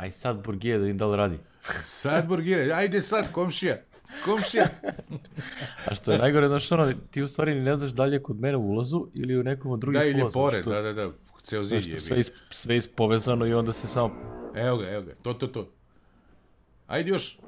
[0.00, 1.38] Aj sad Burgije da im da li radi.
[2.00, 3.76] Sad burgire, ajde sad, komšija.
[4.24, 4.68] Komšija.
[5.86, 8.40] A što je najgore, znaš ono, ti u stvari ne znaš da li je kod
[8.40, 10.32] mene u ulazu ili u nekom od drugih Da, ili je ulaza.
[10.34, 11.10] pored, što- da, da, da.
[11.42, 12.00] Ceo zid je.
[12.00, 14.14] sve, is, sve ispovezano i onda se samo...
[14.56, 15.68] Evo ga, evo ga, to, to, to.
[16.86, 17.38] Ajde još.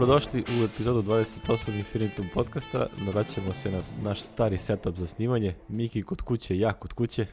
[0.00, 2.86] Dobrodošli u epizodu 28 Infinitum podcasta.
[3.12, 5.54] Vraćamo se na naš stari setup za snimanje.
[5.68, 7.26] Miki kod kuće, ja kod kuće.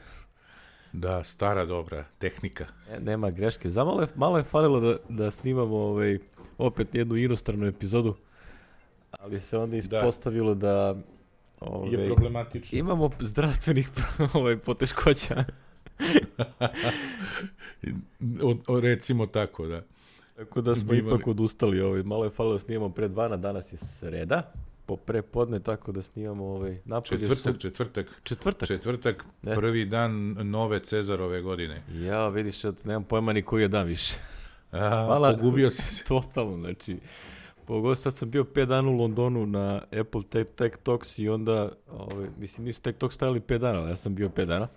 [0.92, 2.66] Da, stara dobra tehnika.
[2.90, 3.68] E, nema greške.
[3.68, 6.18] Za malo je, malo je falilo da, da snimamo ovaj,
[6.58, 8.14] opet jednu inostranu epizodu,
[9.10, 10.96] ali se onda ispostavilo da
[11.60, 12.78] ovaj, Je problematično.
[12.78, 13.90] imamo zdravstvenih
[14.34, 15.44] ovaj, poteškoća.
[18.42, 19.82] O, o, recimo tako, da.
[20.38, 21.80] Tako da smo ipak odustali.
[21.80, 22.02] Ovaj.
[22.02, 24.42] Malo je falilo da snimamo pre dvana, danas je sreda,
[24.86, 28.68] po prepodne, tako da snimamo ovaj, napolje Četvrtak, su- četvrtak, četvrtak.
[28.68, 29.54] četvrtak, Ne.
[29.54, 31.82] prvi dan nove Cezarove godine.
[31.92, 34.14] Ja, vidiš, ja nemam pojma ni koji je dan više.
[34.72, 35.32] A, Hvala.
[35.32, 36.04] Pogubio si se.
[36.08, 36.96] Totalno, znači,
[37.64, 41.72] pogotovo sad sam bio 5 dana u Londonu na Apple Tech, Tech Talks i onda,
[41.90, 44.68] ovaj, mislim, nisu Tech Talks stajali 5 dana, ali ja sam bio 5 dana.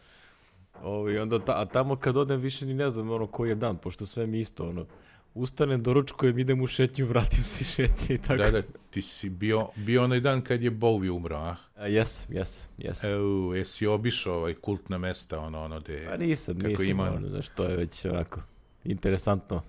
[0.84, 3.78] Ovaj, onda ta, a tamo kad odem više ni ne znam ono koji je dan,
[3.78, 4.86] pošto sve mi isto, ono,
[5.34, 8.44] ustanem, doručkujem, idem u šetnju, vratim se iz šetnje i tako.
[8.44, 11.56] Da, da, ti si bio, bio onaj dan kad je Bowie umro, a?
[11.88, 13.04] Jes, jes, jes.
[13.04, 16.06] Evo, jesi obišao ovaj kultna mesta, ono, ono, de...
[16.10, 18.42] Pa nisam, kako nisam, ima- ono, znaš, to je već onako
[18.84, 19.62] interesantno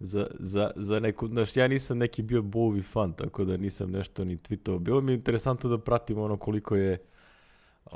[0.00, 4.24] za, za, za neku, znaš, ja nisam neki bio Bowie fan, tako da nisam nešto
[4.24, 4.78] ni tweetovao.
[4.78, 6.98] Bilo mi je interesantno da pratim ono koliko je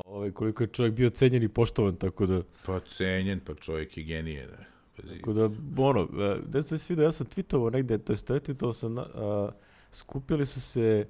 [0.04, 4.04] ovaj, koliko je čovjek bio cenjen i poštovan, tako da, Pa cenjen, pa čovjek je
[4.04, 4.75] genije, da.
[4.96, 8.72] Tako da, ono, e, ne znam svi da ja sam tweetovao negde, to je retweetovao
[8.72, 9.50] sam, a,
[9.92, 11.08] skupili su se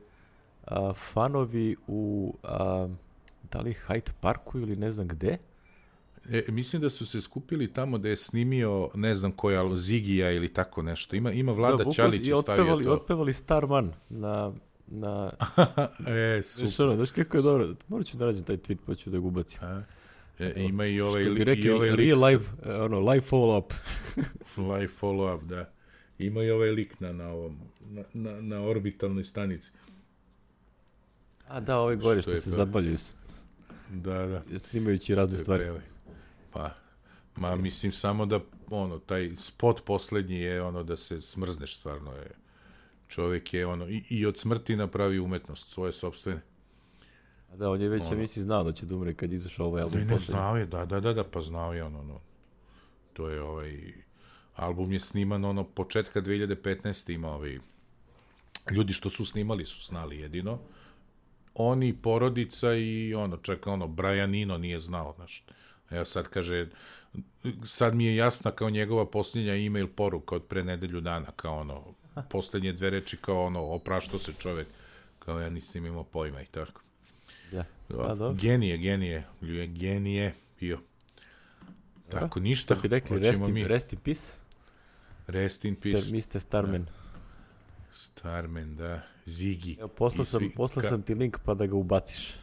[0.64, 2.88] a, fanovi u, a,
[3.52, 5.38] da li Hyde Parku ili ne znam gde,
[6.30, 10.48] E, mislim da su se skupili tamo da je snimio, ne znam koja, Zigija ili
[10.48, 11.16] tako nešto.
[11.16, 12.92] Ima, ima Vlada vukli Ćalić i otpevali, to.
[12.92, 14.52] otpevali Starman na,
[14.86, 15.30] na
[16.06, 16.86] e, Znaš super.
[16.86, 19.26] ono, znaš kako je dobro, morat ću da nađem taj tweet pa ću da ga
[19.26, 19.60] ubacim.
[19.62, 19.82] A?
[20.38, 23.00] E, ima i ovaj, Što bi li- rekli, i ovaj lik real life, e, ono,
[23.00, 23.72] live follow up.
[24.72, 25.72] live follow-up, da.
[26.19, 29.70] Ima i ovaj lik na, na, ovom, na, na, na orbitalnoj stanici.
[31.48, 32.56] A da, ove gore Što što, se to?
[32.56, 32.96] zabavljaju
[33.91, 34.58] Da, da.
[34.58, 35.64] snimajući razne stvari.
[35.64, 35.80] pevaj.
[36.52, 36.75] Pa,
[37.36, 42.30] ma mislim samo da, ono, taj spot poslednji je ono da se smrzneš stvarno je.
[43.08, 46.41] Čovjek je ono, i, i od smrti napravi umetnost, svoje sobstvene.
[47.52, 48.16] A da, on je već, ja Ono.
[48.16, 50.00] mislim, znao da će da umre kad izašao ovaj album.
[50.00, 52.20] Ne, ne, znao je, da, da, da, da, pa znao je ono, ono.
[53.12, 53.92] To je ovaj,
[54.54, 57.14] album je sniman ono, početka 2015.
[57.14, 57.58] ima ovaj,
[58.70, 60.58] ljudi što su snimali su znali jedino.
[61.54, 65.44] Oni, porodica i ono, čak ono, Brian Eno nije znao, znaš.
[65.90, 66.68] Evo sad kaže,
[67.64, 71.84] sad mi je jasna kao njegova posljednja e-mail poruka od pre nedelju dana, kao ono,
[72.30, 74.68] poslednje dve reči kao ono, oprašto se čovek,
[75.18, 76.80] kao ja nisam imao pojma i tako.
[77.52, 77.64] Da.
[77.88, 78.32] Da, Pa, dobro.
[78.34, 80.78] genije, genije, ljuje, genije bio.
[82.10, 82.74] Tako, ništa.
[82.74, 83.64] Bi rekli, rest in, mi.
[83.64, 84.32] rest in peace,
[85.26, 85.82] Rest in Mr.
[85.82, 86.12] peace.
[86.12, 86.38] Mr.
[86.38, 86.86] Starman.
[87.92, 89.02] Starman, da.
[89.26, 89.76] Zigi.
[89.78, 92.34] Evo, poslao I sam, svi- poslao ka- sam ti link pa da ga ubaciš.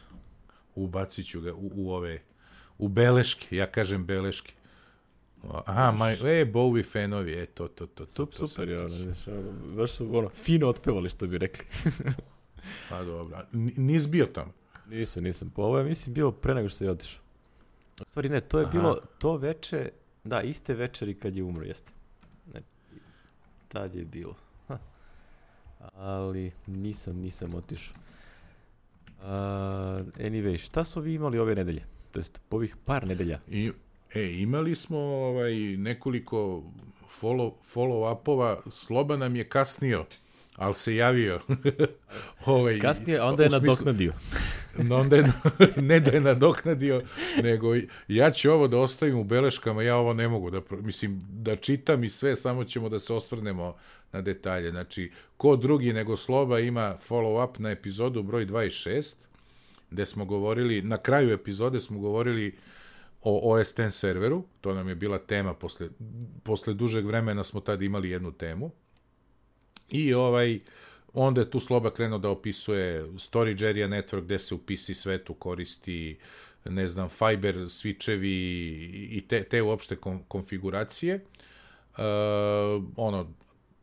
[0.74, 2.20] Ubacit ću ga u, u ove...
[2.78, 4.52] U beleške, ja kažem beleške.
[5.66, 8.04] Aha, maj, e, Bowie fanovi, e, to, to, to.
[8.04, 11.64] to, Sup, to, super, to, znaš, ono, baš su, ono, fino otpevali, što bi rekli.
[12.88, 14.52] Pa dobro, a ni- nisi bio tamo.
[14.90, 15.50] Nisam, nisam.
[15.56, 17.22] Pa ovo je, mislim, bilo pre nego što se otišao.
[18.00, 18.72] U stvari ne, to je Aha.
[18.72, 19.90] bilo to veče,
[20.24, 21.92] da, iste večeri kad je umro, jeste.
[22.54, 22.60] Ne,
[23.68, 24.34] tad je bilo.
[24.68, 24.78] Ha.
[25.94, 27.94] Ali nisam, nisam otišao.
[29.18, 29.30] Uh,
[30.18, 31.84] anyway, šta smo vi imali ove nedelje?
[32.12, 33.40] To jest, ovih par nedelja.
[33.48, 33.72] I,
[34.14, 36.62] e, imali smo ovaj, nekoliko
[37.20, 40.04] follow, follow-upova, Sloba nam je kasnio,
[40.56, 41.40] ali se javio.
[42.46, 44.12] ovaj, Kasnije, onda je nadoknadio.
[44.90, 45.32] Onda je,
[45.90, 47.02] ne da je nadoknadio,
[47.42, 47.74] nego
[48.08, 52.04] ja ću ovo da ostavim u beleškama, ja ovo ne mogu da, mislim, da čitam
[52.04, 53.76] i sve, samo ćemo da se osvrnemo
[54.12, 54.70] na detalje.
[54.70, 59.14] Znači, ko drugi nego Sloba ima follow-up na epizodu broj 26,
[59.90, 62.56] gde smo govorili, na kraju epizode smo govorili
[63.22, 65.88] o OS X serveru, to nam je bila tema, posle,
[66.42, 68.70] posle dužeg vremena smo tad imali jednu temu,
[69.94, 70.60] I ovaj,
[71.12, 75.34] onda je tu Sloba krenuo da opisuje Storage Area Network gde se u PC svetu
[75.34, 76.18] koristi
[76.64, 78.28] ne znam, fiber switchevi
[79.10, 79.96] i te, te uopšte
[80.28, 81.14] konfiguracije.
[81.14, 82.02] Uh,
[82.96, 83.32] ono,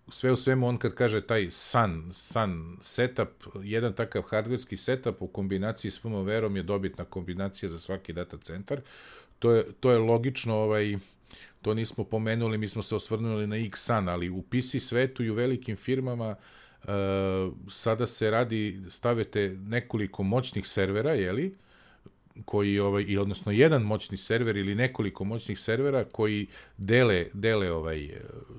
[0.10, 3.30] sve u svemu on kad kaže taj Sun, Sun setup,
[3.64, 8.82] jedan takav hardverski setup u kombinaciji s firmwareom je dobitna kombinacija za svaki data centar.
[9.40, 10.98] To je, to je logično, ovaj,
[11.62, 15.34] to nismo pomenuli, mi smo se osvrnuli na X-Sun, ali u PC svetu i u
[15.34, 16.36] velikim firmama
[16.84, 16.90] uh,
[17.70, 21.56] sada se radi, stavite nekoliko moćnih servera, jeli,
[22.46, 26.48] koji ovaj i odnosno jedan moćni server ili nekoliko moćnih servera koji
[26.78, 28.10] dele dele ovaj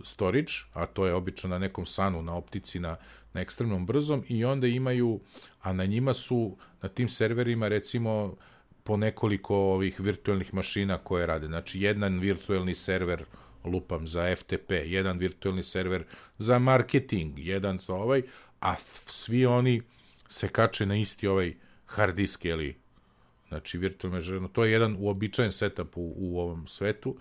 [0.04, 2.96] storage, a to je obično na nekom sanu na optici na
[3.34, 5.20] na ekstremnom brzom i onda imaju
[5.62, 8.36] a na njima su na tim serverima recimo
[8.84, 11.46] po nekoliko ovih virtualnih mašina koje rade.
[11.46, 13.24] Znači jedan virtualni server
[13.64, 16.04] lupam za FTP, jedan virtualni server
[16.38, 18.22] za marketing, jedan za ovaj,
[18.60, 18.74] a
[19.06, 19.82] svi oni
[20.28, 21.54] se kače na isti ovaj
[21.86, 22.76] hard disk ili
[23.48, 27.16] znači virtualno mreža, to je jedan uobičajen setup u, u ovom svetu,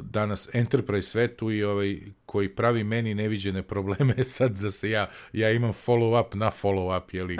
[0.00, 5.50] danas enterprise svetu i ovaj koji pravi meni neviđene probleme sad da se ja ja
[5.50, 7.38] imam follow up na follow up je li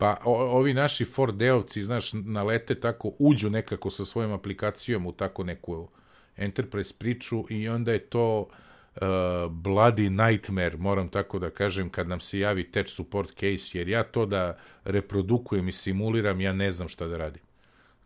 [0.00, 5.44] pa o, ovi naši Fordeovci znaš nalete tako uđu nekako sa svojom aplikacijom u tako
[5.44, 5.88] neku
[6.36, 8.48] enterprise priču i onda je to uh,
[8.96, 9.02] uh,
[9.50, 14.02] bloody nightmare, moram tako da kažem, kad nam se javi tech support case, jer ja
[14.02, 17.42] to da reprodukujem i simuliram, ja ne znam šta da radim.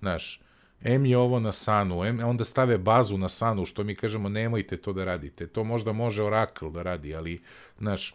[0.01, 0.41] Znaš,
[0.85, 4.77] M je ovo na sanu, M, onda stave bazu na sanu, što mi kažemo, nemojte
[4.77, 5.47] to da radite.
[5.47, 7.43] To možda može Oracle da radi, ali,
[7.79, 8.15] znaš,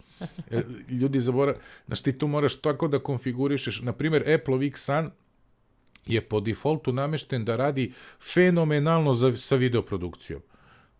[0.52, 1.56] e, ljudi zabora,
[1.88, 5.12] znaš, ti tu moraš tako da konfigurišeš, na primjer, Apple X Sun
[6.06, 7.94] je po defaultu namešten da radi
[8.34, 10.42] fenomenalno za, sa videoprodukcijom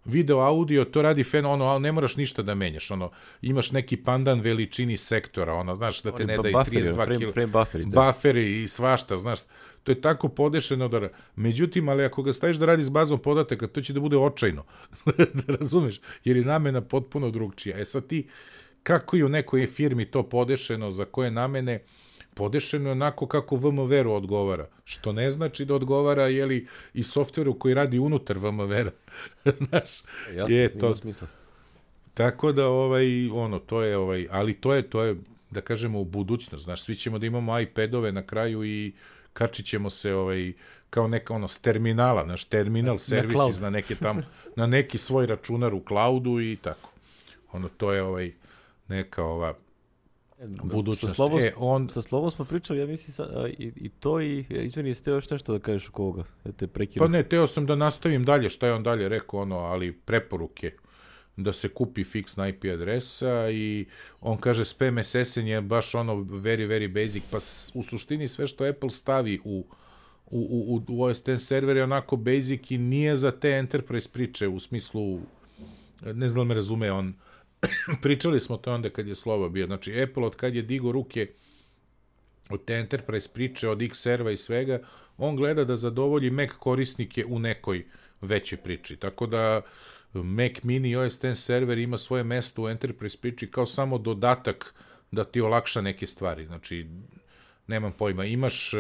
[0.06, 3.12] video, audio, to radi fen, ono, ne moraš ništa da menjaš, ono,
[3.42, 7.34] imaš neki pandan veličini sektora, ono, znaš, da te ne da i 32 kg.
[7.34, 8.02] Frame bufferi, da.
[8.02, 9.40] bufferi i svašta, znaš,
[9.84, 13.68] to je tako podešeno da, međutim, ali ako ga staviš da radi s bazom podataka,
[13.68, 14.64] to će da bude očajno,
[15.46, 17.78] da razumeš, jer je namena potpuno drugčija.
[17.78, 18.28] E sad ti,
[18.84, 21.84] kako je u nekoj firmi to podešeno, za koje namene,
[22.34, 27.74] podešeno je onako kako VMware-u odgovara, što ne znači da odgovara jeli, i softveru koji
[27.74, 28.92] radi unutar VMware-a.
[29.68, 30.02] Znaš,
[30.36, 31.28] Jasno, je to smisla.
[32.14, 35.16] Tako da ovaj ono to je ovaj ali to je to je
[35.52, 38.94] da kažemo u budućnost, znaš, svi ćemo da imamo iPadove na kraju i
[39.34, 40.54] kačit ćemo se ovaj
[40.90, 44.22] kao neka ono s terminala, naš terminal na, services na, na neke tam
[44.56, 46.92] na neki svoj računar u cloudu i tako.
[47.52, 48.32] Ono to je ovaj
[48.88, 49.54] neka ova
[50.64, 51.12] budućnost.
[51.12, 51.90] Sa slovom, e, on...
[51.90, 55.54] sa slovom smo pričali, ja mislim, sa, i, i to i, izvini, jeste još nešto
[55.54, 56.24] da kažeš oko ovoga?
[56.46, 57.06] Ja te prekinu.
[57.06, 60.72] Pa ne, teo sam da nastavim dalje, šta je on dalje rekao, ono, ali preporuke
[61.44, 63.86] da se kupi fiksna IP adresa i
[64.22, 67.38] on kaže spam SSN je baš ono very, very basic, pa
[67.74, 69.66] u suštini sve što Apple stavi u
[70.32, 74.48] u, u, u OS X server je onako basic i nije za te enterprise priče
[74.48, 75.20] u smislu
[76.02, 77.14] ne znam da me razume on
[78.02, 79.66] pričali smo to onda kad je slovo bio.
[79.66, 81.28] Znači, Apple od kad je digo ruke
[82.50, 84.80] od te enterprise priče, od X serva i svega,
[85.18, 87.86] on gleda da zadovolji Mac korisnike u nekoj
[88.22, 88.96] većoj priči.
[88.96, 89.62] Tako da
[90.14, 94.74] Mac Mini OS X server ima svoje mesto u enterprise priči kao samo dodatak
[95.12, 96.46] da ti olakša neke stvari.
[96.46, 96.88] Znači,
[97.68, 98.72] nemam pojma, imaš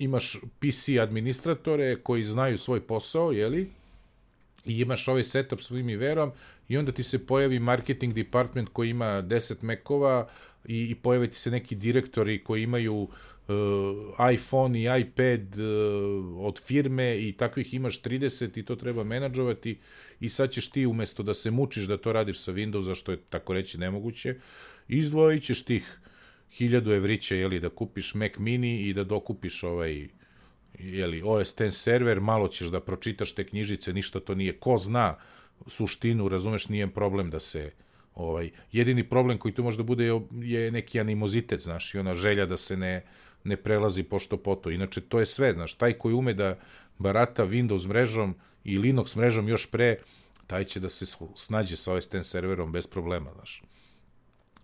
[0.00, 3.70] imaš PC administratore koji znaju svoj posao, jeli?
[4.64, 6.32] I imaš ovaj setup svojim i verom
[6.68, 10.28] i onda ti se pojavi marketing department koji ima 10 mekova
[10.64, 16.60] i, i pojave ti se neki direktori koji imaju uh, iPhone i iPad uh, od
[16.60, 19.78] firme i takvih imaš 30 i to treba menadžovati
[20.20, 23.18] i sad ćeš ti umesto da se mučiš da to radiš sa Windowsa, što je
[23.28, 24.34] tako reći nemoguće,
[24.88, 25.98] izdvojit ćeš tih
[26.52, 30.08] hiljadu evrića, jeli, da kupiš Mac mini i da dokupiš ovaj
[30.78, 35.16] jeli, OS X server, malo ćeš da pročitaš te knjižice, ništa to nije, ko zna
[35.66, 37.70] suštinu, razumeš, nije problem da se
[38.14, 42.14] ovaj jedini problem koji tu može da bude je, je neki animozitet, znaš, i ona
[42.14, 43.02] želja da se ne
[43.44, 44.70] ne prelazi pošto poto.
[44.70, 46.58] Inače to je sve, znaš, taj koji ume da
[46.98, 48.34] barata Windows mrežom
[48.64, 49.96] i Linux mrežom još pre,
[50.46, 53.62] taj će da se snađe sa OS X serverom bez problema, znaš.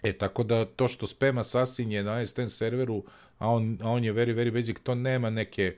[0.03, 3.05] E, tako da to što spema sasinje na OS X serveru,
[3.39, 5.77] a on, a on je very, very basic, to nema neke,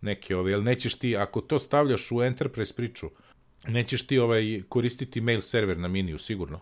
[0.00, 3.10] neke ove, jel nećeš ti, ako to stavljaš u Enterprise priču,
[3.68, 6.60] nećeš ti ovaj koristiti mail server na miniju, sigurno.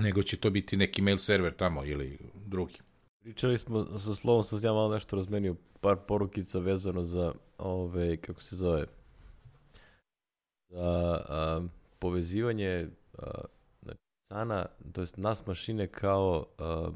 [0.00, 2.78] Nego će to biti neki mail server tamo ili drugi.
[3.22, 8.40] Pričali smo sa slovom, sam ja malo nešto razmenio, par porukica vezano za, ove, kako
[8.40, 8.86] se zove,
[10.72, 11.62] za a,
[11.98, 12.88] povezivanje
[13.18, 13.26] a,
[13.82, 16.90] znači, sana, to jest nas mašine kao a,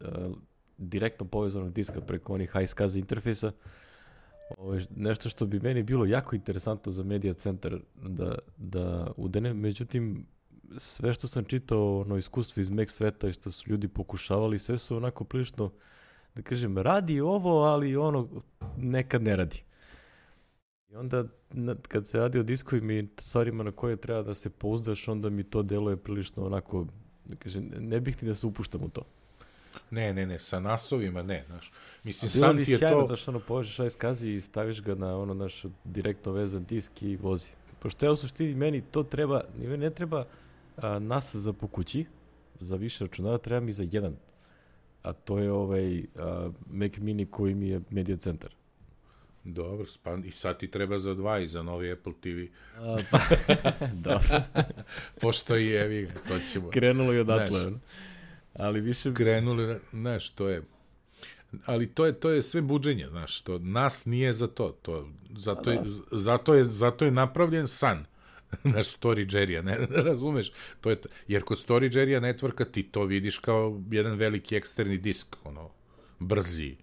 [0.00, 0.30] a,
[0.78, 3.52] direktno povezanog diska preko onih iSCSI interfejsa.
[4.58, 10.26] Ovo, nešto što bi meni bilo jako interesantno za Media Center da, da udene, međutim,
[10.78, 14.78] sve što sam čitao, ono iskustvo iz Mac sveta i što su ljudi pokušavali, sve
[14.78, 15.72] su onako prilično,
[16.34, 18.28] da kažem, radi ovo, ali ono
[18.76, 19.62] nekad ne radi.
[20.90, 21.24] I onda
[21.88, 25.42] kad se radi o diskovima i stvarima na koje treba da se pouzdaš, onda mi
[25.42, 26.86] to deluje prilično onako,
[27.24, 29.02] da kažem, ne bih ti da se upuštam u to.
[29.90, 31.72] Ne, ne, ne, sa nasovima ne, znaš.
[32.04, 33.06] Mislim, sam ti je sjajno to...
[33.06, 37.16] da što ono povežeš iSCSI i staviš ga na ono naš direktno vezan disk i
[37.16, 37.50] vozi.
[37.78, 40.24] Pošto ja u suštini meni to treba, meni ne treba
[40.76, 42.04] a, nas za po kući,
[42.60, 44.16] za više računara, treba mi za jedan.
[45.02, 48.59] A to je ovaj a, Mac Mini koji mi je media centar.
[49.44, 52.38] Dobro, pa i sad ti treba za dva i za novi Apple TV.
[52.76, 53.18] A, pa,
[54.08, 54.42] dobro.
[55.20, 56.70] Pošto i evi, to ćemo.
[56.70, 57.60] Krenulo je odatle.
[57.60, 57.80] Znaš,
[58.54, 59.14] ali više...
[59.14, 60.62] Krenuli, znaš, to je...
[61.66, 65.70] Ali to je to je sve buđenje, znaš, to nas nije za to, to zato
[65.70, 66.18] je, da.
[66.18, 68.04] zato je zato je napravljen san
[68.74, 70.52] naš story Jerrya, ne, ne razumeš?
[70.80, 70.96] To je,
[71.28, 75.70] jer kod story Jerrya networka ti to vidiš kao jedan veliki eksterni disk, ono,
[76.18, 76.76] brzi,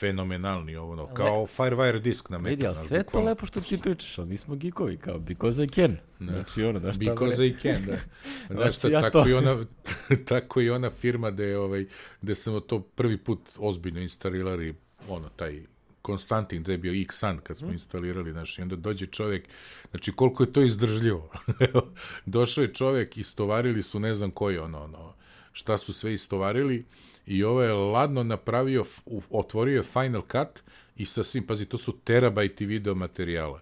[0.00, 1.62] fenomenalni ovo, no, kao Let's...
[1.62, 2.50] Firewire disk na Macu.
[2.50, 5.68] Vidi, ali sve to lepo što ti pričaš, ali mi smo geekovi, kao because I
[5.68, 5.96] can.
[6.18, 6.32] Ne.
[6.32, 7.96] Znači, ono, znaš Because I can, da.
[8.54, 9.28] Znaš šta, ja tako, to.
[9.28, 9.64] i ona,
[10.28, 11.86] tako i ona firma gde, ovaj,
[12.22, 14.74] gde sam to prvi put ozbiljno instalirali,
[15.08, 15.62] ono, taj
[16.02, 17.72] Konstantin, gde je bio Xan kad smo mm.
[17.72, 19.48] instalirali, znaš, i onda dođe čovjek,
[19.90, 21.30] znači koliko je to izdržljivo.
[22.26, 25.14] Došao je čovjek, istovarili su ne znam koji, ono, ono,
[25.52, 26.84] šta su sve istovarili,
[27.28, 28.84] i ovo je ladno napravio,
[29.30, 30.62] otvorio Final Cut
[30.96, 33.60] i sa svim, pazi, to su terabajti video materijala.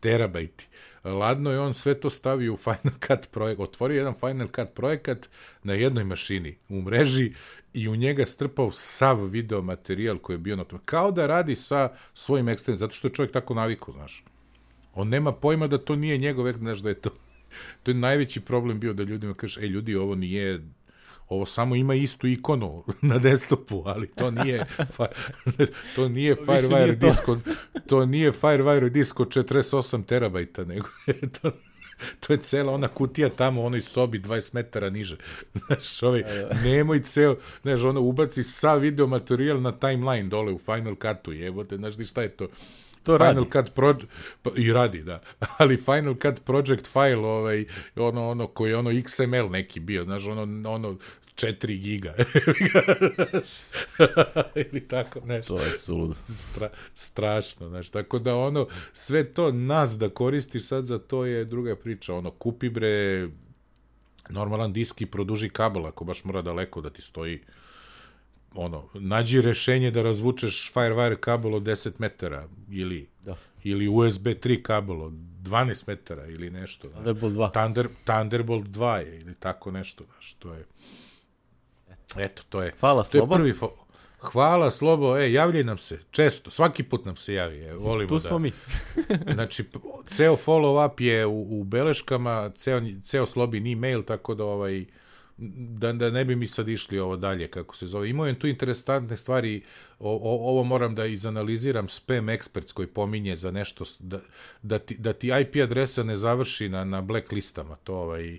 [0.00, 0.68] Terabajti.
[1.04, 5.28] Ladno je on sve to stavio u Final Cut projekat, otvorio jedan Final Cut projekat
[5.62, 7.32] na jednoj mašini u mreži
[7.74, 10.82] i u njega strpao sav video materijal koji je bio na tome.
[10.84, 14.24] Kao da radi sa svojim ekstremom, zato što je čovjek tako naviku, znaš.
[14.94, 17.10] On nema pojma da to nije njegov, znaš, da je to...
[17.82, 20.60] To je najveći problem bio da ljudima kaže, ej, ljudi, ovo nije
[21.30, 24.66] ovo samo ima istu ikonu na desktopu, ali to nije
[25.96, 27.40] to nije Firewire disk od,
[27.86, 31.50] to nije Firewire disk od 48 terabajta, nego je to
[32.20, 35.16] to je cela ona kutija tamo u onoj sobi 20 metara niže.
[35.66, 36.22] Znaš, ovaj,
[36.64, 41.76] nemoj ceo, znaš, ono, ubaci sa video materijal na timeline dole u Final Cutu, jebote,
[41.76, 42.48] znaš, šta je to?
[43.02, 43.50] To Final radi.
[43.52, 44.06] Cut Project,
[44.42, 45.22] pa, i radi, da,
[45.58, 47.64] ali Final Cut Project file, ovaj,
[47.96, 50.96] ono, ono, koji je ono XML neki bio, znaš, ono, ono,
[51.46, 52.14] 4 giga.
[54.70, 55.56] Ili tako nešto.
[55.56, 56.14] To je suludo.
[56.14, 57.88] Stra, strašno, znaš.
[57.88, 62.14] Tako da ono, sve to nas da koristiš sad za to je druga priča.
[62.14, 63.28] Ono, kupi bre
[64.28, 67.40] normalan disk i produži kabel ako baš mora daleko da ti stoji
[68.54, 73.36] ono, nađi rešenje da razvučeš Firewire kabel od 10 metara ili, da.
[73.64, 76.88] ili USB 3 kabel od 12 metara ili nešto.
[76.88, 77.50] Thunderbolt 2.
[77.52, 80.64] Thunder, Thunderbolt 2 je ili tako nešto, znaš, to je
[82.16, 82.72] Eto, to je.
[82.80, 83.34] Hvala, to Slobo.
[83.34, 83.74] Je prvi fo...
[84.20, 85.18] Hvala, Slobo.
[85.18, 85.98] E, javljaj nam se.
[86.10, 86.50] Često.
[86.50, 87.58] Svaki put nam se javi.
[87.58, 88.38] E, volimo tu smo da...
[88.38, 88.52] mi.
[89.34, 89.64] znači,
[90.06, 94.84] ceo follow-up je u, u beleškama, ceo, ceo Slobin e-mail, tako da ovaj
[95.40, 98.10] da, da ne bi mi sad išli ovo dalje, kako se zove.
[98.10, 99.62] Imao je tu interesantne stvari,
[99.98, 104.20] o, o, ovo moram da izanaliziram, spam experts koji pominje za nešto, da,
[104.62, 108.38] da, ti, da ti IP adresa ne završi na, na blacklistama, to ovaj,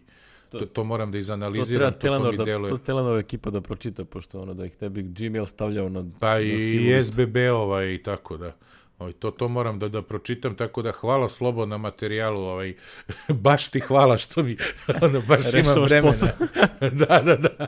[0.60, 1.92] to, to moram da izanaliziram.
[1.92, 5.04] To treba Telenor, to, da, to Telenor ekipa da pročita, pošto ono da ih tebi
[5.04, 8.56] Gmail stavljao na Pa i, i SBB-ova i tako da.
[9.02, 12.76] Ovaj, to, to moram da, da pročitam, tako da hvala Slobo na materijalu, ovaj,
[13.46, 14.58] baš ti hvala što mi,
[15.02, 16.14] ono, baš imam vremena.
[17.08, 17.68] da, da, da.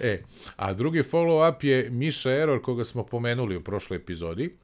[0.00, 0.22] E,
[0.56, 4.56] a drugi follow-up je Miša Error, koga smo pomenuli u prošloj epizodi,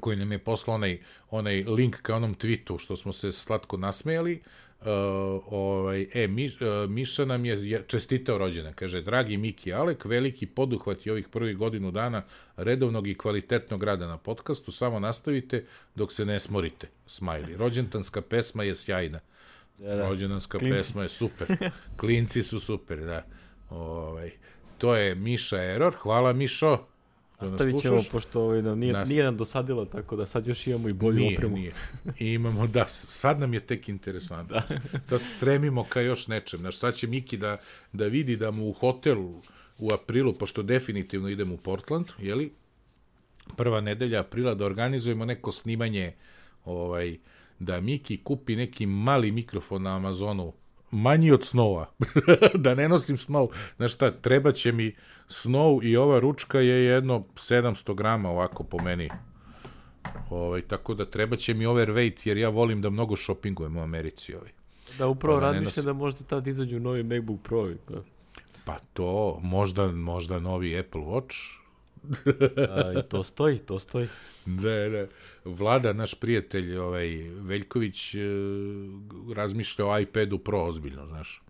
[0.00, 0.98] koji nam je poslao onaj,
[1.30, 4.42] onaj link ka onom tweetu što smo se slatko nasmejali,
[4.80, 4.86] Uh,
[5.52, 11.06] ovaj, e, Miš, uh, Miša nam je čestitao rođena, kaže, dragi Miki Alek, veliki poduhvat
[11.06, 12.22] i ovih prvih godinu dana
[12.56, 15.64] redovnog i kvalitetnog rada na podcastu, samo nastavite
[15.94, 17.56] dok se ne smorite, smajli.
[17.56, 19.20] Rođentanska pesma je sjajna.
[19.78, 20.08] Da, da.
[20.08, 20.76] Rođendanska Klinci.
[20.76, 21.46] pesma je super.
[22.00, 23.26] Klinci su super, da.
[23.70, 24.30] Ovaj,
[24.78, 26.86] to je Miša Error, hvala Mišo.
[27.40, 29.08] Nastavit ćemo, pošto ovaj, nam nije, Nas...
[29.08, 31.56] nije nam dosadilo, tako da sad još imamo i bolju nije, opremu.
[31.56, 31.72] Nije.
[32.18, 34.56] I imamo, da, sad nam je tek interesantno.
[34.56, 34.78] Da.
[35.08, 36.58] Sad stremimo ka još nečem.
[36.58, 37.56] Znaš, sad će Miki da,
[37.92, 39.42] da vidi da mu u hotelu
[39.78, 42.52] u aprilu, pošto definitivno idemo u Portland, jeli?
[43.56, 46.12] Prva nedelja aprila da organizujemo neko snimanje
[46.64, 47.16] ovaj,
[47.58, 50.52] da Miki kupi neki mali mikrofon na Amazonu
[50.90, 51.90] manji od snova.
[52.64, 53.48] da ne nosim snov.
[53.76, 54.96] Znaš šta, treba će mi
[55.28, 59.10] snov i ova ručka je jedno 700 grama ovako po meni.
[60.30, 64.34] Ovaj, tako da treba će mi overweight, jer ja volim da mnogo shoppingujem u Americi.
[64.34, 64.50] Ovaj.
[64.98, 67.68] Da, upravo da ne razmišljam da možda tad izađu novi MacBook Pro.
[67.88, 68.02] Da.
[68.64, 71.65] Pa to, možda, možda novi Apple Watch.
[72.68, 74.08] A, I to stoji, to stoji.
[74.46, 75.06] Da, da.
[75.44, 78.18] Vlada, naš prijatelj, ovaj, Veljković, e,
[79.34, 81.42] razmišlja o iPadu Pro ozbiljno, znaš.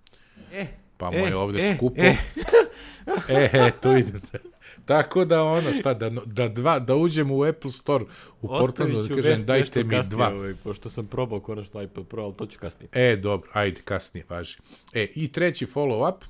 [0.53, 2.03] E, Pa mu E, je ovde e, skupo.
[2.03, 2.17] e.
[3.29, 4.13] E, e, to ide.
[4.85, 8.05] Tako da ono, šta, da, da, dva, da uđemo u Apple Store
[8.43, 10.35] u ću da kažem, dajte mi kasnije, dva.
[10.35, 12.89] Ovaj, pošto sam probao konačno iPad Pro, ali to ću kasnije.
[12.93, 14.57] E, dobro, ajde, kasnije, važi.
[14.93, 16.25] E, i treći follow-up,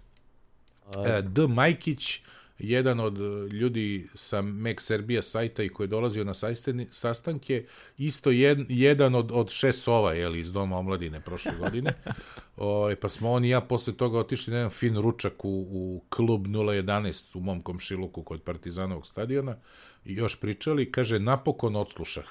[1.07, 1.47] e, D.
[1.47, 2.23] Majkić,
[2.59, 7.65] jedan od e, ljudi sa Mac Serbia sajta i koji je dolazio na sajsteni, sastanke,
[7.99, 11.93] isto jed, jedan od, od šesova, jeli, iz Doma omladine prošle godine.
[12.57, 16.03] o, pa smo on i ja posle toga otišli na jedan fin ručak u, u
[16.09, 19.57] klub 011 u mom komšiluku kod Partizanovog stadiona
[20.05, 22.27] i još pričali, kaže, napokon odslušah.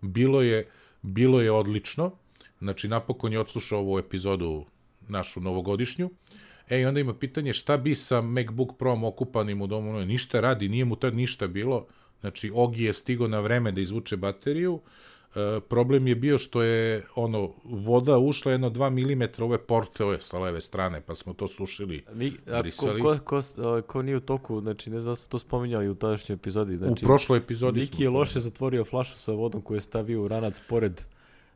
[0.00, 0.68] Bilo je,
[1.02, 2.10] bilo je odlično,
[2.60, 4.64] znači napokon je odslušao ovu epizodu
[5.08, 6.10] našu novogodišnju,
[6.70, 10.68] E, i onda ima pitanje šta bi sa MacBook Pro okupanim u domu, ništa radi,
[10.68, 11.86] nije mu tad ništa bilo,
[12.20, 14.80] znači Ogi je stigo na vreme da izvuče bateriju,
[15.34, 20.20] e, problem je bio što je ono voda ušla jedno 2 mm ove porte ove
[20.20, 22.04] sa leve strane, pa smo to sušili.
[22.12, 23.02] Mi, a ko, Brisali.
[23.02, 25.94] ko, ko, a, ko nije u toku, znači ne znam da smo to spominjali u
[25.94, 26.76] tadašnjoj epizodi.
[26.76, 30.22] Znači, u prošloj epizodi Miki smo je loše zatvorio flašu sa vodom koju je stavio
[30.22, 31.02] u ranac pored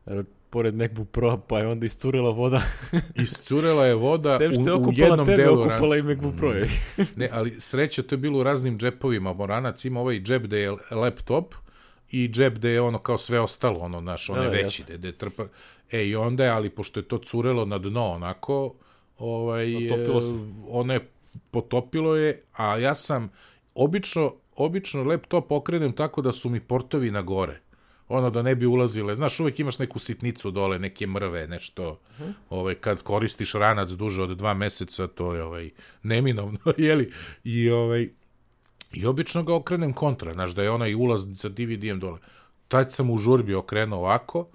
[0.07, 2.63] e, pored MacBook Pro, pa je onda iscurila voda.
[3.23, 6.03] Iscurela je voda Sem što je u, u jednom tebe, delu okupala i.
[6.03, 6.49] MacBook Pro.
[6.49, 6.69] je.
[7.17, 9.33] Ne, ali sreća to je bilo u raznim džepovima.
[9.33, 11.55] Moranac ima ovaj džep da je laptop
[12.11, 15.09] i džep da je ono kao sve ostalo, ono, naš, onaj Da, da, veći, da,
[15.09, 15.47] je- trpa...
[15.91, 18.75] E, i onda je, ali pošto je to curelo na dno, onako,
[19.19, 19.75] ovaj,
[20.69, 21.09] ono je,
[21.51, 23.31] potopilo je, a ja sam,
[23.75, 27.61] obično, obično laptop okrenem tako da su mi portovi na gore
[28.11, 32.01] ono da ne bi ulazile, znaš, uvek imaš neku sitnicu dole, neke mrve, nešto,
[32.51, 35.71] ovaj, kad koristiš ranac duže od dva meseca, to je ovaj,
[36.03, 37.13] neminovno, jeli,
[37.45, 38.09] i ovaj,
[38.93, 42.19] i obično ga okrenem kontra, znaš, da je onaj ulaz sa DVD-em dole.
[42.69, 44.49] Tad sam u žurbi okrenuo ovako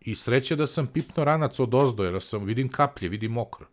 [0.00, 3.66] i sreće da sam pipno ranac od ozdo, jer sam, vidim kaplje, vidim mokro.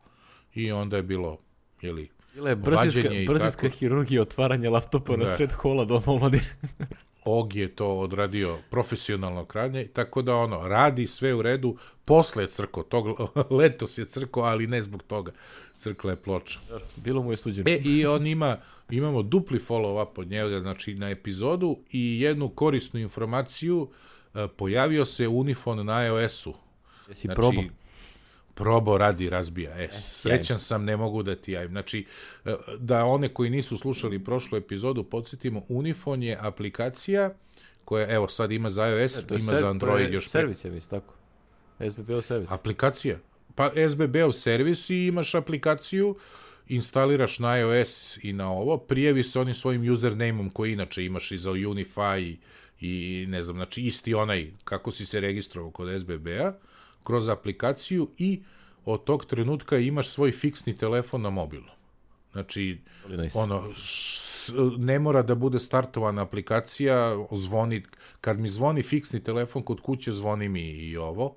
[0.55, 1.37] I onda je bilo,
[1.81, 5.35] jeli, Bila je brzinska, brzinska hirurgija otvaranja laptopa na Da.
[5.35, 6.55] sred hola doma omladine.
[7.31, 12.47] Og je to odradio profesionalno kranje, tako da ono, radi sve u redu, posle je
[12.47, 13.05] crko, tog,
[13.59, 15.31] letos je crko, ali ne zbog toga,
[15.77, 16.59] crkla je ploča.
[16.95, 17.69] Bilo mu je suđeno.
[17.69, 18.57] E, i on ima,
[18.89, 23.89] imamo dupli follow-up od njega, znači na epizodu i jednu korisnu informaciju,
[24.33, 26.53] e, pojavio se Unifon na iOS-u.
[27.09, 27.63] Jesi Znači, probao?
[28.59, 29.71] Probao radi razbija.
[29.79, 31.71] E, srećan sam, ne mogu da ti javim.
[31.71, 32.05] Znači,
[32.45, 37.33] e, da one koji nisu slušali prošlu epizodu, podsjetimo, Unifon je aplikacija
[37.85, 40.27] koja, evo, sad ima za iOS, E, je ima ser- za Android to je još
[40.27, 41.13] servis, ja mislim, tako.
[41.89, 42.51] SBB servis.
[42.51, 43.17] Aplikacija.
[43.55, 46.15] Pa SBB-ov servis i imaš aplikaciju,
[46.67, 51.37] instaliraš na iOS i na ovo, prijavi se onim svojim username-om koji inače imaš i
[51.37, 52.35] za Unify
[52.79, 56.53] i ne znam, znači isti onaj kako si se registrovao kod SBB-a,
[57.03, 58.43] kroz aplikaciju i
[58.85, 61.69] od tog trenutka imaš svoj fiksni telefon na mobilu.
[62.31, 62.77] Znači,
[63.09, 63.37] nice.
[63.37, 67.83] ono, š, ne mora da bude startovana aplikacija, zvoni,
[68.21, 71.35] kad mi zvoni fiksni telefon kod kuće, zvoni mi i ovo,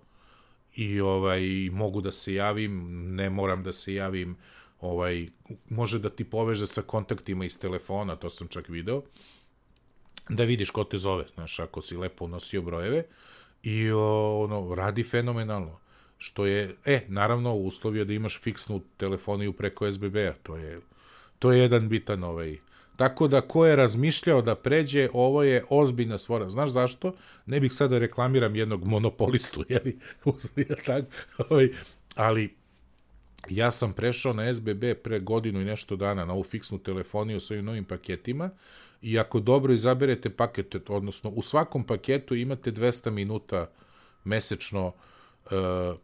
[0.75, 4.37] i ovaj mogu da se javim, ne moram da se javim,
[4.81, 5.29] ovaj
[5.68, 9.03] može da ti poveže sa kontaktima iz telefona, to sam čak video.
[10.29, 13.05] Da vidiš ko te zove, znaš, ako si lepo unosio brojeve
[13.62, 15.79] i o, ono radi fenomenalno.
[16.18, 20.81] Što je, e, naravno, uslov je da imaš fiksnu telefoniju preko SBB-a, to je
[21.38, 22.59] to je jedan bitan ovaj
[22.96, 26.48] Tako da ko je razmišljao da pređe, ovo je ozbiljna stvora.
[26.48, 27.14] Znaš zašto?
[27.46, 29.98] Ne bih sada reklamiram jednog monopolistu, jeli?
[31.38, 31.68] ovaj,
[32.16, 32.55] ali
[33.48, 37.55] ja sam prešao na SBB pre godinu i nešto dana na ovu fiksnu telefoniju sa
[37.55, 38.51] ovim novim paketima
[39.03, 43.71] i ako dobro izaberete paket, odnosno u svakom paketu imate 200 minuta
[44.25, 45.49] mesečno e,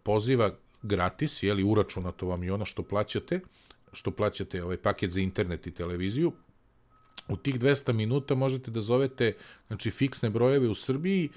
[0.02, 0.50] poziva
[0.82, 3.40] gratis, jeli uračunato vam i ono što plaćate,
[3.92, 6.32] što plaćate ovaj paket za internet i televiziju,
[7.28, 9.32] u tih 200 minuta možete da zovete
[9.66, 11.28] znači fiksne brojeve u Srbiji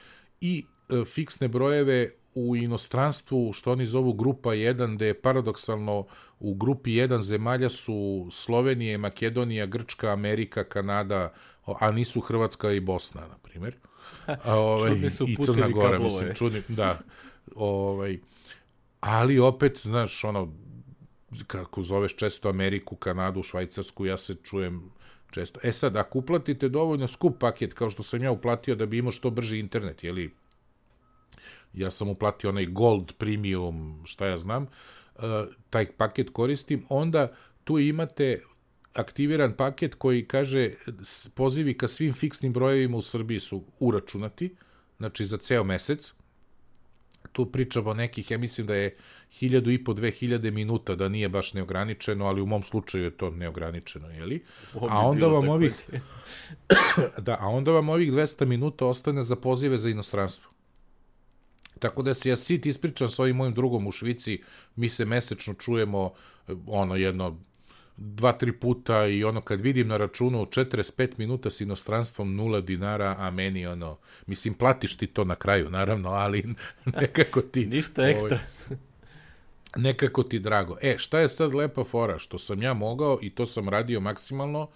[0.42, 6.06] i e, fiksne brojeve u inostranstvu, što oni zovu grupa 1, gde je paradoksalno
[6.40, 11.34] u grupi 1 zemalja su Slovenije, Makedonija, Grčka, Amerika, Kanada,
[11.66, 13.76] a nisu Hrvatska i Bosna, na primjer.
[14.46, 17.00] Ovaj, Čudni su I Crna Gora, kablova, mislim, čudni, da.
[17.56, 18.20] Ovaj,
[19.00, 20.54] ali opet, znaš, ono,
[21.48, 24.92] kako zoveš često Ameriku, Kanadu, Švajcarsku, ja se čujem
[25.32, 25.60] često.
[25.64, 29.12] E sad, ako uplatite dovoljno skup paket, kao što sam ja uplatio da bi imao
[29.12, 30.32] što brži internet, jeli,
[31.74, 35.22] ja sam uplatio onaj Gold Premium, šta ja znam, uh,
[35.70, 38.42] taj paket koristim, onda tu imate
[38.94, 40.72] aktiviran paket koji kaže
[41.36, 44.56] pozivi ka svim fiksnim brojevima u Srbiji su uračunati,
[44.98, 46.14] znači za ceo mesec.
[47.32, 48.98] Tu pričamo o nekih, ja mislim da je
[49.32, 53.18] hiljadu i po, dve hiljade minuta, da nije baš neograničeno, ali u mom slučaju je
[53.18, 54.44] to neograničeno, jeli?
[54.74, 55.74] A onda vam ovih,
[57.26, 60.52] da, a onda vam ovih 200 minuta ostane za pozive za inostranstvo.
[61.82, 64.42] Tako da se ja sit ispričam s ovim mojim drugom u Švici,
[64.76, 66.12] mi se mesečno čujemo
[66.68, 67.40] ono jedno
[67.98, 73.16] dva, tri puta i ono kad vidim na računu 45 minuta s inostranstvom nula dinara,
[73.18, 76.44] a meni ono, mislim platiš ti to na kraju naravno, ali
[77.02, 77.66] nekako ti...
[77.76, 78.40] Ništa ekstra.
[78.70, 78.78] Ovaj,
[79.76, 80.78] nekako ti drago.
[80.82, 82.20] E, šta je sad lepa fora?
[82.20, 84.68] Što sam ja mogao i to sam radio maksimalno,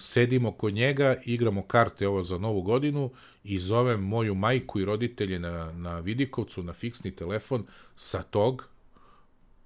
[0.00, 3.10] sedimo kod njega, igramo karte ovo za novu godinu
[3.44, 8.68] i zovem moju majku i roditelje na, na Vidikovcu, na fiksni telefon sa tog,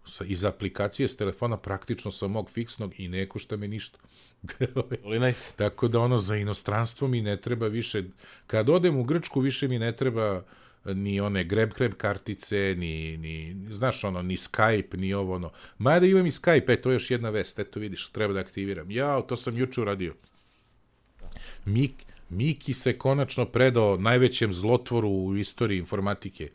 [0.07, 3.99] sa, iz aplikacije s telefona praktično sa mog fiksnog i ne košta me ništa.
[5.21, 5.53] Nice.
[5.57, 8.05] Tako da ono za inostranstvo mi ne treba više,
[8.47, 10.45] kad odem u Grčku više mi ne treba
[10.85, 15.51] ni one grab kartice, ni, ni, znaš ono, ni Skype, ni ovo ono.
[15.79, 18.91] Mada imam i Skype, e, to je još jedna vest, eto vidiš, treba da aktiviram.
[18.91, 20.15] Ja, to sam juče uradio.
[21.65, 21.93] Mik,
[22.29, 26.51] Miki se konačno predao najvećem zlotvoru u istoriji informatike.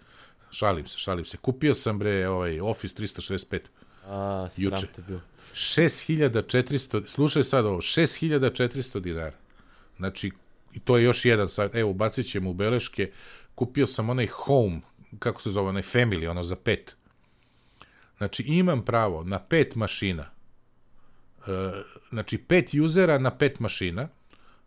[0.52, 1.38] Šalim se, šalim se.
[1.38, 3.60] Kupio sam bre ovaj Office 365.
[4.06, 4.88] A, juče.
[4.96, 5.22] te bio.
[5.54, 9.38] 6400, slušaj sad ovo, 6400 dinara.
[9.98, 10.32] Znači,
[10.74, 13.12] i to je još jedan sajt, evo, bacit ćemo u beleške,
[13.60, 14.82] kupio sam onaj Home,
[15.20, 16.96] kako se zove, onaj Family, ono za pet.
[18.18, 20.30] Znači, imam pravo na pet mašina,
[21.48, 21.72] e,
[22.10, 24.08] znači pet usera na pet mašina,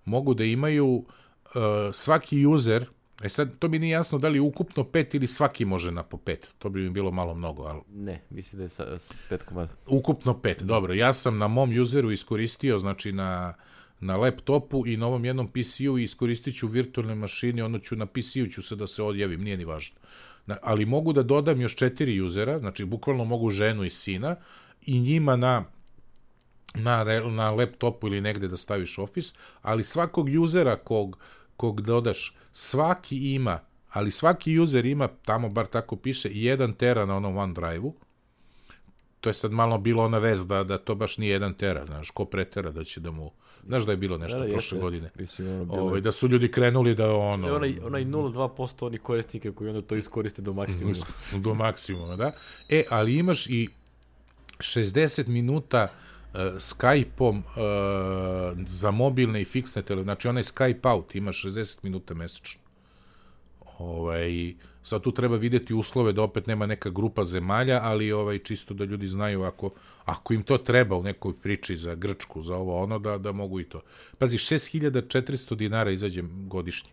[0.05, 1.59] mogu da imaju e,
[1.93, 2.87] svaki user,
[3.23, 6.17] e sad, to mi nije jasno da li ukupno pet ili svaki može na po
[6.17, 7.81] pet, to bi mi bilo malo mnogo, ali...
[7.89, 9.73] Ne, mislim da je sa, sa pet komada.
[9.87, 13.55] Ukupno pet, dobro, ja sam na mom useru iskoristio, znači na
[14.03, 18.07] na laptopu i na ovom jednom PC-u i iskoristit ću virtualne mašine, ono ću na
[18.07, 19.97] PC-u ću se da se odjavim, nije ni važno.
[20.47, 24.37] Na, ali mogu da dodam još četiri usera, znači bukvalno mogu ženu i sina
[24.87, 25.65] i njima na
[26.75, 31.19] na, na laptopu ili negde da staviš Office, ali svakog usera kog,
[31.57, 33.61] kog dodaš, svaki ima,
[33.93, 37.95] ali svaki user ima, tamo bar tako piše, 1 tera na onom OneDrive-u,
[39.21, 42.11] to je sad malo bilo ona vez da, da to baš nije 1 tera, znaš,
[42.11, 43.31] ko pretera da će da mu
[43.66, 45.11] Znaš da je bilo nešto da, da, prošle jest, godine.
[45.18, 45.83] Mislim, ono, bilo...
[45.83, 47.48] Ovaj, da su ljudi krenuli da ono...
[47.48, 51.07] E, onaj, onaj 0,2% onih korisnika koji onda to iskoriste do maksimuma.
[51.44, 52.33] do maksimuma, da.
[52.68, 53.68] E, ali imaš i
[54.59, 55.88] 60 minuta
[56.33, 57.44] uh, Skype-om uh,
[58.68, 62.62] za mobilne i fiksne tele, znači onaj Skype out ima 60 minuta mesečno.
[63.79, 68.75] Ovaj, sad tu treba videti uslove da opet nema neka grupa zemalja, ali ovaj čisto
[68.75, 69.71] da ljudi znaju ako,
[70.05, 73.61] ako im to treba u nekoj priči za Grčku, za ovo ono, da, da mogu
[73.61, 73.83] i to.
[74.19, 76.91] Pazi, 6400 dinara izađe godišnje.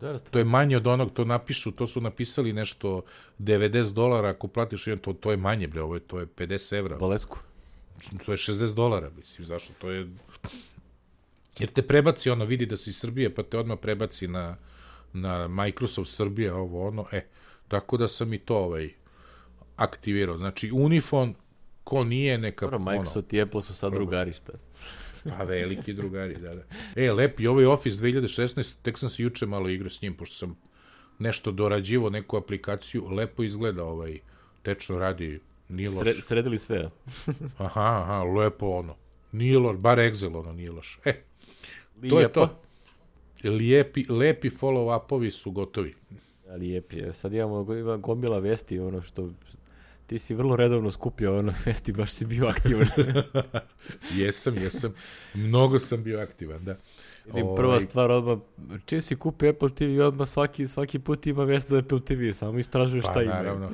[0.00, 3.02] Da, to je manje od onog, to napišu, to su napisali nešto
[3.38, 6.76] 90 dolara, ako platiš jedan, to, to je manje, bre, ovo je, to je 50
[6.78, 6.96] evra.
[6.96, 7.38] Balesku.
[8.26, 10.08] To je 60 dolara, mislim, zašto, to je...
[11.58, 14.56] Jer te prebaci ono, vidi da si iz Srbije, pa te odmah prebaci na,
[15.12, 17.26] na Microsoft Srbija, ovo ono, e,
[17.68, 18.90] tako da sam i to ovaj,
[19.76, 20.36] aktivirao.
[20.36, 21.34] Znači, Unifon,
[21.84, 22.66] ko nije, neka...
[22.66, 24.52] Dobro, Microsoft ono, i Apple su sad drugari, šta?
[25.38, 26.62] Pa veliki drugari, da, da.
[26.96, 30.56] E, lepi, ovaj Office 2016, tek sam se juče malo igrao s njim, pošto sam
[31.18, 34.18] nešto dorađivo, neku aplikaciju, lepo izgleda ovaj,
[34.62, 35.98] tečno radi, nije loš.
[35.98, 36.90] Sre, sredili sve,
[37.58, 38.96] aha, aha, lepo ono.
[39.32, 40.98] Nije loš, bar Excel ono nije loš.
[41.04, 42.20] E, to Lijepo.
[42.20, 42.62] je to
[43.44, 45.94] lijepi, lepi follow-upovi su gotovi.
[46.56, 47.12] Lijepi.
[47.12, 49.30] Sad imamo ima gomila vesti, ono što
[50.06, 52.86] ti si vrlo redovno skupio ono vesti, baš si bio aktivan.
[54.18, 54.94] jesam, jesam.
[55.34, 56.76] Mnogo sam bio aktivan, da.
[57.26, 57.56] Vidim, ovaj...
[57.56, 58.38] prva stvar odmah,
[58.86, 62.58] čim si kupi Apple TV, odmah svaki, svaki put ima vest za Apple TV, samo
[62.58, 63.32] istražuješ pa, šta ima.
[63.32, 63.70] Pa naravno,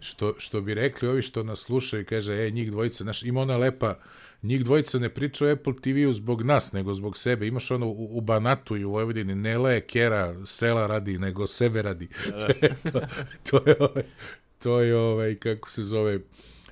[0.00, 3.56] što, što bi rekli ovi što nas slušaju, kaže, e, njih dvojica, znaš, ima ona
[3.56, 3.98] lepa,
[4.42, 7.46] njih dvojica ne priča o Apple TV-u zbog nas, nego zbog sebe.
[7.46, 11.82] Imaš ono u, u Banatu i u Vojvodini, ne leje kera sela radi, nego sebe
[11.82, 12.08] radi.
[12.30, 12.48] Da.
[12.92, 13.00] to,
[13.50, 14.02] to, je ovaj,
[14.58, 16.20] to je ovaj, kako se zove,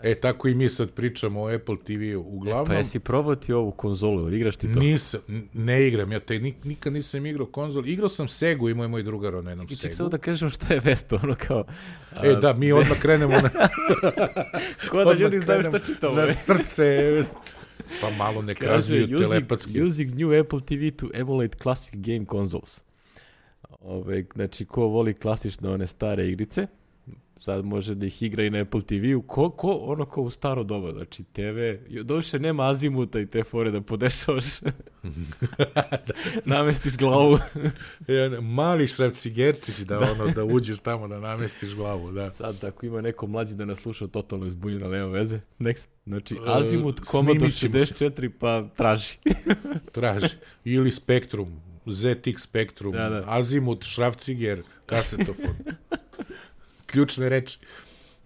[0.02, 2.20] E, tako i mi sad pričamo o Apple TV-u.
[2.20, 4.80] Uglavnom, Pa jesi probao ti ovu konzolu, igraš ti to?
[4.80, 5.20] nisam,
[5.54, 7.86] ne igram, ja te nik, nikad nisam igrao konzol.
[7.86, 9.94] Igrao sam Segu, imao je moj drugar na jednom I ček Segu.
[9.94, 11.64] samo da kažem šta je Vesto, ono kao...
[12.12, 13.50] a, E, da, mi odmah krenemo na,
[14.90, 16.14] Ko da ljudi znaju šta čitamo.
[16.14, 17.24] na srce.
[18.00, 19.82] Pa malo Kaže, razviju telepatski.
[19.82, 22.80] using new Apple TV to emulate classic game consoles.
[23.80, 26.66] Ove, znači, ko voli klasične one stare igrice,
[27.38, 30.64] sad može da ih igra i na Apple TV-u, ko, ko, ono ko u staro
[30.64, 31.58] doba, znači TV,
[32.02, 34.44] doduše nema azimuta i te fore da podešavaš,
[36.44, 37.38] namestiš glavu.
[38.08, 42.30] Jedan mali šrafcigerčić da, ono, da uđeš tamo da namestiš glavu, da.
[42.30, 45.40] Sad, ako ima neko mlađi da nas sluša totalno izbunjeno, nema veze.
[45.58, 45.86] Next.
[46.06, 47.68] Znači, E, azimut se.
[47.68, 49.18] 64, pa traži.
[49.92, 50.34] Traži.
[50.64, 53.22] Ili Spektrum, ZX Spektrum, Da, da.
[53.26, 55.54] Azimut, Šrafciger, kasetofon.
[56.90, 57.58] Ključne reči.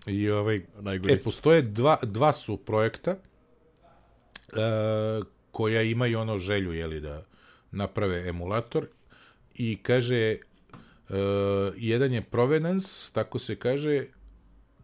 [0.07, 3.19] I ovaj, Najgore E, postoje dva, dva su projekta e,
[5.51, 7.25] koja imaju ono želju, jeli, da
[7.71, 8.87] naprave emulator
[9.55, 10.39] i kaže e,
[11.77, 14.07] jedan je Provenance, tako se kaže,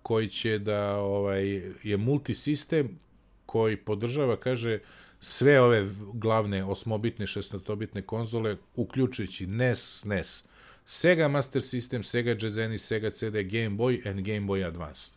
[0.02, 2.98] koji će da ovaj je multisistem
[3.46, 4.78] koji podržava, kaže,
[5.20, 10.44] sve ove glavne osmobitne, šestnatobitne konzole, uključujući NES, SNES,
[10.90, 15.10] Sega Master System, Sega Genesis, Sega CD, Game Boy and Game Boy Advance.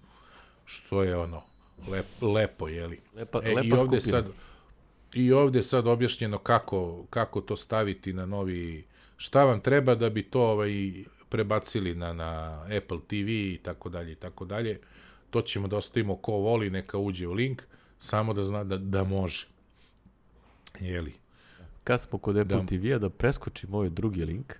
[0.65, 1.43] Što je ono,
[1.87, 2.99] lep, lepo, jeli?
[3.15, 4.01] Lepa, E, lepa i ovde skupina.
[4.01, 4.25] sad
[5.13, 8.83] i ovde sad objašnjeno kako, kako to staviti na novi
[9.17, 10.93] šta vam treba da bi to ovaj
[11.29, 14.79] prebacili na, na Apple TV i tako dalje i tako dalje.
[15.29, 17.61] To ćemo da ostavimo ko voli, neka uđe u link,
[17.99, 19.47] samo da zna da, da može.
[20.79, 21.13] Jeli?
[21.83, 22.65] Kad smo kod Apple Da.
[22.65, 24.53] TV-a, da preskočim ovaj drugi link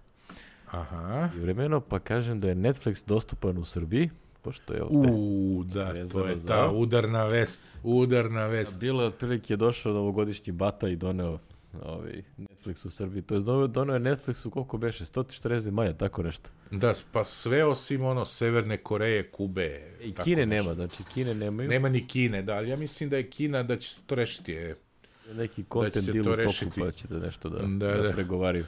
[0.71, 1.29] Aha.
[1.35, 4.09] i vremeno, pa kažem da je Netflix dostupan u Srbiji,
[4.41, 7.61] pošto je ovde U, da, to je ta udarna vest.
[7.83, 8.79] Udarna vest.
[8.79, 11.39] bilo je otprilike došao novogodišnji bata i doneo
[11.81, 13.21] ovaj, Netflix u Srbiji.
[13.21, 15.05] To je doneo, je Netflix u koliko beše?
[15.05, 16.49] 140 zemalja, tako nešto.
[16.71, 19.81] Da, pa sve osim ono Severne Koreje, Kube.
[20.01, 20.63] I tako Kine nešto.
[20.63, 21.69] nema, znači Kine nemaju.
[21.69, 24.53] Nema ni Kine, da, ali ja mislim da je Kina da će to rešiti.
[24.53, 24.75] E,
[25.33, 28.11] neki content se deal u toku pa će da nešto da, Da, da, da.
[28.11, 28.65] pregovaraju.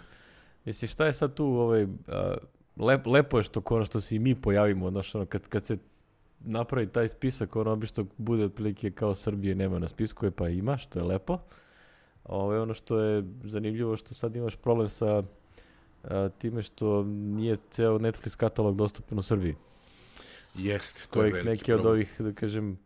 [0.65, 2.33] Mislim, šta je sad tu, ovaj, a,
[2.77, 5.77] lep, lepo je što ono što se i mi pojavimo, znaš, ono, kad, kad se
[6.39, 10.77] napravi taj spisak, ono obično bude otprilike kao Srbije nema na spisku, je pa ima,
[10.77, 11.39] što je lepo.
[12.23, 15.23] Ovaj, ono što je zanimljivo, što sad imaš problem sa
[16.03, 19.55] a, time što nije ceo Netflix katalog dostupan u Srbiji.
[20.55, 21.93] Jeste, to je veliki neke od problem.
[21.93, 22.77] ovih, da kažem,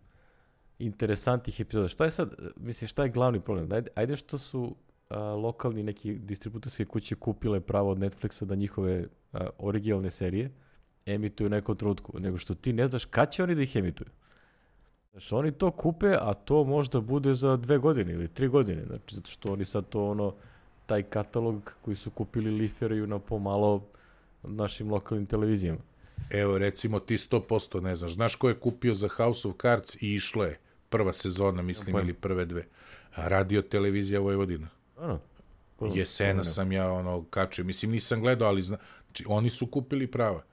[0.80, 1.88] interesantnih epizoda.
[1.88, 3.72] Šta je sad, mislim, šta je glavni problem?
[3.72, 4.76] Ajde, ajde što su
[5.10, 10.52] a, lokalni neki distributorske kuće kupile pravo od Netflixa da njihove a, originalne serije
[11.06, 14.10] emituju u nekom trenutku, nego što ti ne znaš kad će oni da ih emituju.
[15.12, 19.16] Znači, oni to kupe, a to možda bude za dve godine ili tri godine, znači,
[19.16, 20.34] zato što oni sad to ono,
[20.86, 23.84] taj katalog koji su kupili liferaju na pomalo
[24.44, 25.80] našim lokalnim televizijama.
[26.30, 28.14] Evo, recimo ti 100% ne znaš.
[28.14, 32.14] Znaš ko je kupio za House of Cards i išlo je prva sezona, mislim, ili
[32.14, 32.66] prve dve.
[33.16, 34.68] Radio televizija Vojvodina.
[34.98, 35.20] Ano,
[35.76, 37.66] ko- Jesena ko sam ja ono kačio.
[37.66, 38.78] Mislim, nisam gledao, ali zna...
[39.06, 40.44] Znači, oni su kupili prava.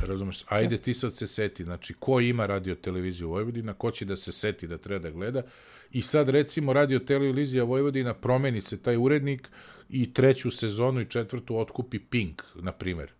[0.00, 0.44] Razumeš?
[0.48, 1.64] Ajde ti sad se seti.
[1.64, 5.42] Znači, ko ima radio televiziju Vojvodina, ko će da se seti da treba da gleda.
[5.92, 9.48] I sad, recimo, radio televizija Vojvodina promeni se taj urednik
[9.88, 13.12] i treću sezonu i četvrtu otkupi Pink, na primer,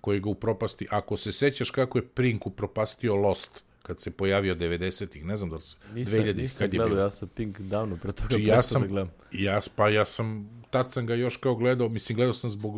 [0.00, 0.86] koji ga upropasti.
[0.90, 5.56] Ako se sećaš kako je Pink upropastio Lost, kad se pojavio 90-ih, ne znam da
[5.56, 7.00] li se, Nisam, 2000-ih, nisam kad je gledao, bilo.
[7.00, 9.10] ja sam Pink Downu, pre toga Znači, ja ja sam da gledam.
[9.32, 12.74] ja, pa ja sam, tad sam ga još kao gledao, mislim, gledao sam zbog,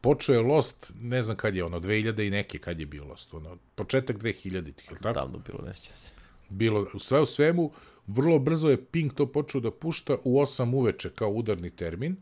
[0.00, 3.34] počeo je Lost, ne znam kad je ono, 2000 i neke, kad je bio Lost,
[3.34, 5.12] ono, početak 2000-ih, je tako?
[5.14, 6.10] Davno bilo, ne sjeća se.
[6.48, 7.72] Bilo, sve u svemu,
[8.06, 12.16] vrlo brzo je Pink to počeo da pušta u 8 uveče kao udarni termin,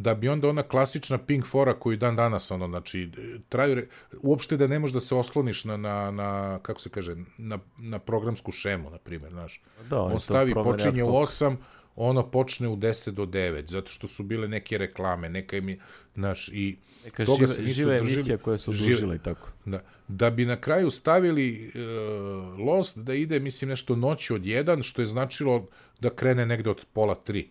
[0.00, 3.10] da bi onda ona klasična Pink fora koju dan danas ono znači
[3.48, 3.86] traju
[4.22, 7.98] uopšte da ne možeš da se osloniš na, na, na kako se kaže na, na
[7.98, 9.62] programsku šemu na primjer znaš.
[9.76, 11.56] Pa da, on, on stavi počinje u 8
[11.96, 15.80] ono počne u 10 do 9 zato što su bile neke reklame neka mi
[16.14, 19.52] naš znaš i neka toga žive, se nisu živa držili, emisija su dužile i tako.
[19.64, 24.82] Da, da bi na kraju stavili uh, Lost da ide mislim nešto noć od 1
[24.82, 25.66] što je značilo
[26.00, 27.46] da krene negde od pola 3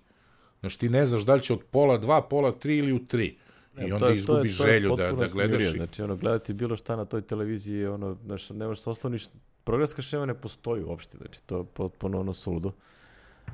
[0.60, 3.38] Znaš, ti ne znaš da li će od pola dva, pola tri ili u tri.
[3.78, 5.62] E, I onda to je, izgubiš to je, to je želju da, da gledaš.
[5.62, 5.72] Smirio.
[5.72, 9.26] Znači, ono, gledati bilo šta na toj televiziji, ono, znaš, ne možeš da se osloniš,
[9.64, 12.72] programska šema ne postoji uopšte, znači, to je potpuno ono suludo.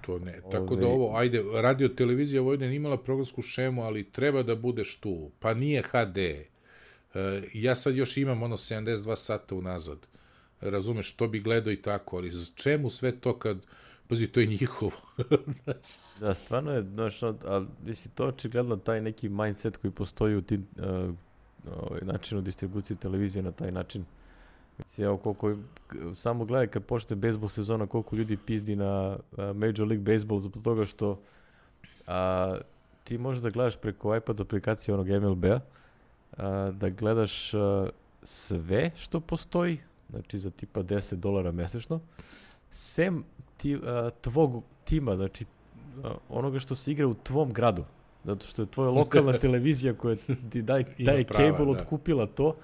[0.01, 0.81] To ne, tako Ove...
[0.81, 5.53] da ovo, ajde, radio televizija Vojden imala programsku šemu, ali treba da budeš tu, pa
[5.53, 6.17] nije HD.
[6.17, 6.47] E,
[7.53, 10.07] ja sad još imam ono 72 sata unazad.
[10.61, 13.57] Razumeš, to bi gledao i tako, ali čemu sve to kad
[14.07, 14.91] pazi, to je njihovo.
[16.19, 20.67] da, stvarno je, znaš, ali misli, to očigledno taj neki mindset koji postoji u tim
[20.77, 21.15] uh,
[21.79, 24.05] ovaj, načinu distribucije televizije na taj način.
[24.77, 25.55] Mislim, evo koliko,
[26.15, 30.63] samo gledaj kad počne bejsbol sezona, koliko ljudi pizdi na uh, Major League Baseball zbog
[30.63, 31.19] toga što
[32.07, 32.57] a,
[33.03, 35.59] ti možeš da gledaš preko iPad aplikacije onog MLB-a,
[36.71, 37.89] da gledaš a,
[38.23, 41.99] sve što postoji, znači za tipa 10 dolara mesečno,
[42.69, 43.23] sem
[43.65, 45.45] ti, a, tvog tima, znači
[46.03, 47.83] a, onoga što se igra u tvom gradu,
[48.23, 50.15] zato što je tvoja lokalna televizija koja
[50.49, 51.71] ti daj, taj prava, cable da.
[51.71, 52.55] otkupila to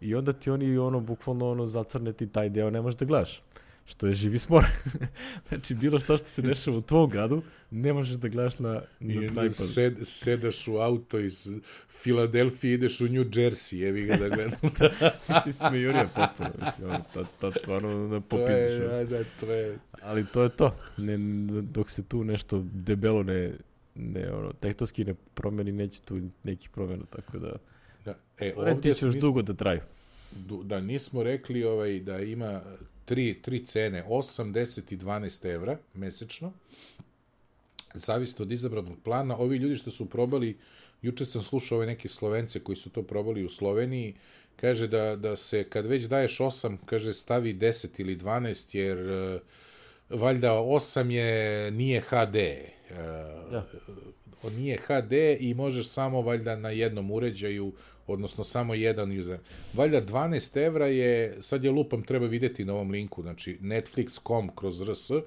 [0.00, 3.42] i onda ti oni ono bukvalno ono zacrne ti taj deo ne možeš da gledaš
[3.90, 4.64] što je živi smor.
[5.48, 9.44] znači, bilo što što se dešava u tvom gradu, ne možeš da gledaš na, na
[9.44, 11.48] I Sed, sedaš u auto iz
[11.88, 14.58] Filadelfije, ideš u New Jersey, evi ga da gledam.
[15.28, 18.20] da, si smejurija potpuno, mislim, ono, to, to, to, ono, da.
[18.20, 19.78] To je, da, to je...
[20.02, 20.76] Ali to je to.
[20.96, 21.18] Ne,
[21.62, 23.52] dok se tu nešto debelo ne,
[23.94, 27.56] ne ono, tektonski ne promeni, neće tu nekih promjena, tako da...
[28.04, 29.80] Da, e, ovdje će još dugo da traju.
[30.64, 32.62] Da, nismo rekli ovaj, da ima
[33.04, 36.52] tri, tri cene, 8, 10 i 12 evra mesečno,
[37.94, 39.36] zavisno od izabranog plana.
[39.36, 40.58] Ovi ljudi što su probali,
[41.02, 44.14] juče sam slušao ove neke Slovence koji su to probali u Sloveniji,
[44.56, 49.40] kaže da, da se kad već daješ 8, kaže stavi 10 ili 12, jer uh,
[50.10, 52.36] valjda 8 je, nije HD.
[52.90, 52.96] Uh,
[53.50, 53.66] da.
[54.56, 57.72] Nije HD i možeš samo valjda na jednom uređaju
[58.06, 59.38] odnosno samo jedan user.
[59.72, 64.82] Valjda 12 evra je, sad je lupam, treba videti na ovom linku, znači netflix.com kroz
[64.82, 65.22] RS, uh,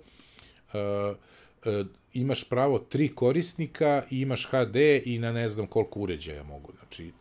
[0.73, 6.71] uh, imaš pravo tri korisnika i imaš HD i na ne znam koliko uređaja mogu,
[6.79, 7.11] znači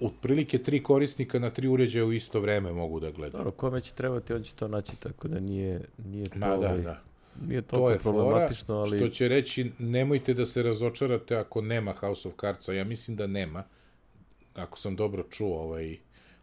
[0.00, 3.38] otprilike tri korisnika na tri uređaja u isto vreme mogu da gledaju.
[3.38, 6.38] Dobro, kome će trebati, on će to naći, tako da nije, nije to...
[6.38, 7.02] Ma, da, ovaj, da.
[7.46, 8.98] Nije to je problematično, fora, ali...
[8.98, 13.26] Što će reći, nemojte da se razočarate ako nema House of Cards-a, ja mislim da
[13.26, 13.64] nema,
[14.54, 15.96] ako sam dobro čuo ovaj,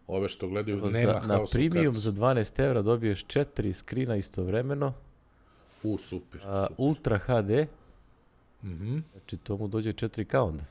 [0.08, 4.94] ove što gledaju, Evo, nema za, Na premium za 12 evra dobiješ četiri skrina istovremeno.
[5.84, 6.42] U, super.
[6.46, 6.76] A, super.
[6.78, 7.50] Ultra HD.
[8.64, 9.02] Mm -hmm.
[9.12, 10.64] Znači, to mu dođe 4K onda.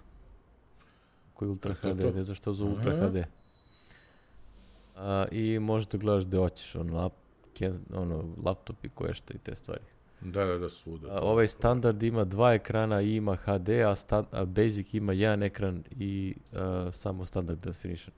[1.36, 3.08] Koji Ultra to, HD, ne znaš što za Ultra.
[3.08, 3.16] HD.
[4.96, 7.12] A, I možeš da gledaš gde hoćeš, ono, lap,
[7.94, 9.84] ono, laptop i koje što i te stvari.
[10.20, 11.08] Da, da, da, svuda.
[11.10, 15.42] A, ovaj standard ima dva ekrana i ima HD, a, sta, a Basic ima jedan
[15.42, 18.14] ekran i a, samo standard definition.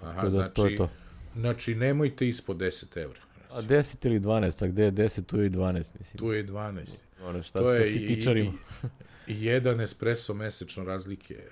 [0.00, 0.88] Aha, da, znači, to je to.
[1.36, 3.20] znači nemojte ispod 10 evra.
[3.50, 6.18] A 10 ili 12, a gde je 10, tu je i 12, mislim.
[6.18, 6.96] Tu je i 12.
[7.22, 8.52] Ono, šta to sa sitičarima.
[9.26, 11.42] I, i, jedan espresso mesečno razlike.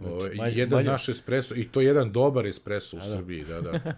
[0.00, 0.90] Znači, o, manje, jedan manje...
[0.90, 3.16] naš espresso, i to jedan dobar espresso u a, da.
[3.16, 3.94] Srbiji, da, da.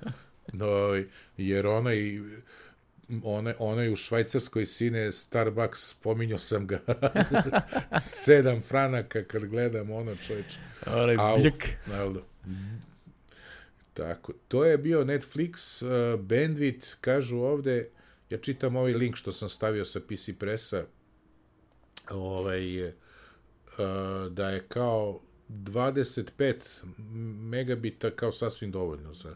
[0.52, 1.02] No,
[1.36, 2.20] jer onaj
[3.24, 6.80] one, onaj u švajcarskoj sine Starbucks, pominjao sam ga,
[8.24, 10.56] sedam franaka kad gledam ono čovječ.
[10.86, 11.68] Onaj bljek.
[13.92, 17.90] Tako, to je bio Netflix, uh, Bandwidth, kažu ovde,
[18.30, 20.84] ja čitam ovaj link što sam stavio sa PC Pressa,
[22.10, 22.92] ovaj, uh,
[24.30, 26.54] da je kao 25
[27.50, 29.34] megabita kao sasvim dovoljno za,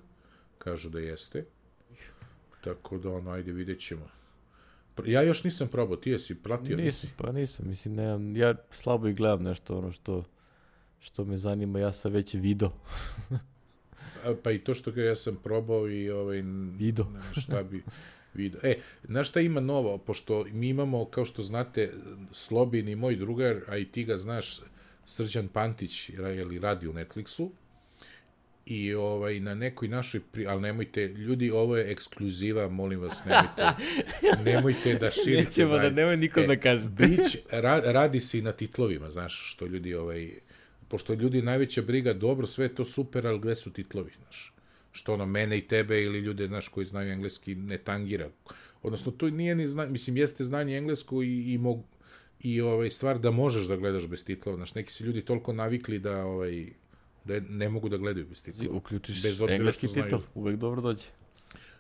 [0.59, 1.45] kažu da jeste.
[2.65, 4.09] Tako da, ono, ajde, vidjet ćemo.
[5.07, 6.77] Ja još nisam probao, ti jesi pratio?
[6.77, 10.25] Nisam, pa nisam, mislim, nemam, ja slabo i gledam nešto, ono što,
[11.01, 12.73] što me zanima, ja sam već video.
[14.43, 16.43] pa i to što ga ja sam probao i ovaj...
[16.79, 17.07] Video.
[17.41, 17.83] šta bi
[18.35, 18.61] video.
[18.63, 21.93] E, znaš šta ima novo, pošto mi imamo, kao što znate,
[22.33, 24.61] Slobin i moj drugar, a i ti ga znaš,
[25.07, 27.51] Srđan Pantić, ili radi u Netflixu,
[28.67, 30.47] i ovaj na nekoj našoj pri...
[30.47, 33.85] ali nemojte ljudi ovo je ekskluziva molim vas nemojte
[34.51, 36.85] nemojte da širite nećemo da nemoj nikom e, da kaže.
[36.99, 40.31] bić ra, radi se i na titlovima znaš što ljudi ovaj
[40.89, 44.55] pošto ljudi najveća briga dobro sve to super al gde su titlovi znaš?
[44.93, 48.31] Što ono mene i tebe ili ljude znaš koji znaju engleski ne tangira.
[48.83, 51.85] Odnosno to nije ni zna, mislim jeste znanje englesko i i mog
[52.41, 55.99] i ovaj stvar da možeš da gledaš bez titlova znaš neki su ljudi toliko navikli
[55.99, 56.67] da ovaj
[57.25, 58.77] da ne mogu da gledaju bez titula.
[58.77, 61.07] Uključiš bez engleski titul, uvek dobro dođe.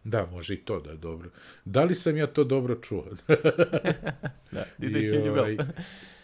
[0.04, 1.30] Da, može i to da je dobro.
[1.64, 3.04] Da li sam ja to dobro čuo?
[4.52, 5.56] da, ide I, ovaj,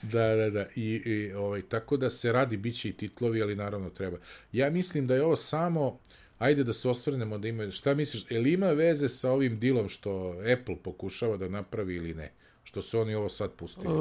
[0.02, 0.66] da, da, da.
[0.76, 4.18] I, I, ovaj, tako da se radi, bit će i titlovi, ali naravno treba.
[4.52, 5.98] Ja mislim da je ovo samo,
[6.38, 9.88] ajde da se osvrnemo da ima, šta misliš, je li ima veze sa ovim dilom
[9.88, 12.32] što Apple pokušava da napravi ili ne?
[12.70, 13.94] Što se oni ovo sad pustili.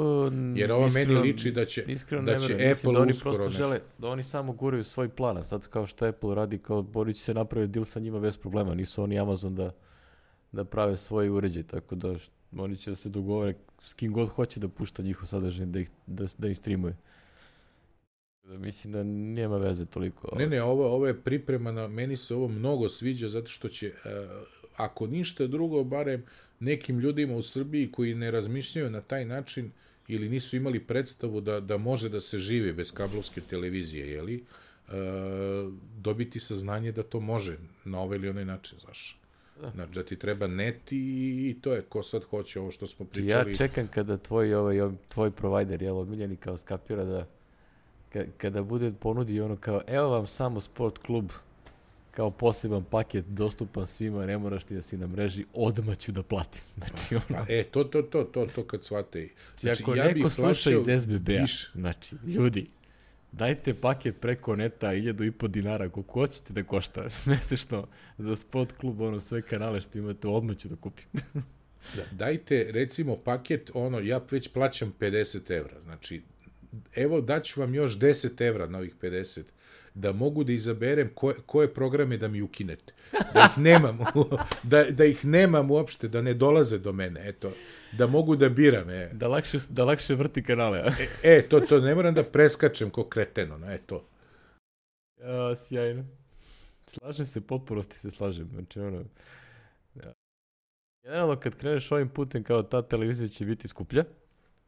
[0.56, 2.68] Jer ovo iskreno- meni liči da će, iskreno da će verujem.
[2.68, 3.58] Mislim Apple da oni uskoro prosto nešto.
[3.62, 7.18] žele, da oni samo guraju svoj plan, a sad kao što Apple radi, kao Borić
[7.18, 9.70] se napravi deal sa njima bez problema, nisu oni Amazon da,
[10.52, 12.14] da prave svoj uređaj, tako da
[12.56, 15.90] oni će da se dogovore s kim god hoće da pušta njihov sadržaj, da, ih,
[16.06, 16.96] da, da ih streamuje.
[18.42, 20.36] Da, mislim da nema veze toliko.
[20.38, 23.86] Ne, ne, ovo, ovo je priprema na, meni se ovo mnogo sviđa zato što će,
[23.86, 23.92] e,
[24.76, 26.24] ako ništa drugo, barem
[26.60, 29.70] nekim ljudima u Srbiji koji ne razmišljaju na taj način
[30.08, 34.92] ili nisu imali predstavu da, da može da se živi bez kablovske televizije, jeli, e,
[35.98, 39.20] dobiti saznanje da to može na ovaj ili onaj način, znaš.
[39.74, 43.06] Znači da ti treba net i, i to je ko sad hoće ovo što smo
[43.06, 43.50] pričali.
[43.50, 47.26] Ja čekam kada tvoj, ovaj, ovaj, tvoj provider, jel, omiljeni kao skapira da
[48.12, 51.30] ka, kada bude ponudi ono kao, evo vam samo sport klub
[52.10, 56.22] kao poseban paket dostupan svima, ne moraš ti da si na mreži, odmah ću da
[56.22, 56.62] platim.
[56.76, 59.28] Znači, ono, Pa, e, to, to, to, to, to kad shvate.
[59.58, 62.66] znači, ako ja neko sluša iz SBB-a, znači, ljudi,
[63.32, 67.86] dajte paket preko neta 1000 i po dinara, koliko hoćete da košta mesečno
[68.18, 71.06] za sport klub, ono, sve kanale što imate, odmah ću da kupim.
[71.96, 76.22] Da, dajte, recimo, paket, ono, ja već plaćam 50 evra, znači,
[76.94, 79.42] evo daću vam još 10 evra na ovih 50,
[79.94, 82.92] da mogu da izaberem koje, koje programe da mi ukinete.
[83.34, 83.98] Da ih nemam,
[84.62, 87.52] da, da ih nemam uopšte, da ne dolaze do mene, eto,
[87.92, 89.10] da mogu da biram, e.
[89.12, 90.92] Da lakše, da lakše vrti kanale, a?
[91.22, 94.04] E, to, to, ne moram da preskačem ko kreteno, no, eto.
[95.20, 96.04] Ja, sjajno.
[96.86, 98.48] Slažem se, potpunosti se slažem.
[98.54, 99.04] Znači, ono...
[99.94, 100.12] Ja.
[101.02, 104.04] Generalno, kad kreneš ovim putem, kao ta televizija će biti skuplja,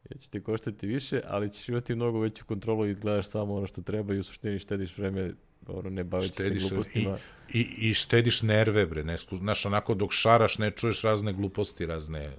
[0.09, 3.67] jer će te koštati više, ali ćeš imati mnogo veću kontrolu i gledaš samo ono
[3.67, 5.33] što treba i u suštini štediš vreme,
[5.67, 7.17] ono, ne baveći se Štediš, glupostima.
[7.53, 12.31] I, i štediš nerve, bre, ne, znaš, onako dok šaraš ne čuješ razne gluposti, razne...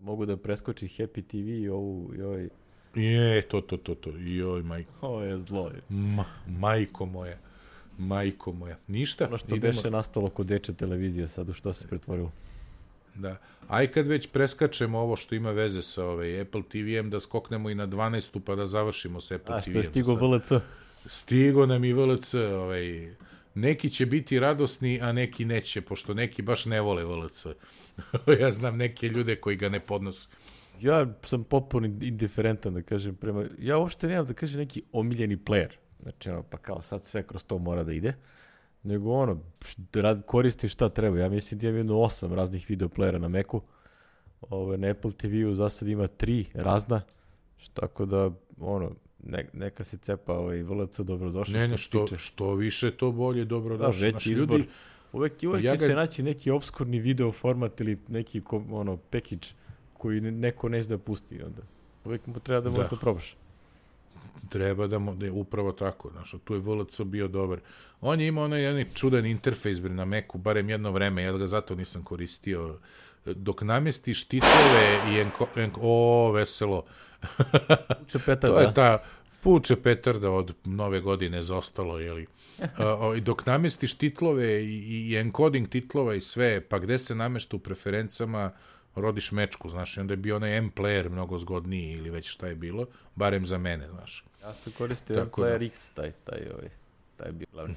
[0.00, 2.48] Mogu da preskoči Happy TV i ovu, i ovaj...
[2.94, 4.92] Je, to, to, to, to, joj, majko.
[5.00, 5.70] Ovo je zlo.
[5.88, 7.38] Ma, majko moja.
[7.98, 8.76] Majko moja.
[8.86, 9.26] Ništa.
[9.26, 12.32] Ono što beše nastalo kod dečja televizija sad, u što se pretvorilo.
[13.14, 13.36] Da.
[13.68, 17.74] Aj kad već preskačemo ovo što ima veze sa ovaj Apple TV-em, da skoknemo i
[17.74, 18.40] na 12.
[18.40, 19.72] pa da završimo sa Apple A TV-em.
[19.72, 20.14] što je stigo.
[20.14, 20.52] VLC?
[21.06, 23.14] Stigo nam i VLC, ovaj,
[23.54, 27.46] neki će biti radosni, a neki neće, pošto neki baš ne vole VLC.
[28.40, 30.28] ja znam neke ljude koji ga ne podnose.
[30.80, 33.44] Ja sam potpuno indiferentan, da kažem, prema...
[33.58, 35.70] Ja uopšte nemam, da kažem, neki omiljeni player.
[36.02, 38.14] Znači, ono, pa kao sad sve kroz to mora da ide.
[38.84, 39.38] Nego ono,
[39.94, 41.18] rad, koristi šta treba.
[41.18, 43.60] Ja mislim da imam jedno osam raznih videoplayera na Macu.
[44.42, 47.00] Ove, na Apple TV-u za sad ima tri razna.
[47.56, 51.52] Što, tako da, ono, ne, neka se cepa ovaj VLC dobrodošao.
[51.52, 52.18] Ne, ne, što, tiče.
[52.18, 54.62] što više, to bolje, dobro Da, veći izbor.
[55.12, 59.48] Uvek, uvek Ja će ga- se naći neki obskurni video format ili neki ono, package
[59.92, 61.62] koji ne- neko ne zna da pusti onda.
[62.04, 62.70] Uvek mu treba da Da.
[62.70, 63.36] možeš da probaš.
[64.52, 67.60] Treba da, mo, da je upravo tako, znaš, tu je VLC bio dobar.
[68.00, 71.46] On je imao onaj jedan čudan interfejs bre, na Macu, barem jedno vreme, ja ga
[71.46, 72.78] zato nisam koristio.
[73.24, 76.84] Dok namestiš titlove i enko, enko, o, veselo,
[78.02, 79.02] Uče peta, to je ta
[79.42, 82.26] puče petarda od nove godine zaostalo, jeli.
[82.78, 87.56] A, I dok namestiš titlove i, i encoding titlova i sve, pa gde se namešta
[87.56, 88.50] u preferencama,
[88.94, 92.54] rodiš mečku, znaš, i onda je bio onaj M-player mnogo zgodniji ili već šta je
[92.54, 94.24] bilo, barem za mene, znaš.
[94.42, 95.64] Ja sam koristio Tako Player da.
[95.64, 96.68] X, taj, taj, ovaj,
[97.16, 97.74] taj je bio glavni.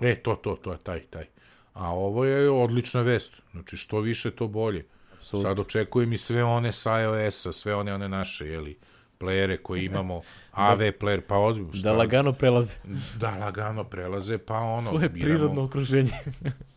[0.00, 1.26] E, to, to, to je taj, taj.
[1.74, 3.32] A ovo je odlična vest.
[3.52, 4.84] Znači, što više, to bolje.
[5.12, 5.50] Apsolutno.
[5.50, 8.78] Sad očekujem i sve one sa iOS-a, sve one, one naše, jeli,
[9.20, 10.22] playere koje imamo,
[10.52, 11.34] AV player, pa
[11.78, 12.76] šta, Da lagano prelaze
[13.18, 16.12] da lagano prelaze, pa ono, svoje biramo, prirodno okruženje.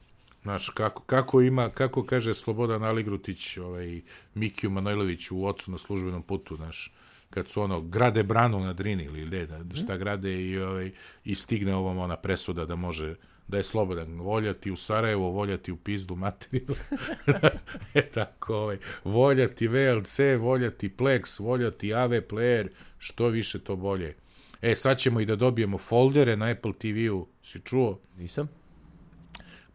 [0.46, 4.02] Znaš, kako, kako ima, kako kaže Slobodan Aligrutić, ovaj,
[4.34, 6.94] Mikiju Manojlović u Ocu na službenom putu, znaš,
[7.30, 10.92] kad su ono, grade branu na Drini ili ne, da, šta grade i, ovaj,
[11.24, 13.16] i stigne ovom ona presuda da može,
[13.48, 16.76] da je slobodan voljati u Sarajevo, voljati u pizdu materiju.
[17.94, 22.68] e tako, ovaj, voljati VLC, voljati Plex, voljati AV player,
[22.98, 24.16] što više to bolje.
[24.62, 28.00] E, sad ćemo i da dobijemo foldere na Apple TV-u, si čuo?
[28.18, 28.65] Nisam.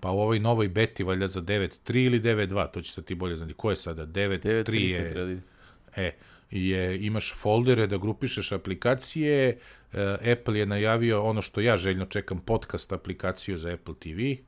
[0.00, 3.36] Pa u ovoj novoj beti, valjda za 9.3 ili 9.2, to će sad ti bolje
[3.36, 3.54] znati.
[3.54, 4.06] Ko je sada?
[4.06, 5.40] 9.3 9.3 se je,
[5.96, 6.14] e,
[6.50, 9.58] je, imaš foldere da grupišeš aplikacije,
[9.92, 14.42] e, Apple je najavio ono što ja željno čekam, podcast aplikaciju za Apple TV,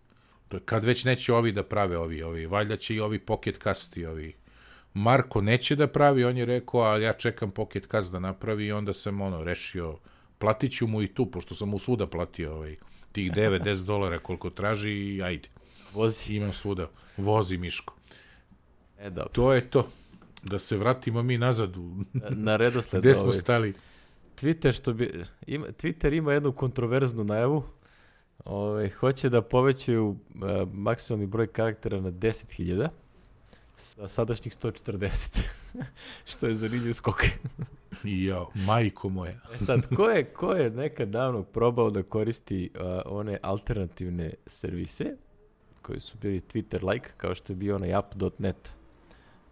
[0.48, 3.62] to je kad već neće ovi da prave ovi, ovi, valjda će i ovi Pocket
[3.62, 4.34] Cast i ovi,
[4.94, 8.72] Marko neće da pravi, on je rekao, ali ja čekam Pocket Cast da napravi i
[8.72, 9.98] onda sam ono, rešio,
[10.38, 12.76] platit ću mu i tu, pošto sam mu svuda platio ovaj,
[13.12, 15.48] tih 9-10 dolara koliko traži i ajde.
[15.94, 16.34] Vozi.
[16.36, 16.88] Imam svuda.
[17.16, 17.94] Vozi Miško.
[18.98, 19.28] E, dobro.
[19.32, 19.88] To je to.
[20.42, 21.90] Da se vratimo mi nazad u...
[22.30, 23.00] na redosled.
[23.02, 23.38] Gde smo ovaj.
[23.38, 23.74] stali?
[24.40, 27.64] Twitter, što bi, ima, Twitter ima jednu kontroverznu najavu.
[28.44, 30.16] Ove, hoće da povećaju uh,
[30.72, 32.88] maksimalni broj karaktera na 10.000
[33.76, 35.42] sa sadašnjih 140.
[36.30, 37.22] što je zanimljiv skok.
[38.04, 39.32] I ja, majko moja.
[39.54, 45.16] E sad, ko je, ko je nekad davno probao da koristi uh, one alternativne servise
[45.82, 48.74] koji su bili Twitter-like, kao što je bio onaj app.net,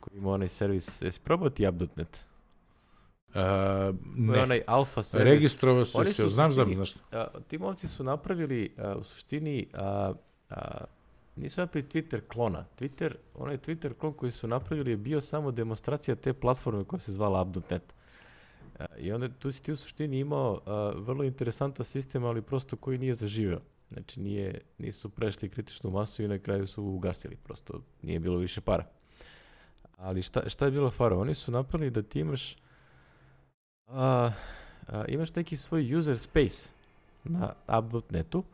[0.00, 2.24] koji ima onaj servis, jesi probao ti app.net?
[3.28, 5.32] Uh, To je ne, onaj alfa servis.
[5.32, 6.94] registrovao se, se, znam, znam, znaš.
[7.12, 10.12] A, ti momci su napravili a, u suštini a,
[10.50, 10.84] a,
[11.36, 12.64] nisu napravili Twitter klona.
[12.78, 17.12] Twitter, onaj Twitter klon koji su napravili je bio samo demonstracija te platforme koja se
[17.12, 17.94] zvala app.net.
[18.78, 22.76] A, I onda tu si ti u suštini imao a, vrlo interesantan sistem, ali prosto
[22.76, 23.60] koji nije zaživeo.
[23.92, 27.36] Znači nije, nisu prešli kritičnu masu i na kraju su ugasili.
[27.36, 28.84] Prosto nije bilo više para.
[29.96, 31.18] Ali šta, šta je bilo fara?
[31.18, 32.56] Oni su napravili da ti imaš
[33.86, 34.32] a,
[34.86, 36.68] a, imaš neki svoj user space
[37.24, 38.44] na app.netu,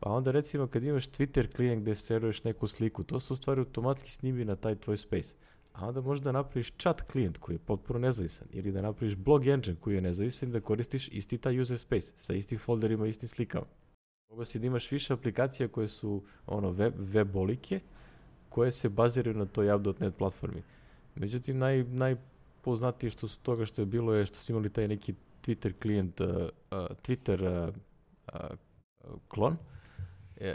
[0.00, 3.60] pa onda recimo kad imaš Twitter klijent gde seruješ neku sliku, to se u stvari
[3.60, 5.34] automatski snimi na taj tvoj space.
[5.72, 9.46] A onda možeš da napraviš chat klijent koji je potpuno nezavisan ili da napraviš blog
[9.46, 13.66] engine koji je nezavisan da koristiš isti taj user space sa istim folderima, istim slikama.
[14.30, 17.80] Mogu si da imaš više aplikacija koje su ono web, webolike
[18.48, 20.62] koje se baziraju na toj app.net platformi.
[21.14, 25.14] Međutim, naj, najpoznatije što su toga što je bilo je što su imali taj neki
[25.46, 27.72] Twitter klijent, uh, uh, Twitter
[28.32, 28.40] uh,
[29.28, 29.56] klon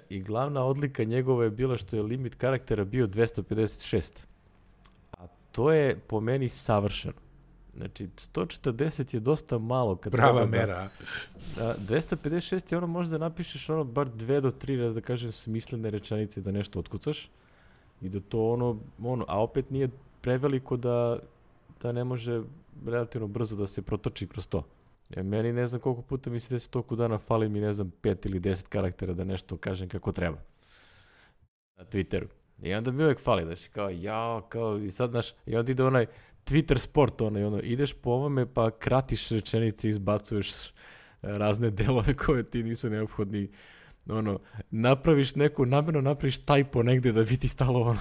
[0.09, 4.25] i glavna odlika njegova je bila što je limit karaktera bio 256.
[5.11, 7.13] A to je po meni savršeno.
[7.77, 9.95] Znači, 140 je dosta malo.
[9.95, 10.89] Kad Prava da- mera.
[11.59, 16.41] a, 256 je ono možda napišeš ono bar dve do tri, da kažem, smislene rečenice
[16.41, 17.29] da nešto otkucaš
[18.01, 19.89] i da to ono, ono, a opet nije
[20.21, 21.19] preveliko da,
[21.81, 22.41] da ne može
[22.85, 24.63] relativno brzo da se protrči kroz to.
[25.15, 27.91] E, meni ne znam koliko puta mi se desi toku dana fali mi ne znam
[28.01, 30.37] pet ili deset karaktera da nešto kažem kako treba
[31.77, 32.27] na Twitteru.
[32.61, 35.83] I onda mi uvek fali, znaš, kao ja, kao i sad, znaš, i onda ide
[35.83, 36.05] onaj
[36.45, 40.73] Twitter sport, onaj, ono, ideš po ovome pa kratiš rečenice, izbacuješ
[41.21, 43.49] razne delove koje ti nisu neophodni,
[44.09, 44.39] ono,
[44.71, 47.99] napraviš neku, namjerno napraviš tajpo negde da bi ti stalo ono.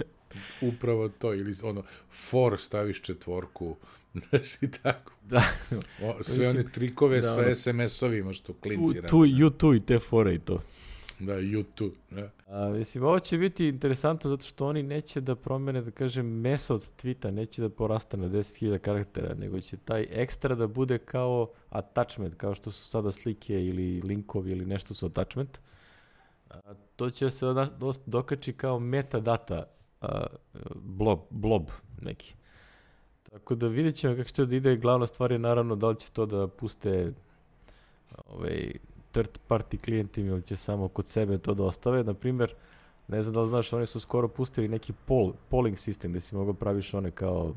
[0.72, 3.76] Upravo to, ili ono, for staviš četvorku,
[4.30, 5.12] znaš i tako.
[5.22, 5.42] Da.
[6.02, 9.08] O, sve Mislim, one trikove da, sa SMS-ovima što klinci rade.
[9.08, 10.62] tu, you tu i te fore i to.
[11.20, 11.92] Da, YouTube.
[12.10, 12.30] Da.
[12.46, 16.74] A, mislim, ovo će biti interesantno zato što oni neće da promene, da kažem, meso
[16.74, 21.50] od tweeta, neće da porasta na 10.000 karaktera, nego će taj ekstra da bude kao
[21.70, 25.58] attachment, kao što su sada slike ili linkovi ili nešto su attachment.
[26.50, 29.64] A, to će se da- dost- dokači kao metadata
[30.00, 30.26] a,
[30.74, 31.68] blob, blob
[32.02, 32.34] neki.
[33.32, 34.76] Tako da vidjet ćemo kako će to da ide.
[34.76, 37.12] Glavna stvar je naravno da li će to da puste
[38.26, 38.72] ovaj,
[39.12, 42.04] third party klijentima ili će samo kod sebe to da ostave.
[42.04, 42.54] Na primjer,
[43.08, 46.34] ne znam da li znaš, oni su skoro pustili neki poll, polling sistem gde si
[46.34, 47.54] mogao praviš one kao,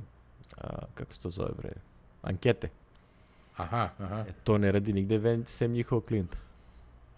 [0.58, 1.74] a, kako se to zove bre,
[2.22, 2.70] ankete.
[3.58, 4.26] Aha, aha.
[4.28, 6.38] E, to ne radi nigde ven, sem njihovog klijenta.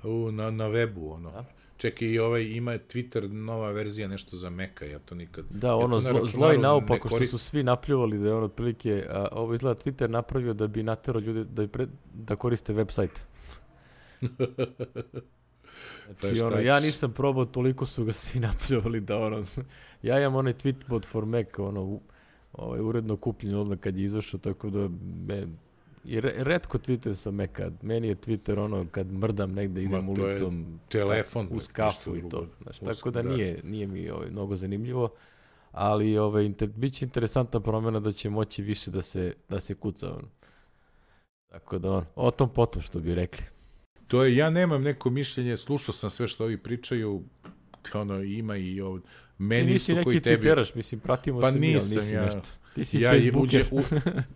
[0.03, 1.31] U, na, na webu, ono.
[1.31, 1.45] Da.
[1.83, 5.45] Čekaj, i ovaj, ima Twitter nova verzija nešto za Meka, ja to nikad...
[5.49, 7.39] Da, ja ono, zlo, zlo i naopako što koristim.
[7.39, 11.19] su svi napljuvali da je ono otprilike, a, ovo izgleda Twitter napravio da bi naterao
[11.19, 13.21] ljude da, pre, da koriste web sajt.
[14.21, 14.27] Pa
[16.19, 19.43] Znači, šta ono, ja nisam probao, toliko su ga svi napljuvali da ono,
[20.01, 22.01] ja imam onaj tweetbot for Mac, ono, u,
[22.53, 24.89] ovaj, uredno kupljen odmah kad je izašao, tako da
[25.27, 25.47] me,
[26.05, 30.11] i re, redko tweetujem sa Maca, meni je Twitter ono kad mrdam negde, idem Ma,
[30.11, 31.45] ulicom, Telefon.
[31.45, 32.47] uz ništa kafu i to.
[32.61, 33.29] Znači, Uz- tako da, da.
[33.35, 35.09] nije, nije mi ovaj, mnogo zanimljivo,
[35.71, 39.73] ali ovaj, inter, bit će interesantna promjena da će moći više da se, da se
[39.73, 40.09] kuca.
[40.13, 40.27] Ono.
[41.47, 43.45] Tako da, on, o tom potom što bi rekli.
[44.07, 47.23] To je, ja nemam neko mišljenje, slušao sam sve što ovi pričaju,
[47.93, 49.05] ono, ima i ovo, Ti
[49.37, 50.49] meni nisi isto koji neki tebi.
[50.75, 52.25] mislim, pratimo Pa se mi, ali nisi ja.
[52.25, 52.41] nešto.
[52.75, 53.43] Ti si Ja, Facebooker.
[53.43, 53.81] uđe, u,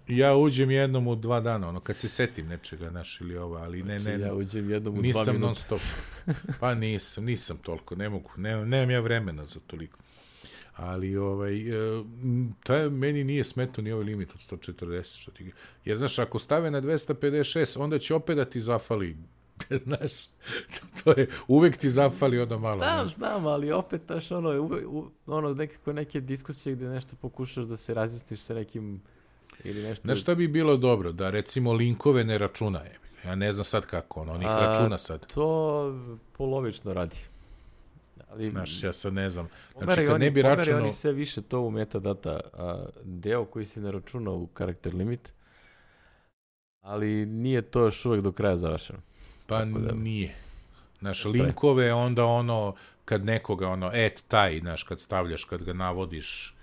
[0.22, 3.84] ja uđem jednom u dva dana, ono, kad se setim nečega, naš ili ovo, ali
[3.84, 5.60] ne, Znači, ne, ja uđem jednom u dva nisam non minuta.
[5.60, 5.82] stop.
[6.60, 10.00] Pa nisam, nisam toliko, ne mogu, ne, nemam ja vremena za toliko.
[10.76, 12.04] Ali ovaj, e,
[12.64, 15.52] taj meni nije smetao ni ovaj limit od 140, što ti,
[15.86, 19.18] jer znaš, ako stave na 256, onda će opet da ti zafali,
[19.86, 20.12] znaš,
[21.04, 22.78] to je, uvek ti zafali ono malo.
[22.78, 23.14] Znam, znaš.
[23.14, 27.66] znam, ali opet, znaš, ono, je uve, u, ono, nekako neke diskusije gde nešto pokušaš
[27.66, 29.02] da se razjasniš sa nekim
[29.64, 30.06] ili nešto.
[30.06, 31.12] Znaš šta bi bilo dobro?
[31.12, 32.80] Da recimo linkove ne računa.
[32.80, 33.08] ga.
[33.30, 35.34] Ja ne znam sad kako, ono, on ih računa sad.
[35.34, 35.94] To
[36.38, 37.18] polovično radi.
[38.30, 39.48] Ali, Znaš, ja sad ne znam.
[39.78, 40.82] Znači, kad oni, ne bi računao...
[40.82, 45.34] oni sve više to u metadata, a deo koji se ne računa u karakter limit,
[46.82, 49.00] ali nije to još uvek do kraja završeno.
[49.48, 50.36] Pa da- nije.
[51.00, 52.76] Znaš, linkove, onda ono,
[53.06, 56.56] kad nekoga, ono, et taj, znaš, kad stavljaš, kad ga navodiš,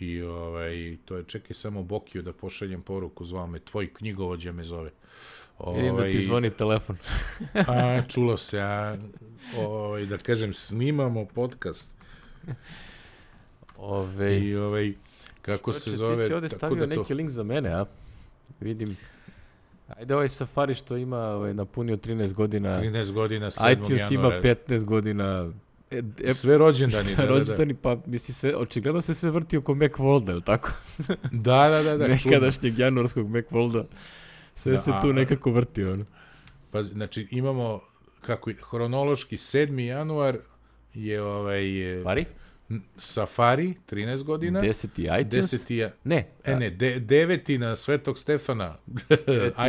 [0.00, 4.64] i ovaj, to je, čekaj samo Bokiju da pošaljem poruku, zvao me, tvoj knjigovođa me
[4.64, 4.90] zove.
[5.76, 6.96] Vidim da ti zvoni telefon.
[7.68, 8.96] A, čulo se, a,
[9.56, 11.90] ovaj, da kažem, snimamo podcast.
[13.76, 14.92] Ove, I, ovaj,
[15.42, 16.16] kako se zove...
[16.16, 17.84] Ti si ovde stavio da to- neki link za mene, a?
[18.60, 18.96] Vidim.
[19.88, 23.72] Ajde ovaj Safari što ima ovaj, napunio 13 godina, 13 godina, 7.
[23.72, 24.42] iTunes ima januara.
[24.68, 25.52] 15 godina,
[25.90, 27.28] e, e, Sve rođendani, da, da, da.
[27.28, 30.70] rođendani, pa misli sve, očigledno se sve vrti oko Macworlda, je tako?
[31.32, 32.30] Da, da, da, da, čudno.
[32.30, 33.84] Nekadašnjeg januarskog Macworlda.
[34.54, 36.04] Sve Da, se a- tu nekako vrti, ono.
[36.70, 37.80] Pa, znači, imamo,
[38.20, 39.78] kako, hronološki 7.
[39.78, 40.38] januar
[40.94, 41.92] je ovaj...
[41.96, 42.02] n-
[42.98, 44.60] Safari, 13 godina.
[44.60, 44.88] 10.
[45.20, 45.52] iTunes?
[45.52, 45.72] 10.
[45.72, 46.26] je, Ne.
[46.44, 48.76] e ne, de, deveti na Svetog Stefana,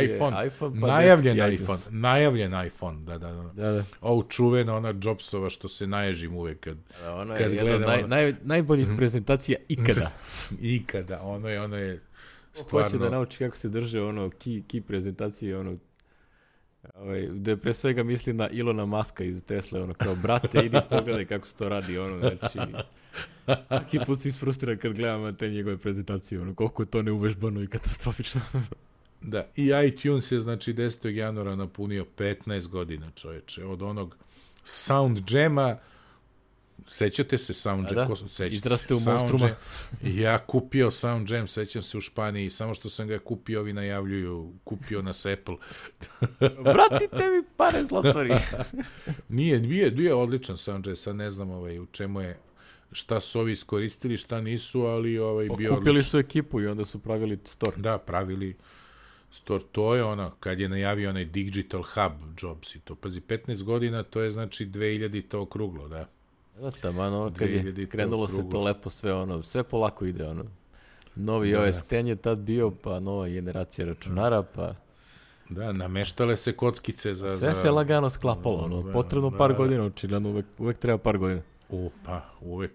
[0.04, 1.52] iPhone, iPhone, pa najavljen 10.
[1.52, 3.42] iPhone, najavljen iPhone, da, da, da.
[3.54, 3.84] Da, da.
[4.00, 7.80] Ovo čuvena, ona Jobsova, što se naježim uvek kad, da ono Kad je jedna od
[7.80, 10.10] gledamo- naj, naj, najboljih prezentacija ikada.
[10.76, 12.02] ikada, ono je, ono je Ko
[12.54, 12.88] stvarno...
[12.88, 15.76] Hoće da nauči kako se drže ono key, key prezentacije, ono
[16.94, 21.24] Ovaj, da pre svega misli na Ilona Maska iz Tesla, ono kao, brate, idi pogledaj
[21.24, 22.58] kako se to radi, ono, znači,
[23.66, 27.66] svaki put si isfrustriran kad gledam te njegove prezentacije, ono, koliko je to neuvežbano i
[27.66, 28.40] katastrofično.
[29.22, 31.08] Da, i iTunes je znači 10.
[31.08, 34.16] januara napunio 15 godina, čoveče, od onog
[34.64, 35.76] Sound Jama,
[36.88, 37.94] sećate se Sound A Jam?
[37.94, 39.50] da, ko- sećate izraste u monstruma.
[40.02, 44.52] Ja kupio Sound Jam, sećam se u Španiji, samo što sam ga kupio, ovi najavljuju,
[44.64, 45.56] kupio nas Apple.
[46.74, 48.30] Vratite mi pare zlotvori.
[49.28, 52.38] Nije, nije, nije odličan Sound Jam, sad ne znam ovaj, u čemu je,
[52.92, 55.76] šta su ovi iskoristili, šta nisu, ali ovaj bio odličan.
[55.76, 57.76] Kupili su ekipu i onda su pravili store.
[57.76, 58.56] Da, pravili
[59.30, 59.64] store.
[59.72, 62.12] To je ono, kad je najavio onaj Digital Hub
[62.42, 62.94] Jobs i to.
[62.94, 66.08] Pazi, 15 godina, to je znači 2000 to okruglo, da.
[66.80, 70.44] Taman, ono, kad je 2000 krenulo se to lepo sve, ono, sve polako ide, ono.
[71.16, 71.96] Novi Da, OS da.
[71.96, 74.74] 10 je tad bio, pa nova generacija računara, pa
[75.48, 77.38] Da, nameštale se kockice za...
[77.38, 79.56] sve se lagano sklapalo, ono, za- potrebno da, par da.
[79.56, 81.42] godina, očigledno, uvek, uvek treba par godina.
[81.68, 82.72] U, pa, uvek.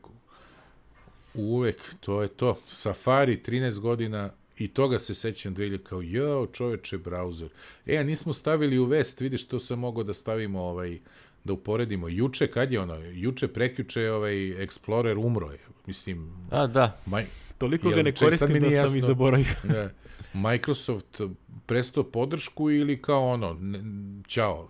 [1.33, 2.57] Uvek, to je to.
[2.67, 7.49] Safari, 13 godina, i toga se sećam 2000 kao, jao, čoveče, brauzer.
[7.85, 10.99] E, a nismo stavili u vest, vidiš, to sam mogao da stavimo, ovaj,
[11.45, 12.09] da uporedimo.
[12.09, 15.59] Juče, kad je ono, juče, prekjuče, ovaj Explorer umro je.
[15.85, 17.25] Mislim, A, da, maj,
[17.57, 19.07] toliko ga ne koristim mi da nije sam i jasno.
[19.07, 19.45] zaboravio.
[19.73, 19.89] da,
[20.33, 21.21] Microsoft
[21.65, 23.79] prestao podršku ili kao ono, ne,
[24.27, 24.69] ćao,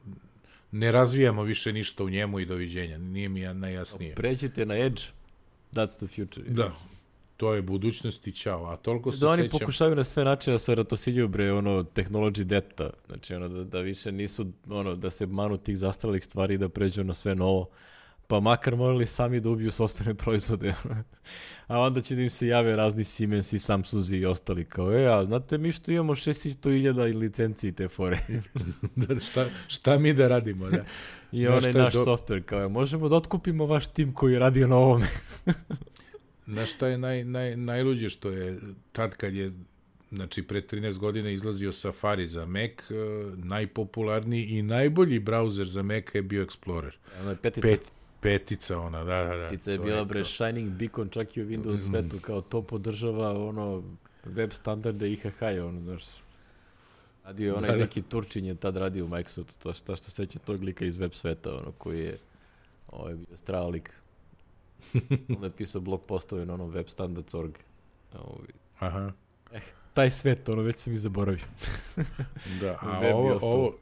[0.72, 2.98] ne razvijamo više ništa u njemu i doviđenja.
[2.98, 4.16] Nije mi ja najjasnije.
[4.16, 5.02] Pređite na Edge,
[5.74, 6.50] that's the future.
[6.50, 6.76] Da,
[7.38, 8.66] to je budućnost i ćao.
[8.66, 9.60] A toliko se Da oni sećam...
[9.60, 13.80] pokušavaju na sve načine da se ratosiljuju bre ono technology debta, znači ono da, da
[13.80, 17.70] više nisu ono da se manu tih zastaralih stvari i da pređu na sve novo.
[18.28, 20.74] Pa makar morali sami da ubiju sopstvene proizvode.
[21.68, 25.06] a onda će da im se jave razni Siemens i Samsungi i ostali kao, e,
[25.08, 28.20] a znate mi što imamo 600.000 licenciji te fore.
[28.96, 30.84] da, šta, šta mi da radimo, da?
[31.32, 34.68] I onaj naš do- software, kao, "E, možemo da otkupimo vaš tim koji je radio
[34.68, 35.08] na ovome.
[36.46, 38.60] Znaš šta je naj, naj, najluđe što je
[38.92, 39.52] tad kad je
[40.12, 42.96] znači pre 13 godina izlazio Safari za Mac, eh,
[43.36, 46.92] najpopularniji i najbolji brauzer za Mac je bio Explorer.
[47.22, 47.68] Ono je petica.
[47.68, 47.92] Pet,
[48.22, 49.48] petica ona, da, da, da.
[49.48, 53.84] Petica je bila bre Shining Beacon čak i u Windows svetu, kao to podržava ono
[54.24, 56.04] web standarde IHH je ono, znaš.
[57.24, 57.84] Radio je onaj Da, da.
[57.84, 61.14] neki Turčin je tad radio u Microsoftu, to šta što seća tog lika iz web
[61.14, 62.18] sveta, ono, koji je
[62.88, 63.92] ovaj bio strao lik.
[65.38, 67.58] On je pisao blog postove na onom webstandards.org.
[68.16, 68.48] Ovaj,
[68.80, 69.12] Aha.
[69.94, 71.46] taj svet, ono, već sam i zaboravio.
[72.62, 73.76] Da, a ovo, ovo,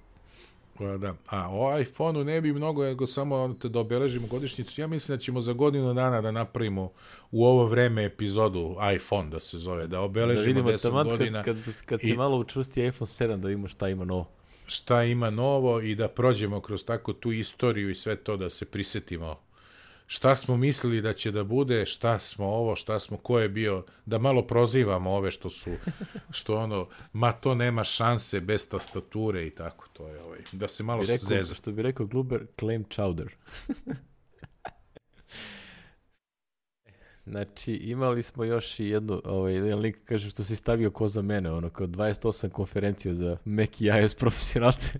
[0.78, 1.16] Pa da.
[1.28, 4.82] A o iPhone-u ne bi mnogo, nego samo te da obeležimo godišnjicu.
[4.82, 6.92] Ja mislim da ćemo za godinu dana da napravimo
[7.32, 11.44] u ovo vreme epizodu iPhone da se zove, da Da obeležimo vidimo 10 taman godina
[11.44, 14.30] kad, kad, kad se i- malo učvrsti iPhone 7 da vidimo šta ima novo.
[14.68, 18.66] šta ima novo i da prođemo kroz tako tu istoriju i sve to da se
[18.66, 19.36] prisetimo
[20.14, 23.86] šta smo mislili da će da bude, šta smo ovo, šta smo, ko je bio,
[24.06, 25.70] da malo prozivamo ove što su,
[26.38, 30.84] što ono, ma to nema šanse bez tastature i tako, to je ovaj, da se
[30.84, 31.56] malo Bi rekao, zeza.
[31.56, 33.28] što bi rekao Gluber, claim chowder.
[37.26, 41.22] Znači, imali smo još i jednu, ovaj, jedan link kaže što si stavio ko za
[41.22, 45.00] mene, ono, kao 28 konferencija za Mac i iOS profesionalce.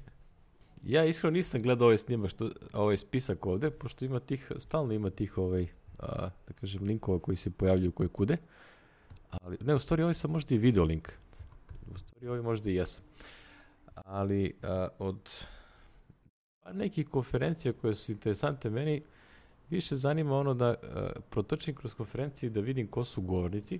[0.84, 5.10] Ja iskreno nisam gledao ovaj snimak, što, ovaj spisak ovde, pošto ima tih, stalno ima
[5.10, 5.68] tih ovaj,
[6.00, 8.38] a, da kažem, linkova koji se pojavljuju koje kude.
[9.30, 11.10] Ali, ne, u stvari ovaj sam možda i video link.
[11.96, 13.06] U stvari ovaj možda i jesam.
[13.96, 15.46] Ali a, od
[16.64, 19.02] pa nekih konferencija koje su interesante meni,
[19.70, 23.80] više zanima ono da a, protrčim kroz konferencije da vidim ko su govornici.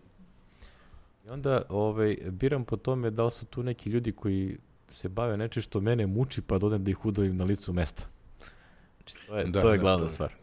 [1.26, 4.58] I onda ovaj, biram po tome da li su tu neki ljudi koji
[4.94, 8.04] se bave nečim što mene muči pa da odem da ih udavim na licu mesta.
[8.98, 10.34] Znači, to je, da, to je da, glavna to, stvar.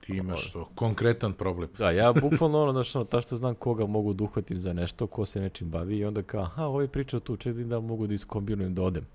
[0.00, 1.68] Ti imaš to, konkretan problem.
[1.78, 5.06] Da, ja bukvalno ono, znaš, ono, ta što znam koga mogu da uhvatim za nešto,
[5.06, 8.14] ko se nečim bavi i onda kao, aha, ovaj priča tu, čekaj da mogu da
[8.14, 9.06] iskombinujem da odem.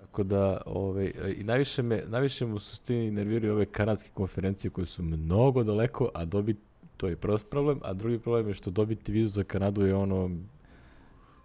[0.00, 4.86] Tako da, ovaj, i najviše me, najviše me u suštini nerviraju ove kanadske konferencije koje
[4.86, 6.60] su mnogo daleko, a dobiti,
[6.96, 10.30] to je prvi problem, a drugi problem je što dobiti vizu za Kanadu je ono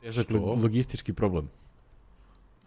[0.01, 0.27] težak
[0.63, 1.49] logistički problem.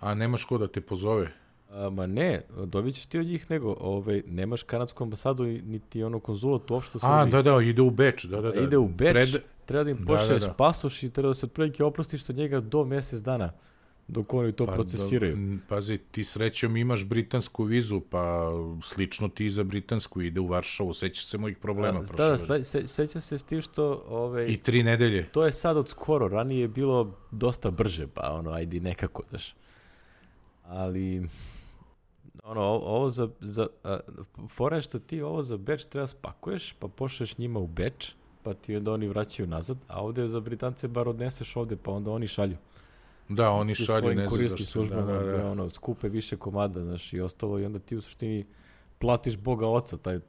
[0.02, 1.28] A nemaš ko da te pozove?
[1.70, 6.20] A, ma ne, dobit ćeš ti od njih, nego ovaj, nemaš kanadsku ambasadu niti ono
[6.20, 6.98] konzulat uopšte.
[7.02, 8.60] A, da, da, ide u Beč, da, da, da.
[8.60, 9.42] Ide u Beč, Pred...
[9.64, 10.56] treba da im pošalješ da, da, da.
[10.56, 13.52] pasoš i treba da se otprilike oprostiš od njega do mesec dana
[14.08, 15.36] dok oni to pa, procesiraju.
[15.36, 18.50] Da, pazi, ti srećom imaš britansku vizu, pa
[18.82, 22.00] slično ti za britansku ide u Varšavu, sećaš se mojih problema.
[22.00, 24.04] A, da, da, se, seća se s tim što...
[24.08, 25.28] Ove, ovaj, I tri nedelje.
[25.32, 29.54] To je sad od skoro, ranije je bilo dosta brže, pa ono, ajde nekako, daš.
[30.62, 31.28] Ali
[32.44, 33.98] ono, ovo za, za a,
[34.48, 38.54] fora je što ti ovo za Beč treba spakuješ, pa pošleš njima u Beč, pa
[38.54, 42.26] ti onda oni vraćaju nazad, a ovde za Britance bar odneseš ovde, pa onda oni
[42.26, 42.56] šalju.
[43.28, 44.64] Da, oni ti šalju, ne znam zašto.
[44.64, 45.50] službama, da, da, da.
[45.50, 48.46] ono, skupe više komada, znaš, i ostalo, i onda ti u suštini
[48.98, 50.20] platiš Boga oca taj,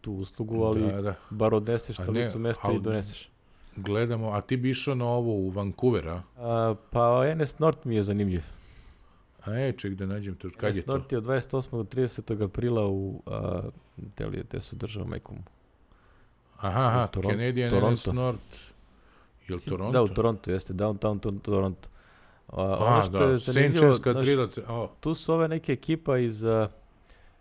[0.00, 1.14] tu uslugu, ali da, da.
[1.30, 3.30] bar odneseš to licu mesta i doneseš.
[3.76, 6.22] Gledamo, a ti bi išao na ovo u Vancouver, a?
[6.36, 8.42] a pa NS North mi je zanimljiv.
[9.44, 10.48] A e, ček da nađem to.
[10.56, 10.92] Kad je to?
[10.92, 11.70] Norti od 28.
[11.70, 12.44] do 30.
[12.44, 13.62] aprila u, a,
[14.14, 15.36] te li, te su država majkom?
[16.56, 18.12] Aha, aha, Toron Canadian Toronto.
[18.12, 18.56] North.
[19.48, 19.92] Je li Toronto?
[19.92, 21.88] Da, u Toronto, jeste, downtown to, Toronto.
[22.48, 24.28] A, a ono što da, je zanimljivo, znaš,
[24.68, 24.90] oh.
[25.00, 26.66] tu su ove neke ekipa iz uh,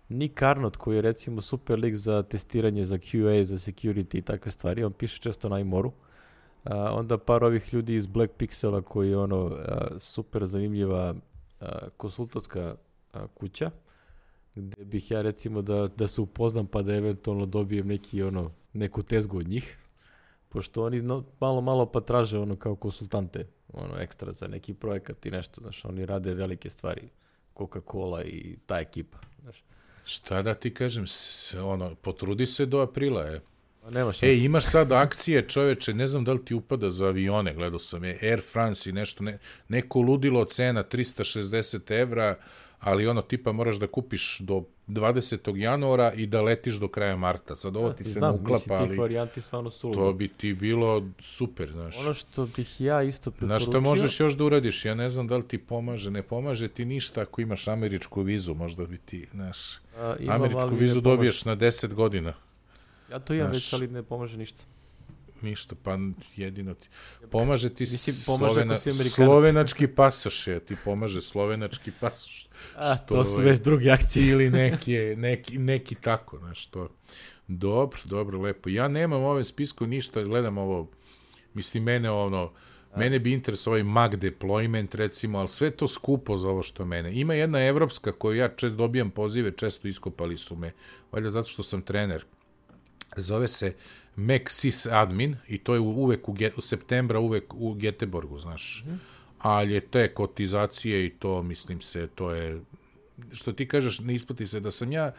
[0.10, 4.52] Nick Arnott, koji je recimo super lik za testiranje, za QA, za security i takve
[4.52, 5.92] stvari, on piše često na iMoru.
[6.66, 9.54] Uh, onda par ovih ljudi iz Black Pixela koji je ono uh,
[9.98, 11.16] super zanimljiva
[11.98, 12.76] konsultantska
[13.34, 13.72] kuća,
[14.56, 19.04] gde bih ja recimo da, da se upoznam pa da eventualno dobijem neki ono, neku
[19.04, 19.78] tezgu od njih,
[20.50, 25.26] pošto oni no, malo malo pa traže ono kao konsultante, ono ekstra za neki projekat
[25.26, 27.10] i nešto, znaš, oni rade velike stvari,
[27.56, 29.64] Coca-Cola i ta ekipa, znaš.
[30.06, 31.06] Šta da ti kažem,
[31.64, 33.42] ono, potrudi se do aprila, je.
[33.82, 34.26] Pa nema šanse.
[34.26, 38.04] E, imaš sad akcije, čoveče, ne znam da li ti upada za avione, gledao sam
[38.04, 42.36] je, Air France i nešto, ne, neko ludilo cena 360 evra,
[42.80, 45.56] ali ono tipa moraš da kupiš do 20.
[45.56, 47.56] januara i da letiš do kraja marta.
[47.56, 51.72] Sad ovo ti se ne uklapa, ali varijanti stvarno su to bi ti bilo super,
[51.72, 51.98] znaš.
[52.00, 53.48] Ono što bih ja isto preporučio...
[53.48, 56.68] Znaš što možeš još da uradiš, ja ne znam da li ti pomaže, ne pomaže
[56.68, 59.58] ti ništa ako imaš američku vizu, možda bi ti, znaš,
[59.98, 62.34] A, američku vizu dobiješ na 10 godina.
[63.12, 64.64] Ja to imam već, ali ne pomaže ništa.
[65.42, 65.98] Ništa, pa
[66.36, 66.88] jedino ti...
[67.32, 68.76] Pomaže ti Mislim, pomaže Slovena,
[69.10, 72.48] slovenački pasoš je, ti pomaže slovenački pasoš.
[72.76, 74.28] A, što, to su već drugi akcije.
[74.28, 76.90] Ili neki, neki, neki tako, znaš, to...
[77.48, 78.70] Dobro, dobro, lepo.
[78.70, 80.92] Ja nemam ove spisku ništa, gledam ovo,
[81.54, 82.52] mislim, mene ono,
[82.94, 83.00] A.
[83.00, 87.14] mene bi interesovao ovaj Mac deployment, recimo, ali sve to skupo za ovo što mene.
[87.14, 90.72] Ima jedna evropska koju ja čest dobijam pozive, često iskopali su me,
[91.12, 92.26] valjda zato što sam trener
[93.18, 93.76] Zove se
[94.16, 98.84] Mac Admin i to je uvek u, u septembra uvek u Geteborgu, znaš.
[98.86, 98.98] Mm -hmm.
[99.40, 102.62] Ali je te kotizacije i to, mislim se, to je
[103.32, 105.12] što ti kažeš, ne isplati se da sam ja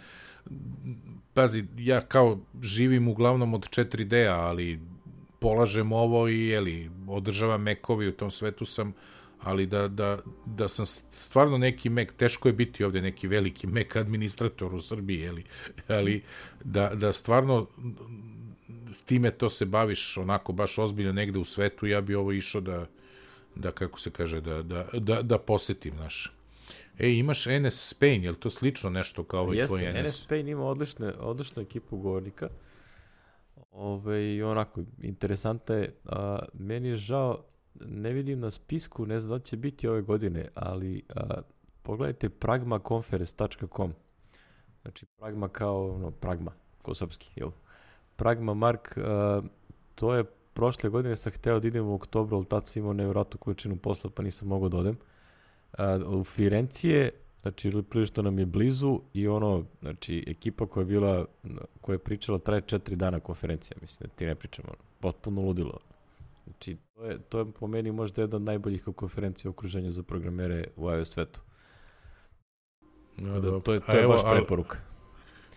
[1.34, 4.80] pazi, ja kao živim uglavnom od 4D-a, ali
[5.38, 8.92] polažem ovo i jeli, održavam mekovi u tom svetu sam
[9.42, 13.96] ali da, da, da sam stvarno neki mek, teško je biti ovde neki veliki mek
[13.96, 15.44] administrator u Srbiji, jeli,
[15.88, 16.22] ali
[16.64, 17.66] da, da stvarno
[19.04, 22.86] time to se baviš onako baš ozbiljno negde u svetu, ja bi ovo išao da,
[23.54, 26.32] da kako se kaže, da, da, da, da posetim naš.
[26.98, 29.86] E, imaš NS Spain, je li to slično nešto kao ovaj tvoj NS?
[29.86, 32.48] Jeste, NS Spain ima odlične, odličnu ekipu govornika.
[33.72, 37.44] Ove, i onako, interesanta je, a, meni je žao,
[37.74, 41.40] ne vidim na spisku, ne znam da će biti ove godine, ali a,
[41.82, 43.92] pogledajte pragmaconference.com.
[44.82, 46.52] Znači pragma kao ono, pragma,
[46.82, 47.50] ko srpski, jel?
[48.16, 49.42] Pragma Mark, a,
[49.94, 53.38] to je prošle godine sam hteo da idem u oktobru, ali tad sam imao nevjerojatnu
[53.38, 54.96] količinu posla pa nisam mogao da odem.
[55.78, 57.10] A, u Firencije
[57.42, 61.26] znači ili prilično nam je blizu i ono, znači ekipa koja je bila,
[61.80, 64.68] koja je pričala traje četiri dana konferencija, mislim da ti ne pričamo,
[65.00, 65.78] potpuno ludilo.
[66.44, 70.02] Znači, to je, to je po meni možda jedna od najboljih konferencija u okruženju za
[70.02, 71.40] programere u iOS svetu.
[73.16, 74.78] No, da, to je, to je evo, baš preporuka.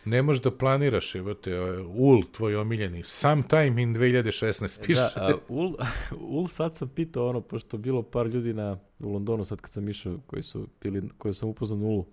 [0.06, 1.62] Ne možeš da planiraš, evo te,
[1.96, 5.02] UL, tvoj omiljeni, sometime in 2016 piše.
[5.16, 5.74] Da, a, UL,
[6.38, 9.90] UL sad sam pitao ono, pošto bilo par ljudi na, u Londonu, sad kad sam
[9.90, 12.06] išao, koji su bili, koji sam upoznan u UL,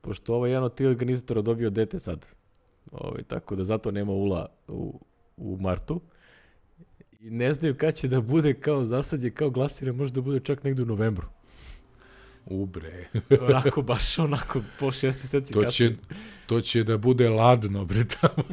[0.00, 2.26] pošto ovaj jedan od tih organizatora dobio dete sad,
[2.92, 5.00] ovaj, tako da zato nema ULA u,
[5.36, 6.00] u martu,
[7.26, 10.64] i ne znaju kad će da bude kao zasadje, kao glasire, može da bude čak
[10.64, 11.26] negde u novembru.
[12.46, 13.08] Ubre.
[13.40, 15.94] onako, baš onako, po šest meseci to će,
[16.46, 18.44] to će da bude ladno, bre, tamo.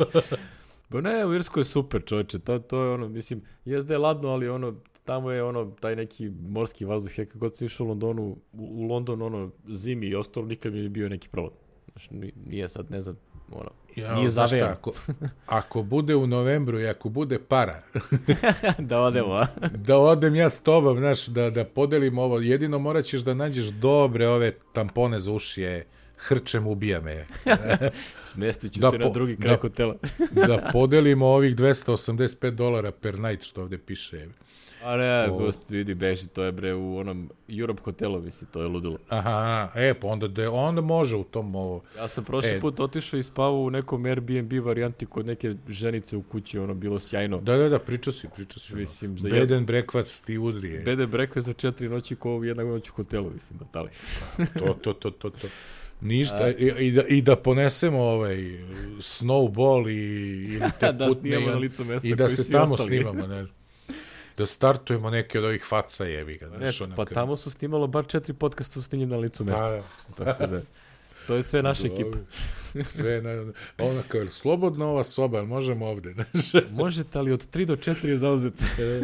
[0.90, 4.30] Pa ne, u Irskoj je super, čovječe, to, to je ono, mislim, jezda je ladno,
[4.30, 8.24] ali ono, tamo je ono, taj neki morski vazduh, je kako se išao u Londonu,
[8.24, 11.54] u, u London, ono, zimi i ostalo, nikad mi je bio neki problem.
[11.92, 13.18] Znači, nije sad, ne znam,
[13.56, 14.66] ono, ja, nije zaveo.
[14.66, 14.94] Ako,
[15.46, 17.84] ako bude u novembru i ako bude para.
[18.90, 22.40] da odemo, da odem ja s tobom, znaš, da, da podelim ovo.
[22.40, 25.86] Jedino morat ćeš da nađeš dobre ove tampone za ušije,
[26.18, 27.26] hrčem ubija me.
[28.20, 29.96] Smestit ću da te po, na drugi kraj da, hotela.
[30.48, 34.28] da podelimo ovih 285 dolara per night što ovde piše.
[34.84, 35.38] A ne, o...
[35.38, 38.98] gost, vidi, beži, to je bre u onom Europe hotelu, misli, to je ludilo.
[39.10, 41.82] Aha, e, pa onda, de, onda može u tom ovo.
[41.98, 46.18] Ja sam prošli e, put otišao i spavao u nekom Airbnb varijanti kod neke ženice
[46.18, 47.42] u kući, ono bilo sjajno.
[47.42, 48.76] Da, da, da, priča si, priča si.
[48.76, 50.80] Mislim, za bed and breakfast ti udrije.
[50.80, 53.90] Bed and breakfast za četiri noći ko jedna noć u hotelu, mislim, batali.
[54.60, 55.48] to, to, to, to, to.
[56.02, 58.36] Ništa, i, i, da, i da ponesemo ovaj
[58.98, 59.94] snowball i,
[60.54, 61.22] ili te da putne.
[61.22, 62.90] snimamo na licu mesta I da se tamo ostali.
[62.90, 63.46] snimamo, ne
[64.38, 66.48] da startujemo neke od ovih faca jebi ga.
[66.58, 69.72] Znaš, ne, pa tamo su snimalo bar četiri podcasta su snimljeni na licu mesta.
[69.72, 69.82] Da,
[70.18, 70.26] da.
[70.26, 70.62] Tako da,
[71.28, 72.18] to je sve naša ekipa.
[72.96, 76.66] sve, na, ona kao, slobodna ova soba, možemo ovde, znaš.
[76.72, 78.64] Možete, ali od 3 do 4 je zauzeti.
[78.80, 79.02] E,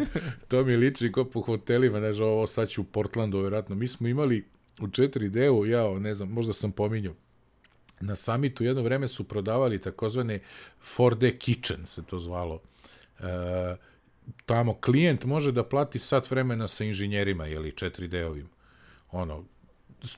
[0.48, 3.74] to mi liči kao po hotelima, znaš, ovo sad ću u Portlandu, vjerojatno.
[3.74, 4.44] Mi smo imali
[4.80, 7.14] u 4D-u, ja ne znam, možda sam pominjao,
[8.00, 10.40] na samitu jedno vreme su prodavali takozvane
[10.96, 12.60] 4D Kitchen, se to zvalo.
[13.18, 13.26] Uh,
[14.46, 18.46] tamo klijent može da plati sat vremena sa inženjerima, ili 4D-ovim.
[19.10, 19.44] Ono,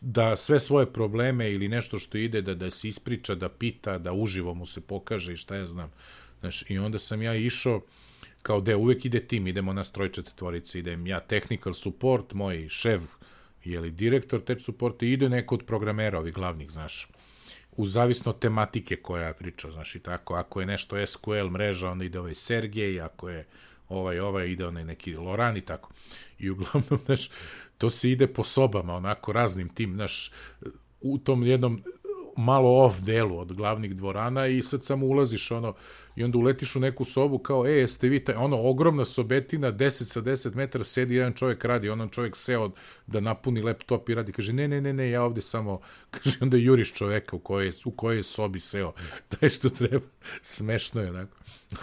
[0.01, 4.13] da sve svoje probleme ili nešto što ide da da se ispriča, da pita, da
[4.13, 5.93] uživo mu se pokaže i šta ja znam.
[6.41, 7.81] Znaš, i onda sam ja išao
[8.43, 13.01] kao da uvek ide tim, idemo na stroj četvorice, idem ja technical support, moj šef,
[13.65, 14.61] jeli direktor tech
[15.01, 17.09] i ide neko od programera ovih glavnih, znaš
[17.77, 22.05] u zavisno tematike koja ja pričao, znaš, i tako, ako je nešto SQL mreža, onda
[22.05, 23.47] ide ovaj Sergej, ako je
[23.93, 25.91] ovaj, ovaj ide onaj neki Loran i tako.
[26.39, 27.31] I uglavnom, znaš,
[27.79, 30.33] to se ide po sobama, onako raznim tim, znaš,
[31.01, 31.83] u tom jednom
[32.37, 35.75] malo off delu od glavnih dvorana i sad samo ulaziš ono
[36.17, 40.05] i onda uletiš u neku sobu kao, e, jeste vi taj, ono, ogromna sobetina, 10
[40.05, 42.71] sa 10 metara, sedi jedan čovjek radi, onom čovjek seo
[43.07, 45.81] da napuni laptop i radi, kaže, ne, ne, ne, ne, ja ovde samo,
[46.11, 48.93] kaže, onda juriš čoveka u kojoj, u kojoj sobi seo,
[49.39, 50.07] taj što treba,
[50.43, 51.37] smešno je, onako.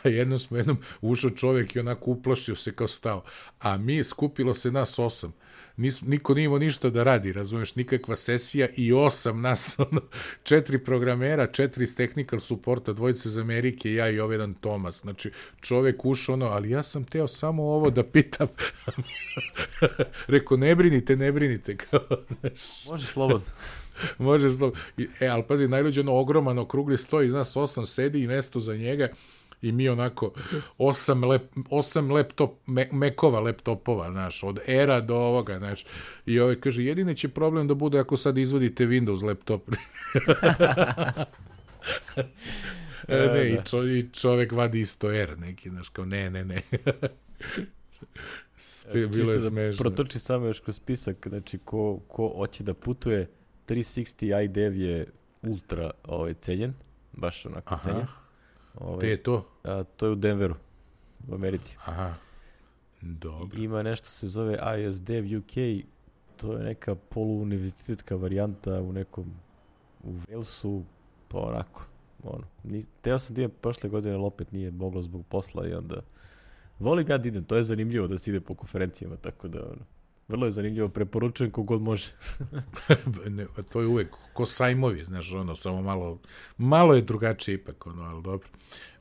[0.03, 3.23] A jednom smo, jednom ušao čovjek i onako uplašio se kao stao,
[3.59, 5.33] a mi, skupilo se nas osam,
[5.80, 10.01] nis, niko nije imao ništa da radi, razumeš, nikakva sesija i osam nas, ono,
[10.43, 15.32] četiri programera, četiri iz technical supporta, dvojice iz Amerike, ja i ovaj jedan Tomas, znači
[15.61, 18.47] čovek ušao ono, ali ja sam teo samo ovo da pitam,
[20.27, 22.01] reko, ne brinite, ne brinite, kao,
[22.39, 22.86] znaš.
[22.88, 23.47] Može slobodno.
[24.17, 24.82] Može slobodno.
[25.19, 28.75] E, ali pazi, najluđe ono ogroman okrugli sto, iz nas osam sedi i mesto za
[28.75, 29.09] njega,
[29.62, 30.34] i mi onako
[30.78, 35.86] osam, lep, osam laptop, me, mekova laptopova, znaš, od era do ovoga, znaš,
[36.26, 39.70] i ovaj kaže, jedine će problem da bude ako sad izvodite Windows laptop.
[43.07, 43.64] e, ne, i, da.
[43.64, 46.62] čo, i čovek vadi isto R neki, znaš, kao ne, ne, ne.
[48.55, 49.84] Sve, bilo je da smešno.
[49.84, 53.30] Da protrči samo još kroz spisak, znači ko, ko hoće da putuje,
[53.68, 55.07] 360 iDev je
[55.41, 56.74] ultra ovaj, cenjen,
[57.12, 57.84] baš onako Aha.
[57.84, 58.07] cenjen.
[58.76, 59.45] Ovaj, Gde je to?
[59.63, 60.55] A, to je u Denveru,
[61.28, 61.78] u Americi.
[61.86, 62.13] Aha.
[63.01, 63.59] Dobro.
[63.59, 64.57] Ima nešto se zove
[64.88, 65.84] ISDev UK,
[66.38, 69.26] to je neka poluuniverzitetska varijanta u nekom
[70.03, 70.82] u Walesu,
[71.28, 71.86] pa onako,
[72.24, 75.74] ono, ni, teo sam da idem prošle godine, ali opet nije moglo zbog posla i
[75.74, 76.01] onda
[76.80, 79.86] volim ja da idem, to je zanimljivo da se ide po konferencijama, tako da, ono,
[80.30, 82.09] vrlo je zanimljivo, preporučujem kogod može.
[83.27, 86.19] ne, to je uvek ko sajmovi, znaš, ono, samo malo,
[86.57, 88.47] malo je drugačije ipak, ono, ali dobro.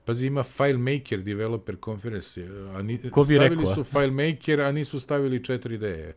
[0.05, 3.75] Pazi, ima FileMaker developer conference, a ni, Ko bi stavili rekao?
[3.75, 6.13] su FileMaker, a nisu stavili 4D.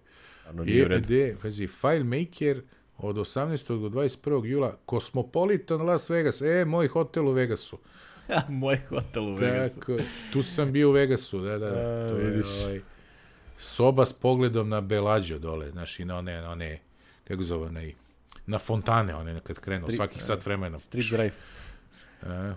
[0.49, 2.61] Ano, nije je, pazi, FileMaker,
[2.97, 3.81] od 18.
[3.81, 4.45] do 21.
[4.45, 7.77] jula, Cosmopolitan Las Vegas, e, moj hotel u Vegasu.
[8.49, 9.79] Moj hotel u Vegasu.
[9.79, 9.97] Tako,
[10.33, 11.79] tu sam bio u Vegasu, da, da, da.
[11.79, 12.47] A, to je, vidiš.
[12.65, 12.81] ovaj,
[13.61, 16.79] soba s pogledom na Belađo dole, znaš, i na one, na one,
[17.23, 17.93] kako zove, onaj,
[18.45, 20.79] na fontane, one kad krenu, Tri- svakih sat vremena.
[20.79, 21.31] Street Drive.
[22.23, 22.53] E,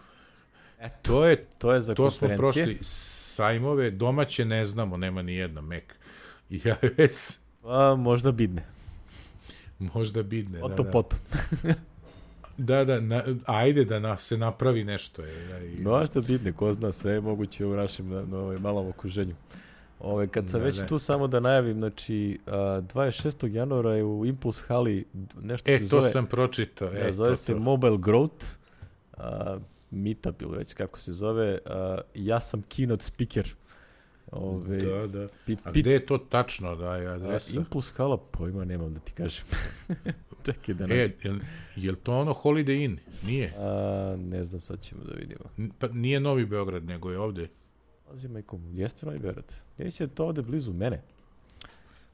[0.80, 5.34] Eto, to je, to je za to smo prošli, sajmove, domaće ne znamo, nema ni
[5.34, 5.82] jedna, Mac
[6.50, 8.64] i iOS, Pa, možda bidne.
[9.78, 10.60] možda bidne.
[10.60, 10.90] Da, to da.
[10.90, 11.18] potom.
[12.56, 15.22] Da, da, na, ajde da na, se napravi nešto.
[15.22, 18.58] Je, da, i, Možda bidne, ko zna, sve je moguće u našem na, na ovaj
[18.58, 19.34] malom okruženju.
[20.04, 20.86] Ove, kad sam Da, već da.
[20.86, 22.50] tu samo da najavim, znači, a,
[22.84, 23.46] 26.
[23.46, 25.04] januara je u Impuls Hali
[25.36, 26.90] nešto E, se to zove, sam pročitao.
[26.90, 27.58] da, E, zove to, se to.
[27.58, 28.44] Mobile Growth,
[29.12, 29.58] a,
[29.90, 33.54] meetup ili već kako se zove, a, ja sam keynote speaker.
[34.32, 35.28] Ove, Da, da.
[35.46, 37.56] pi, A gde je to tačno, da je a, adresa?
[37.56, 39.44] Impuls Hala, pojma nemam da ti kažem.
[40.44, 41.12] Čekaj da E, nađem.
[41.22, 41.38] jel,
[41.76, 42.98] jel to ono Holiday Inn?
[43.22, 43.54] Nije.
[43.58, 43.70] A,
[44.20, 45.44] ne znam, sad ćemo da vidimo.
[45.58, 47.48] N- Pa nije Novi Beograd, nego je ovde.
[48.14, 49.54] Pazi, majko, jeste Novi Beograd?
[49.78, 51.02] Ja da to ovde blizu mene.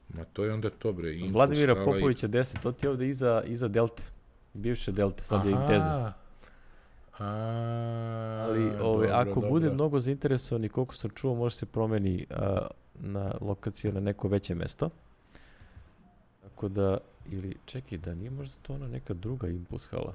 [0.09, 1.13] Ma to je onda to, bre.
[1.13, 4.03] Impuls Vladimira i- Popovića 10, to ti je ovde iza, iza Delte.
[4.53, 5.89] Bivše Delte, sad je Inteza.
[5.89, 6.13] Aha.
[7.19, 7.27] A,
[8.43, 9.49] Ali ove, dobro, ako dobro.
[9.49, 14.27] bude mnogo zainteresovan i koliko sam čuo, može se promeni a, na lokaciju na neko
[14.27, 14.89] veće mesto.
[16.43, 16.97] Tako da,
[17.27, 20.13] ili čekaj, da nije možda to ona neka druga impuls hala.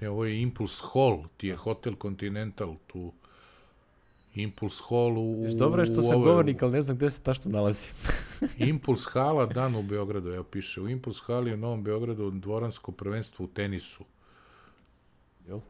[0.00, 3.12] Ne, ovo je Impuls Hall, ti je Hotel Continental tu.
[4.36, 5.42] Impuls Hall u...
[5.42, 7.88] Viš, dobro je što sam ovoj- govornik, ali ne znam gde se tačno nalazi.
[8.70, 10.80] Impuls Hala, dan u Beogradu, evo piše.
[10.80, 14.04] U Impuls Hali u Novom Beogradu dvoransko prvenstvo u tenisu.
[15.46, 15.60] Jel?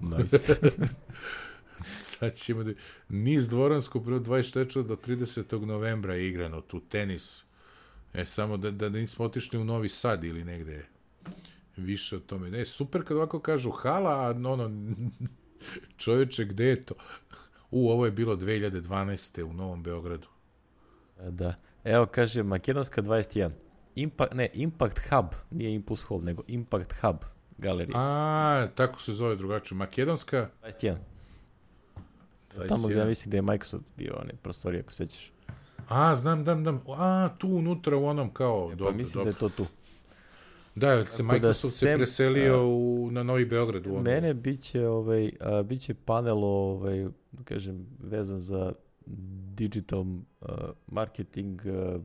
[0.00, 0.54] Nice.
[2.18, 2.72] Sad ćemo da...
[3.08, 4.82] Niz dvoransko prvo 24.
[4.82, 5.64] do 30.
[5.64, 7.44] novembra je igrano tu tenis.
[8.14, 10.86] E, samo da, da nismo otišli u Novi Sad ili negde
[11.76, 12.50] više o tome.
[12.50, 14.70] Ne, super kad ovako kažu hala, a ono,
[16.02, 16.94] čoveče, gde je to?
[17.70, 19.42] U, ovo je bilo 2012.
[19.42, 20.28] u Novom Beogradu.
[21.28, 21.54] da.
[21.84, 23.50] Evo, kaže, Makedonska 21.
[23.94, 27.16] Impact, ne, Impact Hub, nije Impulse Hall, nego Impact Hub
[27.58, 27.98] galerija.
[27.98, 29.78] A, tako se zove drugačije.
[29.78, 30.96] Makedonska 21.
[32.56, 32.68] 21.
[32.68, 35.32] Tamo gde ja mislim da je Microsoft bio, one prostorije, ako sećaš.
[35.88, 36.82] A, znam, znam, znam.
[36.98, 38.70] A, tu unutra u onom kao...
[38.72, 39.32] E, dobro, pa mislim dobro.
[39.32, 39.66] da je to tu.
[40.78, 43.86] Da, jer se Tako da Microsoft se sem- preselio u, na Novi Beograd.
[43.86, 44.00] U.
[44.00, 48.72] Mene biće, ovaj, a, biće panel ovaj, da kažem, vezan za
[49.56, 50.04] digital
[50.40, 51.98] a, marketing, a,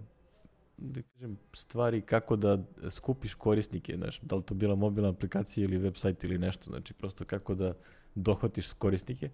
[0.77, 2.59] da kažem, stvari kako da
[2.89, 7.25] skupiš korisnike, znaš, da li to bila mobilna aplikacija ili website ili nešto, znači prosto
[7.25, 7.73] kako da
[8.15, 9.29] dohvatiš korisnike.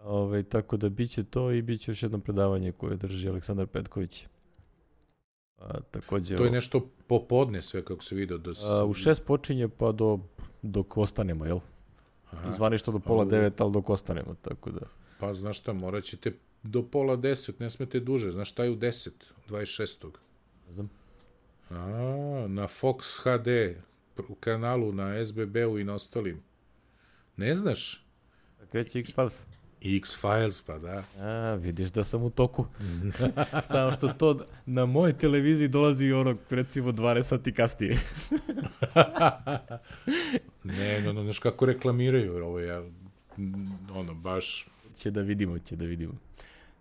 [0.00, 4.26] Ovaj, tako da biće to i biće još jedno predavanje koje drži Aleksandar Petković.
[5.60, 8.38] A, takođe, To je nešto popodne sve, kako se vidio.
[8.38, 10.18] Da se, a, u šest počinje pa do,
[10.62, 11.58] dok ostanemo, jel?
[12.30, 12.50] Aha.
[12.50, 14.86] Zvanično do pola devet, ali dok ostanemo, tako da.
[15.20, 16.32] Pa znaš šta, morat ćete
[16.62, 18.32] do pola deset, ne smete duže.
[18.32, 20.06] Znaš šta je u deset, 26.
[20.66, 20.90] Ne znam.
[21.70, 23.78] A, na Fox HD
[24.40, 26.42] kanalu, na SBB-u i na ostalim.
[27.36, 28.06] Ne znaš?
[28.70, 29.46] Kreće X-Files.
[29.82, 31.04] X-Files, pa da.
[31.18, 32.66] A, vidiš da sam u toku.
[33.62, 37.96] Samo što to na mojoj televiziji dolazi ono, recimo, 12 sati kasnije.
[40.64, 42.80] Ne, no, no, znaš kako reklamiraju, jer ovo je,
[43.38, 44.68] mm, ono, baš...
[44.94, 46.12] će da vidimo, će da vidimo.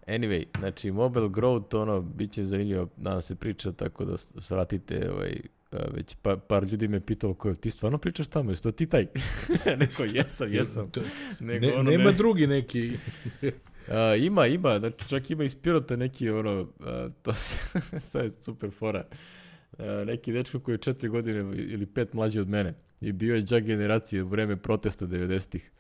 [0.08, 5.42] Anyway, znači, Mobile Growth, ono, bit će zanimljivo, nadam se priča, tako da svratite, ovaj,
[5.72, 9.08] već pa, par ljudi me pitalo ko, ti stvarno pričaš tamo, jesi to ti taj?
[9.80, 10.92] Neko, jesam, jesam.
[11.40, 12.92] Nego, Ne, ono, nema ne- drugi neki...
[13.92, 17.60] A, ima, ima, znači čak ima iz Pirota neki ono, a, to se,
[18.00, 19.06] sad je super fora.
[19.78, 23.42] A, neki dečko koji je četiri godine ili pet mlađi od mene i bio je
[23.42, 25.72] džak generacije u vreme protesta 90-ih.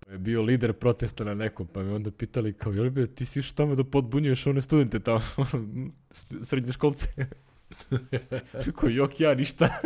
[0.00, 3.24] Pa je bio lider protesta na nekom, pa me onda pitali kao, jel bi ti
[3.24, 5.66] si išao tamo da podbunjuješ one studente tamo, ono,
[8.76, 9.68] Kao, jok, ja ništa.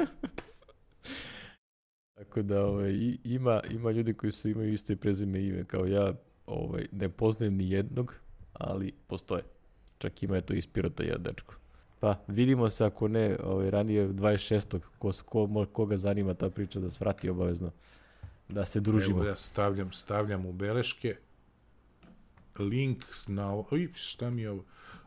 [2.15, 5.87] Tako da ovaj, ima, ima ljudi koji su imaju isto i prezime i ime kao
[5.87, 6.13] ja,
[6.47, 8.15] ovaj, ne poznajem ni jednog,
[8.53, 9.43] ali postoje.
[9.99, 11.55] Čak ima je to iz Pirota jedan dečko.
[12.01, 14.81] Pa vidimo se ako ne ovaj, ranije 26.
[14.99, 17.71] Ko, ko, koga zanima ta priča da svrati obavezno
[18.49, 19.19] da se družimo.
[19.19, 21.17] Evo ja stavljam, stavljam u beleške
[22.59, 24.65] link na oj, šta mi je ovo?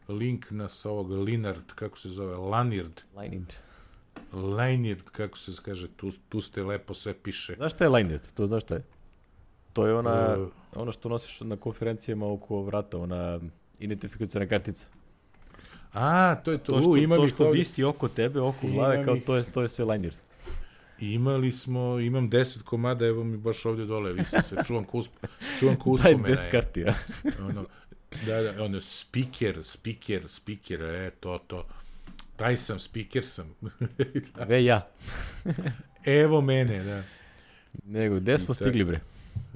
[0.08, 3.56] Link na sa ovog Linard, kako se zove, Lanird, Lineage.
[4.34, 7.56] Lanird, kako se kaže, tu, tu ste lepo sve piše.
[7.58, 8.24] Znaš šta je Lineage?
[8.34, 8.84] To znaš šta je?
[9.74, 10.46] To je ona, E,
[10.76, 13.40] ono što nosiš na konferencijama oko vrata, ona
[13.80, 14.88] identifikacijona kartica.
[15.94, 16.72] A, to je to.
[16.72, 17.60] To što, U, imam to što ovdje.
[17.60, 20.14] visi oko tebe, oko glave, kao to je, to je sve liner.
[21.00, 25.14] Imali smo, imam 10 komada, evo mi baš ovdje dole, visi se, čuvam ko, usp,
[25.60, 26.36] čuvam ko Daj uspomena.
[26.38, 26.52] 10 je.
[26.52, 26.94] karti, ja.
[27.50, 27.66] ono,
[28.26, 31.66] da, da, ono, speaker, speaker, speaker, e, to, to.
[32.36, 33.56] Taj sam, speaker sam.
[34.48, 34.86] Ve ja.
[36.06, 37.04] Evo mene, da.
[37.86, 39.00] Nego, gde smo stigli, bre?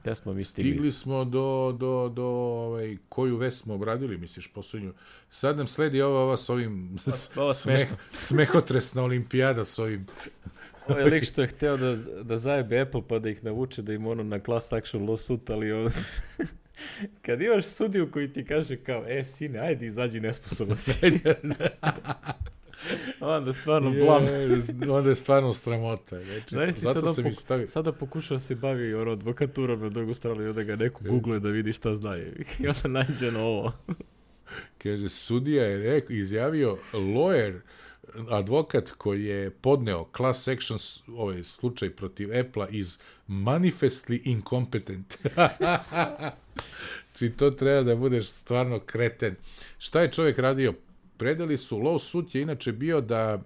[0.01, 0.71] Gde smo mi stigli?
[0.71, 4.93] Stigli smo do, do, do ovaj, koju vest smo obradili, misliš, posljednju.
[5.29, 6.97] Sad nam sledi ova, ova s ovim
[7.35, 10.07] ova smeh, smehotresna olimpijada s ovim.
[10.87, 13.93] Ovo je lik što je hteo da, da zajebe Apple pa da ih navuče da
[13.93, 15.91] im ono na class action lawsuit, ali on...
[17.25, 20.91] Kad imaš sudiju koji ti kaže kao, e, sine, ajde izađi nesposobno si.
[23.19, 24.23] Onda stvarno blam.
[24.23, 26.19] Je, onda je stvarno stramota.
[26.19, 27.67] Znači, Znaš ti zato sad on sam i poku- stavio.
[27.67, 31.49] Sada pokušao se bavi ono advokaturom na drugu stranu i onda ga neko googluje da
[31.49, 32.17] vidi šta zna.
[32.59, 33.73] I onda nađe na ovo.
[34.77, 37.59] Kaže, sudija je rek, izjavio lawyer,
[38.29, 45.17] advokat koji je podneo class action ovaj slučaj protiv Apple-a iz manifestly incompetent.
[47.13, 49.35] Či to treba da budeš stvarno kreten.
[49.77, 50.73] Šta je čovjek radio?
[51.17, 53.41] Predali su, lawsuit je inače bio da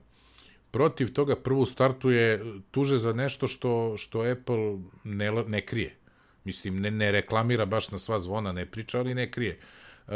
[0.72, 5.96] protiv toga prvu startuje tuže za nešto što, što Apple ne, ne krije.
[6.44, 9.60] Mislim, ne, ne reklamira baš na sva zvona, ne priča, ali ne krije.
[10.08, 10.14] Uh,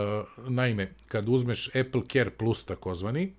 [0.48, 3.34] naime, kad uzmeš Apple Care Plus takozvani,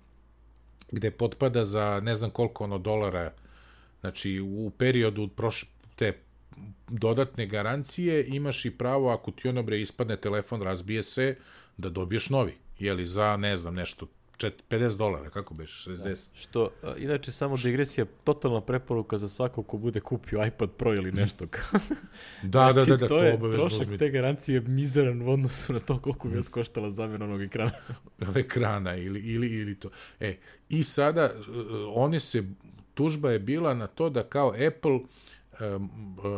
[0.91, 3.33] gde potpada za ne znam koliko ono dolara,
[4.01, 5.43] znači u periodu te
[6.87, 11.35] dodatne garancije imaš i pravo ako ti ono bre ispadne telefon, razbije se,
[11.77, 12.53] da dobiješ novi.
[12.79, 16.29] Jeli za, ne znam, nešto, čet, 50 dolara, kako beš, 60.
[16.33, 21.11] Što, a, inače, samo digresija, totalna preporuka za svakog ko bude kupio iPad Pro ili
[21.11, 21.45] nešto.
[22.43, 24.05] Da, da, Znači, da, da, to to je obavezno trošak uzmite.
[24.05, 27.71] te garancije je mizeran u odnosu na to koliko bi vas koštala zamjena onog ekrana.
[28.35, 29.89] ekrana ili, ili, ili to.
[30.19, 30.37] E,
[30.69, 31.45] i sada uh,
[31.93, 32.43] one se,
[32.93, 34.99] tužba je bila na to da kao Apple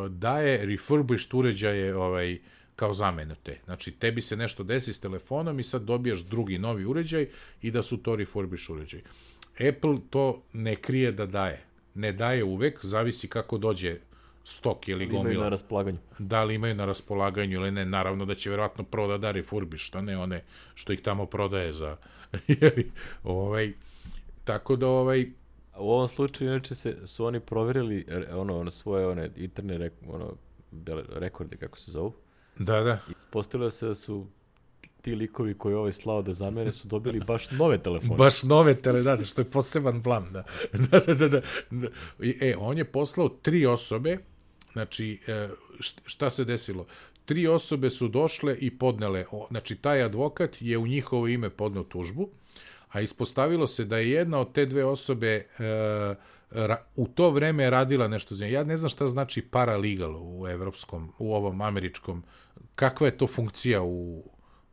[0.09, 2.39] daje refurbished uređaje ovaj,
[2.75, 3.59] kao zamene te.
[3.65, 7.27] Znači, tebi se nešto desi s telefonom i sad dobijaš drugi novi uređaj
[7.61, 9.01] i da su to refurbished uređaj.
[9.69, 11.61] Apple to ne krije da daje.
[11.95, 13.97] Ne daje uvek, zavisi kako dođe
[14.43, 15.97] stok ili Imaju gomila na raspolaganju.
[16.19, 19.95] da li imaju na raspolaganju ili ne, naravno da će verovatno prvo da da refurbish,
[19.95, 20.43] a ne one
[20.75, 21.97] što ih tamo prodaje za,
[22.61, 22.91] jeli,
[23.23, 23.73] ovaj,
[24.43, 25.25] tako da, ovaj,
[25.81, 29.93] u ovom slučaju, inače, se, su oni proverili re- ono, ono svoje one interne rek,
[30.07, 30.35] ono,
[31.09, 32.13] rekorde, kako se zovu.
[32.59, 34.27] da, da, I ispostavilo se da su
[35.01, 38.15] ti likovi koji je ovaj slao da zamene su dobili baš nove telefone.
[38.17, 41.87] baš nove teledate, što je poseban blam, da, da, da, da, da, da.
[42.41, 44.17] E, on je poslao tri osobe,
[44.73, 46.85] znači, e, št- šta se desilo?
[47.25, 52.29] Tri osobe su došle i podnele, znači, taj advokat je u njihovo ime podneo tužbu,
[52.91, 55.45] a ispostavilo se da je jedna od te dve osobe e,
[56.51, 58.51] ra, u to vreme radila nešto za nje.
[58.51, 62.23] Ja ne znam šta znači paralegal u evropskom, u ovom američkom,
[62.75, 64.23] kakva je to funkcija u,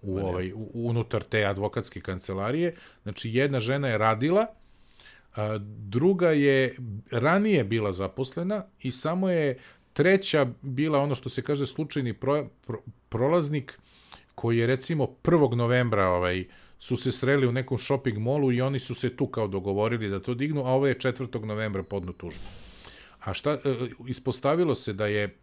[0.03, 2.75] u ovaj, u, unutar te advokatske kancelarije.
[3.03, 4.47] Znači, jedna žena je radila,
[5.37, 5.59] a,
[5.89, 6.77] druga je
[7.11, 9.59] ranije bila zaposlena i samo je
[9.93, 13.79] treća bila ono što se kaže slučajni pro, pro, prolaznik
[14.35, 15.55] koji je recimo 1.
[15.55, 16.45] novembra ovaj,
[16.79, 20.21] su se sreli u nekom shopping molu i oni su se tu kao dogovorili da
[20.21, 21.45] to dignu, a ovo je 4.
[21.45, 22.47] novembra podnu tužbu.
[23.21, 23.59] A šta, e,
[24.07, 25.37] ispostavilo se da je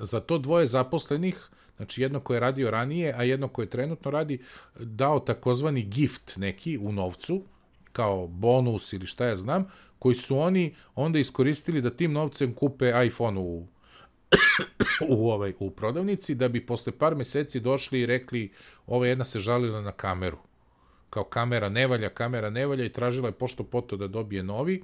[0.00, 4.38] za to dvoje zaposlenih, znači jedno koje je radio ranije, a jedno koje trenutno radi,
[4.78, 7.42] dao takozvani gift neki u novcu,
[7.92, 9.66] kao bonus ili šta ja znam,
[9.98, 13.66] koji su oni onda iskoristili da tim novcem kupe iPhone u
[15.08, 18.52] u ovaj u prodavnici da bi posle par meseci došli i rekli
[18.86, 20.38] ova jedna se žalila na kameru
[21.10, 24.82] kao kamera ne valja, kamera ne valja i tražila je pošto poto da dobije novi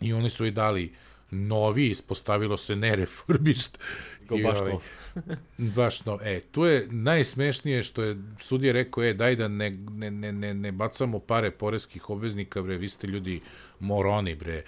[0.00, 0.92] i oni su i dali
[1.30, 3.78] novi, ispostavilo se ne refurbished.
[4.28, 4.82] Kao baš ovaj, nov.
[5.76, 6.18] baš no.
[6.22, 10.54] E, tu je najsmešnije što je sudija rekao, e, daj da ne, ne, ne, ne,
[10.54, 13.40] ne bacamo pare poreskih obveznika, bre, vi ste ljudi
[13.80, 14.62] moroni, bre.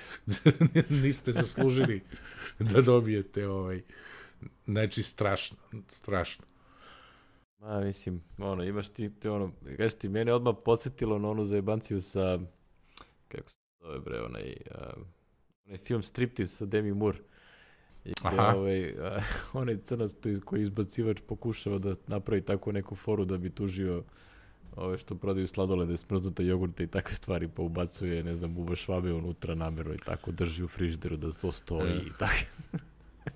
[1.05, 2.01] Niste zaslužili
[2.73, 3.83] da dobijete ovaj...
[4.67, 5.57] Znači, strašno,
[5.89, 6.45] strašno.
[7.59, 12.01] Ma, mislim, ono, imaš ti, ti ono, kažeš ti, mene odmah podsjetilo na onu zajebanciju
[12.01, 12.39] sa,
[13.29, 15.03] kako se zove bre, onaj, uh,
[15.67, 17.19] onaj film Striptease sa Demi Moore.
[18.05, 18.57] I gde, Aha.
[18.57, 19.23] ovaj, uh,
[19.61, 20.11] onaj crnac
[20.45, 24.05] koji izbacivač pokušava da napravi takvu neku foru da bi tužio
[24.77, 29.13] ove što prodaju sladolede, smrznute jogurte i takve stvari, pa ubacuje, ne znam, buba švabe
[29.13, 31.97] unutra namerno i tako drži u frižderu da to stoji E.
[31.97, 32.45] i tako.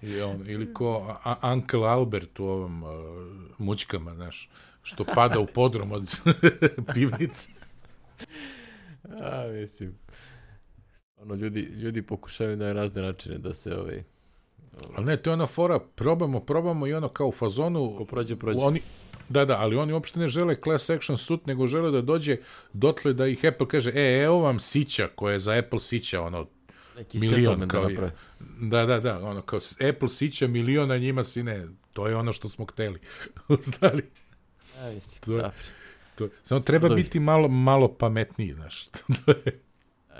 [0.02, 2.90] I on, ili ko a, Uncle Albert u ovom uh,
[3.58, 4.50] mućkama, znaš,
[4.82, 6.20] što pada u podrum od
[6.94, 7.48] pivnice.
[9.04, 9.98] A, mislim,
[11.16, 14.02] ono, ljudi, ljudi pokušaju na razne načine da se ovaj,
[14.96, 17.94] Ali ne, to je ona fora, probamo, probamo i ono kao u fazonu...
[17.98, 18.58] ko prođe, prođe.
[18.60, 18.80] Oni,
[19.28, 22.36] da, da, ali oni uopšte ne žele class action suit, nego žele da dođe
[22.72, 26.46] dotle da ih Apple kaže, e, evo vam sića, koja je za Apple sića, ono,
[26.96, 28.12] Neki milion, da kao, naprave.
[28.60, 29.60] da, da, da, ono, kao
[29.90, 33.00] Apple sića miliona njima si ne, to je ono što smo hteli.
[33.48, 34.02] Ostali,
[34.78, 35.52] A, mislim, To da.
[36.14, 37.02] to, samo treba Dođe.
[37.02, 38.86] biti malo, malo pametniji, znaš.
[39.16, 39.60] To je-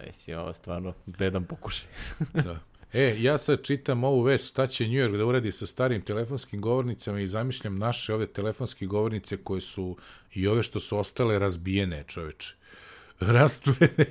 [0.06, 1.88] mislim, ovo stvarno bedan pokušaj.
[2.34, 2.58] da.
[2.92, 6.60] E, ja sad čitam ovu vest, šta će New York da uradi sa starim telefonskim
[6.60, 9.96] govornicama i zamišljam naše ove telefonske govornice koje su
[10.34, 12.54] i ove što su ostale razbijene, čoveče.
[13.20, 14.06] Rasturene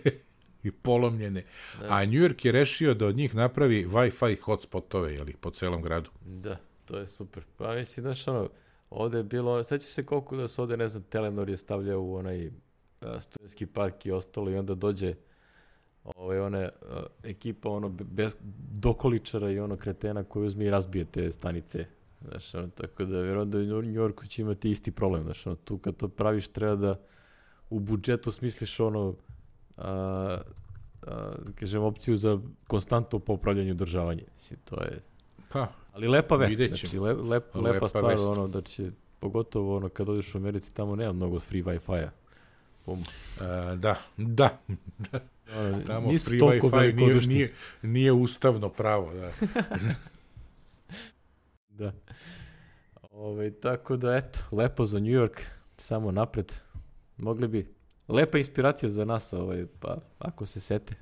[0.63, 1.43] i polomljene.
[1.89, 6.09] A New York je rešio da od njih napravi Wi-Fi hotspotove, jeli, po celom gradu.
[6.25, 7.43] Da, to je super.
[7.57, 8.49] Pa mislim, znaš, ono,
[8.89, 12.15] ovde je bilo, sećaš se koliko da se ovde, ne znam, Telenor je stavljao u
[12.15, 12.51] onaj
[13.01, 15.13] a, studentski park i ostalo i onda dođe
[16.15, 18.35] ovaj, one, a, ekipa ono, be- bez,
[18.71, 21.85] dokoličara i ono kretena koji uzme i razbije te stanice.
[22.29, 25.23] Znaš, ono, tako da vjerujem da u New Yorku će imati isti problem.
[25.23, 26.99] Znaš, ono, tu kad to praviš treba da
[27.69, 29.15] u budžetu smisliš ono,
[29.77, 30.38] a,
[31.01, 34.23] a, kažem, opciju za konstantno popravljanje i održavanje.
[34.38, 35.01] Mislim, to je
[35.49, 38.23] Pa, ali lepa vest, znači le, lep, lepa, Lepa stvar, vest.
[38.27, 42.09] ono da će, pogotovo ono kad odeš u Americi, tamo nema mnogo free Wi-Fi-a.
[42.91, 45.19] E, da, da, ono,
[45.87, 49.31] tamo nisu free toliko Wi-Fi nije, nije, nije ustavno pravo, da.
[51.69, 51.93] Da.
[53.11, 55.41] Ove, tako da, eto, lepo za New York,
[55.77, 56.53] samo napred.
[57.17, 57.73] Mogli bi,
[58.07, 60.95] lepa inspiracija za nas, ovaj, pa ako se sete.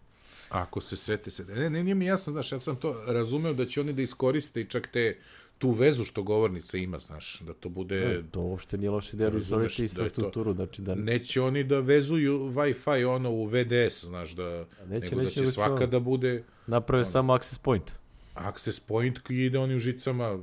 [0.49, 1.45] Ako se sete se.
[1.45, 4.61] Ne, ne, nije mi jasno, znaš, ja sam to razumeo da će oni da iskoriste
[4.61, 5.19] i čak te
[5.57, 7.95] tu vezu što govornica ima, znaš, da to bude...
[7.97, 11.63] E, to uopšte nije loše ideja da izvolite da to- infrastrukturu, znači da Neće oni
[11.63, 15.53] da vezuju Wi-Fi ono u VDS, znaš, da, neće, nego da neće, će nego će
[15.53, 17.91] svaka ono- da bude naprave samo access point.
[18.33, 20.39] access point koji ide onim žicama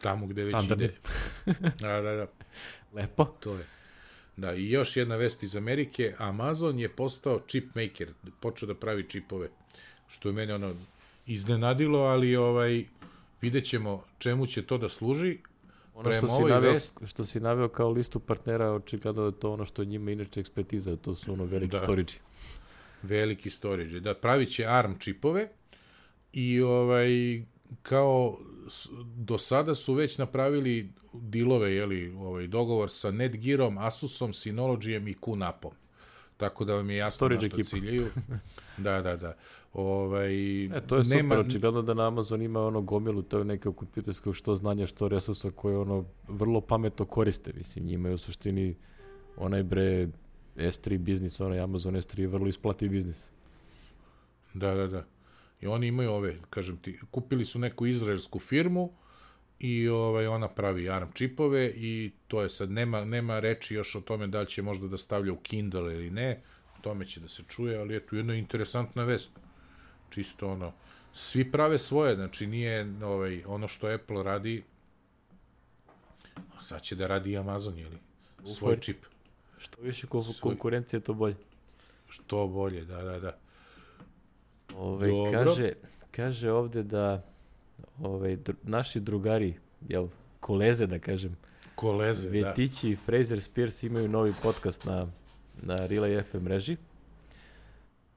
[0.00, 0.84] tamo gde već Standardni.
[0.84, 0.94] ide.
[1.80, 2.26] Da, da, da,
[2.94, 3.24] Lepo.
[3.24, 3.64] to je.
[4.36, 8.08] Da, i još jedna vest iz Amerike, Amazon je postao chip maker,
[8.40, 9.48] počeo da pravi čipove,
[10.08, 10.74] što je mene ono
[11.26, 12.84] iznenadilo, ali ovaj
[13.40, 15.38] vidjet ćemo čemu će to da služi.
[15.94, 19.52] Ono što si, naveo, vest- što si naveo kao listu partnera, očigledno da je to
[19.52, 21.78] ono što njima inače ekspertiza, to su ono veliki Da.
[21.78, 22.12] storage.
[23.02, 24.00] veliki storage.
[24.00, 25.48] Da, pravit će ARM čipove
[26.32, 27.42] i ovaj,
[27.82, 28.38] kao
[29.16, 35.72] do sada su već napravili dilove, jeli, ovaj, dogovor sa Netgearom, Asusom, Synologyjem i QNAP-om.
[36.36, 37.68] Tako da vam je jasno Storage na što ekipa.
[37.68, 38.06] ciljaju.
[38.78, 39.36] Da, da, da.
[39.72, 44.36] Ovaj, E, to je super, očigledno da na Amazon ima ono gomilu to nekog kompjuterskog
[44.36, 47.52] što znanja, što resursa koje ono vrlo pametno koriste.
[47.52, 48.76] Mislim, njima je u suštini
[49.36, 50.08] onaj bre
[50.56, 53.30] S3 biznis, onaj Amazon S3 je vrlo isplati biznis.
[54.54, 55.04] Da, da, da.
[55.60, 58.92] I oni imaju ove, kažem ti, kupili su neku izraelsku firmu
[59.64, 64.00] i ovaj ona pravi ARM čipove i to je sad, nema, nema reči još o
[64.00, 66.40] tome da li će možda da stavlja u Kindle ili ne,
[66.78, 69.30] o tome će da se čuje, ali eto, jedna interesantna vest.
[70.10, 70.72] Čisto ono,
[71.12, 74.62] svi prave svoje, znači nije ovaj, ono što Apple radi,
[76.58, 77.98] a sad će da radi i Amazon, jeli?
[78.46, 78.82] Svoj Ufert.
[78.82, 79.04] čip.
[79.58, 81.36] Što više ko- Svoj- konkurencije, to bolje.
[82.08, 83.36] Što bolje, da, da, da.
[84.76, 85.32] Ove, Dobro.
[85.32, 85.72] kaže,
[86.10, 87.22] kaže ovde da
[88.00, 89.54] ove, dru, naši drugari,
[89.88, 90.08] jel,
[90.40, 91.36] koleze da kažem,
[91.74, 92.48] Koleze, da.
[92.48, 95.06] Vetići i Fraser Spears imaju novi podcast na,
[95.62, 96.76] na Relay FM mreži.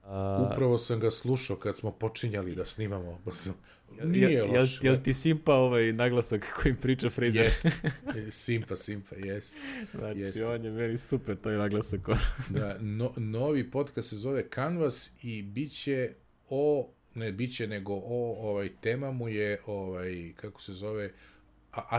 [0.04, 3.20] A, Upravo sam ga slušao kad smo počinjali da snimamo.
[3.26, 3.54] Pa sam,
[3.98, 4.80] jel, nije jel, loš.
[4.84, 7.44] jel ti simpa ovaj naglasak kojim priča Fraser?
[7.44, 7.66] Jest.
[8.28, 9.58] E, Simpa, simpa, jest.
[9.96, 10.48] Znači, jeste.
[10.48, 12.02] on je meni super, to je naglasak.
[12.50, 16.14] Da, no, novi podcast se zove Canvas i bit će
[16.50, 21.12] o, ne bit će, nego o, ovaj, tema mu je, ovaj, kako se zove,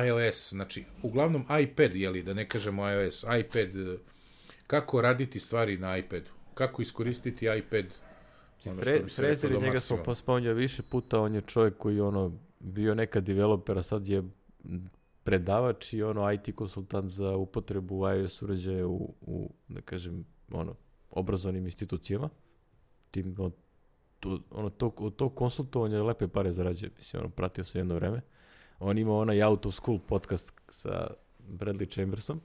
[0.06, 3.98] iOS, znači, uglavnom iPad, jeli, da ne kažemo iOS, iPad,
[4.66, 7.84] kako raditi stvari na iPadu, kako iskoristiti iPad,
[8.66, 12.38] ono Fre, Fraser, reklo do njega smo pospominjali više puta, on je čovjek koji ono
[12.60, 14.22] bio nekad developer, a sad je
[15.22, 20.74] predavač i ono IT konsultant za upotrebu iOS uređaja u, u da kažem, ono,
[21.10, 22.28] obrazovnim institucijama.
[23.10, 23.52] Tim, on,
[24.20, 28.20] to, ono, to, od tog konsultovanja lepe pare zarađuje, mislim, ono, pratio sam jedno vreme.
[28.78, 31.10] On ima onaj Out of School podcast sa
[31.48, 32.40] Bradley Chambersom,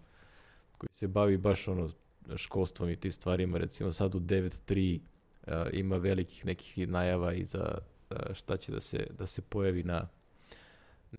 [0.78, 1.90] koji se bavi baš ono
[2.36, 7.78] školstvom i tim stvarima, recimo sad u 9.3 uh, ima velikih nekih najava i za
[8.10, 10.08] uh, šta će da se, da se pojavi na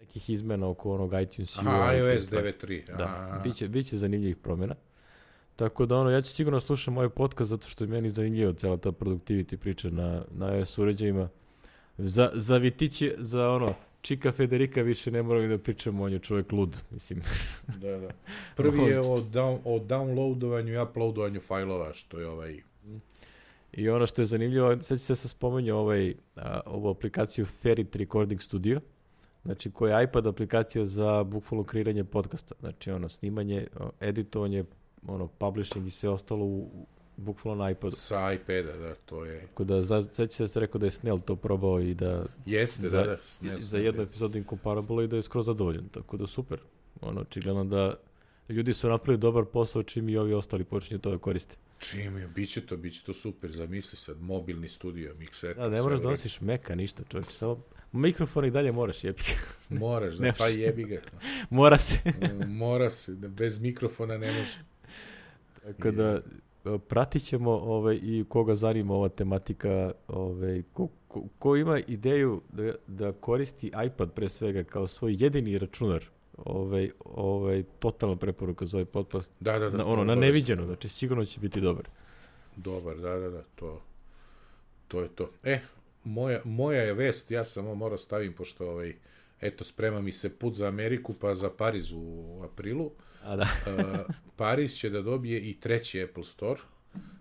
[0.00, 1.58] nekih izmena oko onog iTunes.
[1.58, 2.52] Aha, te iOS stvari.
[2.52, 2.96] 9.3.
[2.96, 4.74] Da, biće, biće zanimljivih promjena.
[5.56, 8.76] Tako da ono, ja ću sigurno slušam ovaj podcast zato što je meni zanimljivo cela
[8.76, 11.28] ta productivity priča na, na iOS uređajima.
[11.98, 13.74] Za, za Vitiće, za ono,
[14.04, 17.22] Čika Federika više ne moramo da pričamo, on je čovjek lud, mislim.
[17.82, 18.08] Da, da.
[18.56, 22.60] Prvi je o, down, o downloadovanju i uploadovanju fajlova, što je ovaj...
[23.72, 28.40] I ono što je zanimljivo, sad se se spomenuo ovaj, a, ovu aplikaciju Ferit Recording
[28.40, 28.80] Studio,
[29.44, 33.66] znači koja je iPad aplikacija za bukvalno kreiranje podcasta, znači ono snimanje,
[34.00, 34.64] editovanje,
[35.06, 36.86] ono publishing i sve ostalo u,
[37.16, 37.96] bukvalno na iPadu.
[37.96, 39.46] Sa iPada, da, to je...
[39.46, 42.26] Tako da, zna, sad će se rekao da je Snell to probao i da...
[42.46, 43.18] Jeste, za, da, da.
[43.22, 46.58] Snell, za jednu epizodu Incomparable i da je skroz zadovoljan, tako da super.
[47.00, 47.94] Ono, očigledno da
[48.48, 51.56] ljudi su napravili dobar posao čim i ovi ostali počinju to da koriste.
[51.78, 55.56] Čim je, bit će to, bit će to super, zamisli sad, mobilni studio, mikser.
[55.56, 57.62] Da, ne moraš da nosiš meka, ništa, čovječ, samo
[57.92, 59.76] mikrofon i dalje moraš, jebi ga.
[59.78, 61.00] Moraš, da, pa jebi ga.
[61.50, 61.98] Mora se.
[62.46, 64.73] Mora se, da bez mikrofona ne može.
[65.64, 66.20] Tako da,
[66.88, 72.74] pratit ćemo ovaj, i koga zanima ova tematika, ovaj, ko, ko, ko ima ideju da,
[72.86, 76.04] da koristi iPad pre svega kao svoj jedini računar,
[76.36, 79.30] ovaj, ovaj, totalna preporuka za ovaj podcast.
[79.40, 79.76] Da, da, da.
[79.76, 81.88] Na, ono, na neviđeno, znači sigurno će biti dobar.
[82.56, 83.82] Dobar, da, da, da, to,
[84.88, 85.30] to je to.
[85.42, 85.60] E,
[86.04, 88.94] moja, moja je vest, ja samo mora stavim, pošto ovaj,
[89.44, 92.90] eto, sprema mi se put za Ameriku, pa za Pariz u aprilu.
[93.22, 93.42] A da.
[93.66, 96.60] uh, Paris će da dobije i treći Apple Store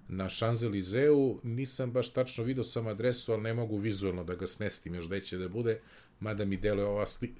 [0.08, 1.40] na Champs-Élysées-u.
[1.44, 5.22] Nisam baš tačno video sam adresu, ali ne mogu vizualno da ga smestim još gde
[5.22, 5.80] će da bude,
[6.20, 7.34] mada mi deluje ova sli,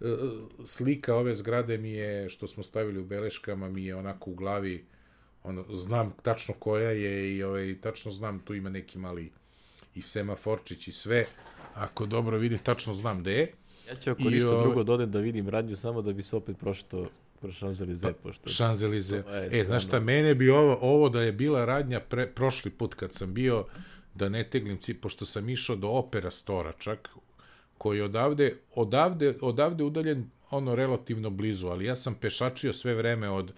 [0.00, 0.08] uh,
[0.64, 4.84] slika ove zgrade mi je, što smo stavili u beleškama, mi je onako u glavi,
[5.42, 9.32] ono, znam tačno koja je i ovaj, tačno znam, tu ima neki mali
[9.94, 11.26] i semaforčić i sve.
[11.74, 13.52] Ako dobro vidi, tačno znam gde je.
[13.90, 16.58] Ja ću ako ništa ovaj, drugo dodem da vidim radnju samo da bi se opet
[16.58, 17.08] prošlo
[17.40, 18.50] Kroz Champs-Élysées, pa, pošto...
[18.50, 19.22] Champs-Élysées.
[19.52, 23.14] E, znaš šta, mene bi ovo, ovo da je bila radnja pre, prošli put kad
[23.14, 23.64] sam bio,
[24.14, 27.08] da ne teglim cip, pošto sam išao do Opera Stora čak,
[27.78, 33.28] koji je odavde, odavde, odavde udaljen ono relativno blizu, ali ja sam pešačio sve vreme
[33.30, 33.52] od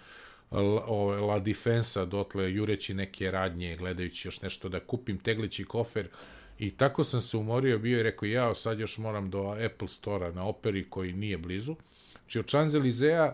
[0.51, 6.09] ove, La Defensa dotle jureći neke radnje, gledajući još nešto da kupim teglići kofer
[6.59, 10.33] i tako sam se umorio bio i rekao ja sad još moram do Apple Stora
[10.33, 11.77] na operi koji nije blizu.
[12.13, 13.33] Znači od Champs-Élysées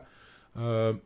[0.55, 0.97] Uh,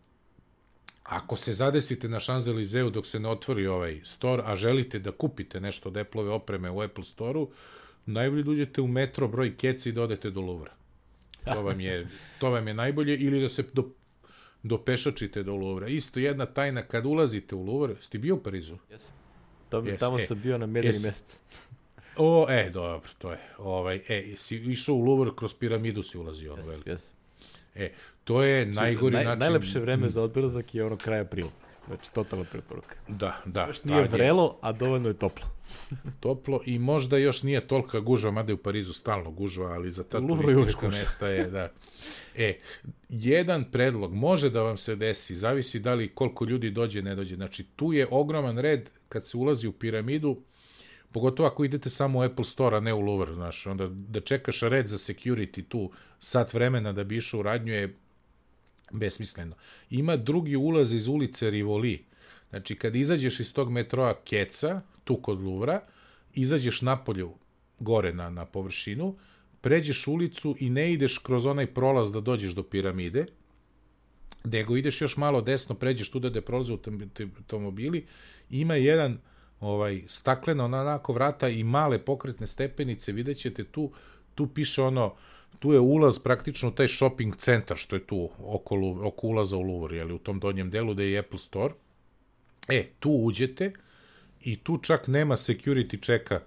[1.03, 5.61] ako se zadesite na Champs-Élysées dok se ne otvori ovaj store, a želite da kupite
[5.61, 7.51] nešto od Apple-ove opreme u Apple Store-u,
[8.07, 10.71] najbolje da uđete u metro broj Keci i da odete do Louvre.
[11.45, 12.07] To vam je,
[12.39, 13.89] to vam je najbolje, ili da se do,
[14.63, 15.91] do pešačite do Louvre.
[15.91, 18.77] Isto jedna tajna, kad ulazite u Louvre, ste bio u Parizu?
[18.91, 19.15] Jesam.
[19.69, 19.99] Tamo, yes.
[19.99, 21.07] tamo e, sam bio na medeni yes.
[21.07, 21.39] mest.
[22.17, 23.39] O, e, dobro, to je.
[23.59, 26.55] Ovaj, e, si išao u Louvre, kroz piramidu si ulazio.
[26.57, 27.17] Jesam, jesam.
[27.75, 27.93] E,
[28.25, 29.39] to je znači, najgori naj, način...
[29.39, 31.51] Najlepše vreme za odbilazak je ono kraj aprila.
[31.87, 32.97] Znači, totalna preporuka.
[33.09, 33.67] Da, da.
[33.67, 35.47] Još nije vrelo, a dovoljno je toplo.
[36.21, 40.05] toplo i možda još nije tolika gužva, mada je u Parizu stalno gužva, ali za
[40.05, 41.73] ta turistička mesta je, da.
[42.35, 42.59] E,
[43.09, 47.35] jedan predlog može da vam se desi, zavisi da li koliko ljudi dođe, ne dođe.
[47.35, 50.43] Znači, tu je ogroman red kad se ulazi u piramidu,
[51.13, 54.61] Pogotovo ako idete samo u Apple Store, a ne u Louvre, znaš, onda da čekaš
[54.61, 57.97] red za security tu sat vremena da bi išao u radnju je
[58.93, 59.57] besmisleno.
[59.91, 62.05] Ima drugi ulaz iz ulice Rivoli.
[62.51, 65.83] Znači, kad izađeš iz tog metroa Keca, tu kod Luvra,
[66.35, 67.35] izađeš napolju,
[67.79, 69.17] gore na, na površinu,
[69.61, 73.27] pređeš ulicu i ne ideš kroz onaj prolaz da dođeš do piramide,
[74.45, 78.07] nego ideš još malo desno, pređeš tu da prolaze automobili,
[78.51, 79.19] ima jedan
[79.63, 83.91] ovaj, staklena onako vrata i male pokretne stepenice, vidjet ćete tu,
[84.35, 85.15] tu piše ono,
[85.59, 89.63] tu je ulaz praktično u taj shopping centar što je tu oko, oko ulaza u
[89.63, 91.75] Louvre, jeli, u tom donjem delu da je Apple Store.
[92.69, 93.73] E, tu uđete
[94.41, 96.41] i tu čak nema security checka,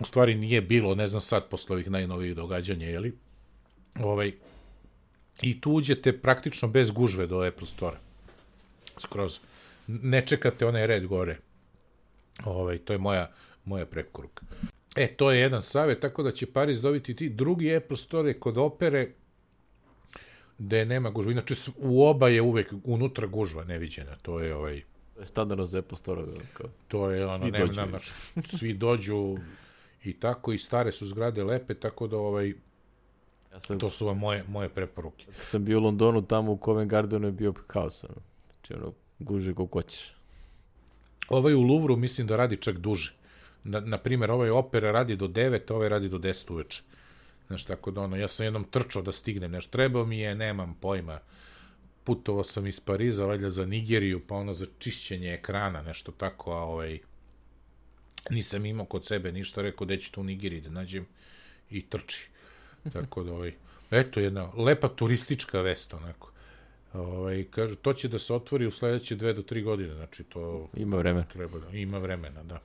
[0.00, 3.16] u stvari nije bilo, ne znam sad posle ovih najnovijih događanja, jeli?
[4.00, 4.32] Ovaj,
[5.42, 7.96] I tu uđete praktično bez gužve do Apple Store.
[8.98, 9.38] Skroz.
[9.86, 11.38] Ne čekate onaj red gore.
[12.44, 13.30] Ovaj, to je moja,
[13.64, 14.46] moja preporuka.
[14.96, 17.28] E, to je jedan savjet, tako da će Paris dobiti ti.
[17.28, 19.08] Drugi Apple Store kod opere,
[20.58, 21.32] gde nema gužva.
[21.32, 24.16] Inače, u oba je uvek unutra gužva neviđena.
[24.22, 24.82] To je ovaj...
[25.14, 26.22] To je standardno za Apple Store.
[26.52, 27.86] Kao, to je ono, ne, dođu.
[27.86, 28.12] Naš,
[28.44, 29.36] svi dođu
[30.04, 32.48] i tako, i stare su zgrade lepe, tako da ovaj,
[33.52, 35.24] ja sam, to su vam moje, moje preporuke.
[35.26, 38.04] Kad sam bio u Londonu, tamo u Covent Gardenu je bio haos.
[38.04, 38.14] Ono.
[38.46, 40.17] Znači, ono, guže kako hoćeš.
[41.28, 43.12] Ovaj u Louvru mislim da radi čak duže.
[43.64, 46.82] Na, na primjer, ovaj opera radi do 9, ovaj radi do 10 uveče.
[47.46, 50.76] Znaš, tako da ono, ja sam jednom trčao da stignem, nešto trebao mi je, nemam
[50.80, 51.18] pojma,
[52.04, 56.62] putovao sam iz Pariza, valjda za Nigeriju, pa ono za čišćenje ekrana, nešto tako, a
[56.62, 56.98] ovaj,
[58.30, 61.06] nisam imao kod sebe ništa, rekao da ću to u Nigeriji da nađem
[61.70, 62.28] i trči.
[62.92, 63.54] Tako da, ovaj,
[63.90, 66.32] eto, jedna lepa turistička vest, onako.
[66.92, 70.68] Ovaj, kažu, to će da se otvori u sledeće dve do tri godine, znači to...
[70.74, 71.26] Ima vremena.
[71.32, 72.60] Treba da, ima vremena, da.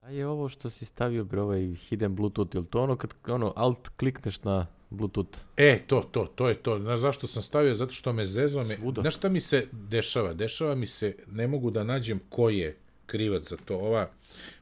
[0.00, 3.52] A je ovo što si stavio, bre, ovaj hidden Bluetooth, ili to ono kad ono
[3.56, 5.38] alt klikneš na Bluetooth?
[5.56, 6.78] E, to, to, to je to.
[6.78, 7.74] Znaš zašto sam stavio?
[7.74, 8.76] Zato što me zezo me...
[8.76, 9.00] Svuda.
[9.00, 10.34] Znaš šta mi se dešava?
[10.34, 13.76] Dešava mi se, ne mogu da nađem ko je krivac za to.
[13.76, 14.10] Ova,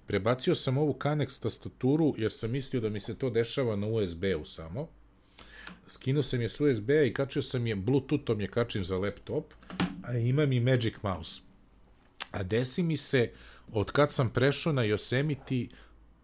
[0.06, 4.44] prebacio sam ovu Canex tastaturu jer sam mislio da mi se to dešava na USB-u
[4.44, 4.88] samo.
[5.88, 9.54] Skinuo sam je s USB-a i kačio sam je, Bluetoothom je kačim za laptop,
[10.02, 11.42] a imam i Magic Mouse.
[12.30, 13.30] A desi mi se,
[13.72, 15.68] od kad sam prešao na Yosemite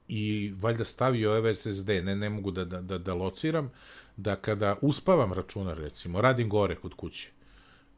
[0.09, 3.71] i valjda stavio ovaj SSD, ne, ne mogu da, da, da, da lociram,
[4.17, 7.31] da kada uspavam računar, recimo, radim gore kod kuće,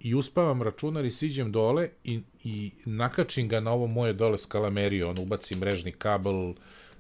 [0.01, 5.09] i uspavam računar i siđem dole i, i nakačim ga na ovo moje dole skalameriju,
[5.09, 6.55] ono, ubacim mrežni kabel,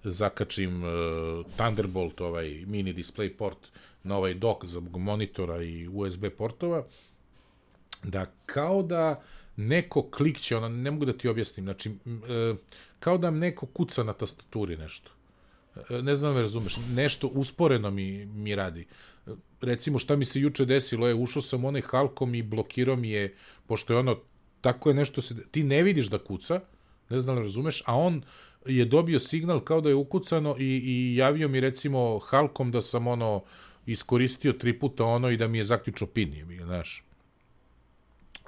[0.05, 3.59] zakačim uh, Thunderbolt, ovaj mini display port,
[4.05, 6.85] na ovaj dock za monitora i USB portova,
[8.02, 9.22] da kao da
[9.56, 12.55] neko klikće, ona, ne mogu da ti objasnim, znači, e,
[13.01, 15.10] kao da neko kuca na tastaturi nešto.
[15.90, 18.86] E, ne znam da me razumeš, nešto usporeno mi, mi radi.
[19.26, 23.10] E, Recimo, šta mi se juče desilo je, ušao sam onaj halkom i blokirao mi
[23.10, 23.35] je,
[23.66, 24.18] pošto je ono,
[24.60, 26.60] tako je nešto se, ti ne vidiš da kuca,
[27.10, 28.22] ne znam da razumeš, a on
[28.66, 33.06] je dobio signal kao da je ukucano i, i javio mi recimo halkom da sam
[33.06, 33.43] ono
[33.86, 37.05] iskoristio tri puta ono i da mi je zaključio pin, je, znaš.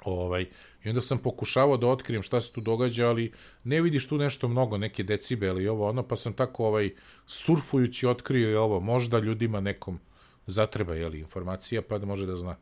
[0.05, 0.45] Ovaj,
[0.83, 3.31] I onda sam pokušavao da otkrijem šta se tu događa, ali
[3.63, 6.89] ne vidiš tu nešto mnogo, neke decibeli i ovo ono, pa sam tako ovaj,
[7.25, 9.99] surfujući otkrio i ovo, možda ljudima nekom
[10.47, 12.55] zatreba jeli, informacija, pa da može da zna.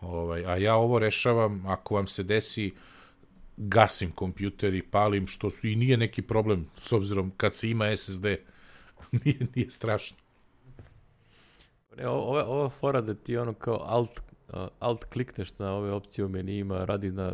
[0.00, 2.72] Ovaj, a ja ovo rešavam, ako vam se desi,
[3.56, 7.96] gasim kompjuter i palim, što su, i nije neki problem, s obzirom kad se ima
[7.96, 8.26] SSD,
[9.24, 10.21] nije, nije strašno.
[11.96, 14.20] Ne, ova, ova fora da ti ono kao alt,
[14.78, 17.32] alt klikneš na ove opcije u menijima, radi na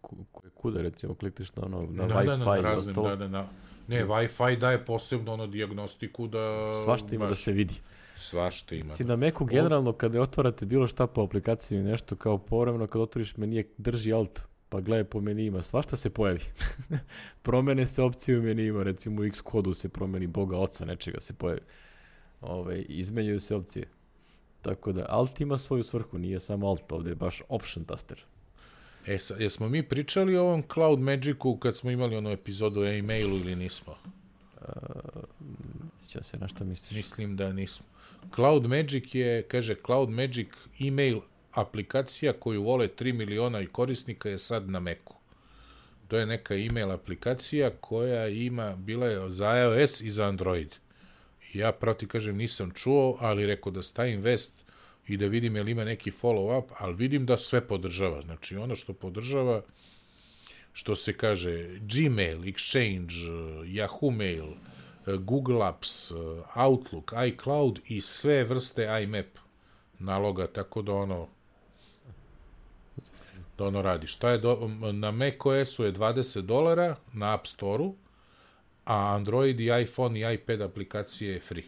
[0.00, 3.16] ku- ku- kuda recimo klikneš na ono na da, Wi-Fi da, da, raznim, ostalo, da,
[3.16, 3.48] da, da.
[3.88, 6.72] Ne, Wi-Fi daje posebno ono diagnostiku da...
[6.84, 7.74] svašta ima da baš- se vidi.
[8.16, 8.90] Svašta ima.
[8.90, 13.02] Si na Macu generalno kada otvarate bilo šta po aplikaciji ili nešto kao povremeno kad
[13.02, 16.40] otvoriš menije drži alt pa gledaj po menijima, svašta se pojavi.
[17.42, 21.34] Promene se opcije u menijima, recimo u X kodu se promeni Boga oca nečega se
[21.34, 21.60] pojavi.
[22.40, 23.88] Ove, izmenjaju se opcije.
[24.62, 28.24] Tako da alt ima svoju svrhu, nije samo alt, ovde je baš option taster.
[29.06, 32.86] E, sa, jesmo mi pričali o ovom Cloud Magicu kad smo imali onu epizodu o
[32.86, 33.96] e-mailu ili nismo?
[36.00, 36.96] Sjećam se na šta misliš.
[36.96, 37.86] Mislim da nismo.
[38.34, 40.48] Cloud Magic je, kaže, Cloud Magic
[40.80, 41.20] email
[41.52, 45.14] aplikacija koju vole 3 miliona i korisnika je sad na Macu.
[46.08, 50.74] To je neka email aplikacija koja ima, bila je za iOS i za Android.
[51.54, 54.64] Ja proti kažem nisam čuo, ali rekao da stavim vest
[55.08, 58.22] i da vidim je li ima neki follow-up, ali vidim da sve podržava.
[58.22, 59.62] Znači ono što podržava,
[60.72, 63.14] što se kaže Gmail, Exchange,
[63.64, 64.46] Yahoo Mail,
[65.18, 66.12] Google Apps,
[66.54, 69.38] Outlook, iCloud i sve vrste IMAP
[69.98, 71.28] naloga, tako da ono
[73.58, 74.06] da ono radi.
[74.06, 77.94] Šta je do, na macOS-u je 20 dolara na App Store-u,
[78.90, 81.64] a Android i iPhone i iPad aplikacije je free.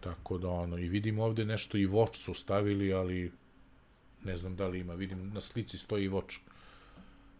[0.00, 3.32] Tako da ono, i vidim ovde nešto i Watch su stavili, ali
[4.24, 6.38] ne znam da li ima, vidim na slici stoji Watch.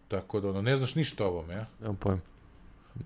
[0.09, 1.67] Tako da ono, ne znaš ništa o ovome, ja?
[1.81, 2.23] Nemam pojem.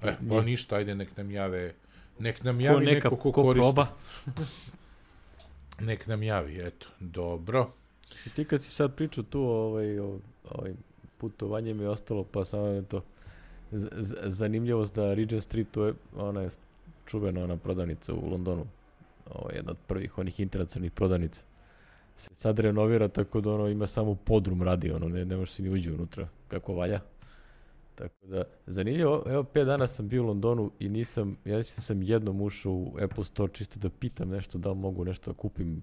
[0.03, 1.75] E, pa ništa, ajde nek nam jave,
[2.19, 3.61] nek nam Ko javi neka, neko ko, ko koristi.
[3.61, 3.87] proba.
[5.89, 6.87] Nek nam javi, eto.
[7.01, 7.73] Dobro.
[8.27, 10.19] I ti kad si sad pričao tu ovaj, o,
[10.51, 10.73] ovaj
[11.19, 13.05] putovanje mi je ostalo, pa samo je to
[14.23, 16.49] zanimljivost da Regent Street, to je ona je
[17.07, 18.67] čuvena ona prodavnica u Londonu,
[19.35, 21.43] ovo je jedna od prvih onih internacionalnih prodavnica.
[22.17, 25.63] Se sad renovira tako da ono ima samo podrum radi, ono ne, ne može se
[25.63, 27.01] ni uđi unutra kako valja.
[27.95, 31.83] Tako da, zanimljivo, evo 5 dana sam bio u Londonu i nisam, ja mislim da
[31.83, 35.37] sam jednom ušao u Apple Store čisto da pitam nešto, da li mogu nešto da
[35.37, 35.83] kupim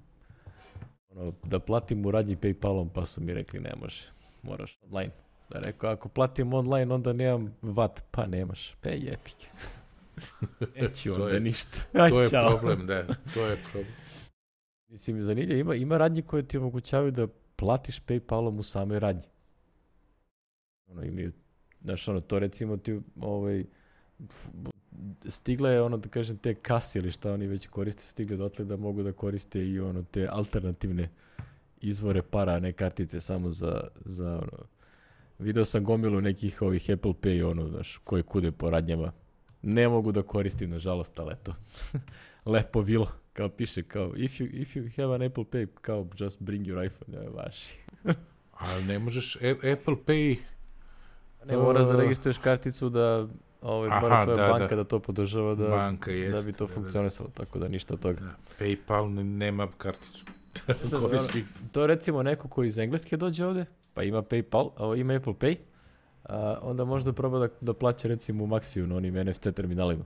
[1.10, 4.10] ono, da platim u radnji Paypalom, pa su mi rekli ne može,
[4.44, 5.12] moraš online.
[5.52, 9.48] Da rekao, ako platim online, onda nemam vat, pa nemaš, pe jepike.
[10.76, 11.78] Neću To onda je- ništa.
[11.94, 12.50] Aj, To je ćao.
[12.50, 13.04] problem, da.
[13.34, 13.94] To je problem.
[14.88, 19.24] Mislim, zanimljivo, ima, ima radnji koje ti omogućavaju da platiš Paypalom u samoj radnji.
[20.88, 21.32] Ono, imaju,
[21.82, 23.66] znaš, ono, to recimo ti, ovaj,
[25.26, 28.78] stigla je ono da kažem te kase ili šta oni već koriste stigle dotle da
[28.78, 31.10] mogu da koriste i ono te alternativne
[31.78, 34.64] izvore para, ne kartice samo za, za ono,
[35.42, 39.12] video sam gomilu nekih ovih Apple Pay, ono, znaš, koje kude po radnjama.
[39.62, 41.56] Ne mogu da koristim, nažalost, ali eto.
[42.46, 46.42] Lepo bilo, kao piše, kao, if you, if you have an Apple Pay, kao, just
[46.42, 47.76] bring your iPhone, ne, vaši.
[48.74, 50.36] Ali ne možeš, A- Apple Pay,
[51.46, 53.28] Ne moraš da Uh, registruješ karticu da
[53.62, 54.76] ovaj, aha, mora tvoja da, banka da.
[54.76, 54.84] da.
[54.84, 56.52] to podržava da, banka da jeste.
[56.52, 58.20] bi to funkcionisalo, tako da ništa od toga.
[58.22, 60.26] Da, PayPal ne- nema karticu.
[60.84, 61.46] Sad, Koristi.
[61.72, 65.56] To recimo neko ko iz Engleske dođe ovde, pa ima PayPal, a ima Apple Pay,
[66.24, 70.04] a, onda možda proba da, da plaća recimo u Maxiju na onim NFC terminalima.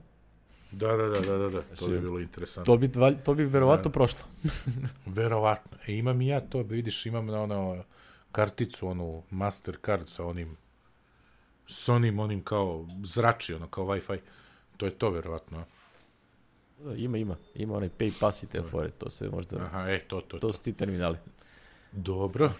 [0.72, 1.60] Da, da, da, da, da, da.
[1.60, 2.74] to bi Znači, bilo interesantno.
[2.74, 2.90] To bi,
[3.24, 3.90] to bi verovatno Da.
[3.90, 4.20] prošlo.
[5.06, 5.78] Verovatno.
[5.86, 7.84] E, imam i ja to, vidiš, imam na ono
[8.32, 10.56] karticu, onu Mastercard sa onim
[11.68, 14.18] s onim, onim kao zrači, ono, kao Wi-Fi.
[14.76, 15.64] To je to, verovatno.
[16.78, 17.36] Da, Ima, ima.
[17.54, 19.56] Ima onaj Pay Pass i te fore, to sve možda...
[19.56, 20.52] Aha, e, to, to, To to.
[20.52, 21.16] su ti terminali.
[21.92, 22.50] Dobro.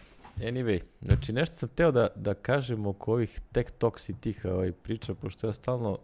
[0.40, 4.72] Anyway, znači nešto sam teo da, da kažem oko ovih tech talks i tih ovaj,
[4.72, 5.98] priča, pošto ja stalno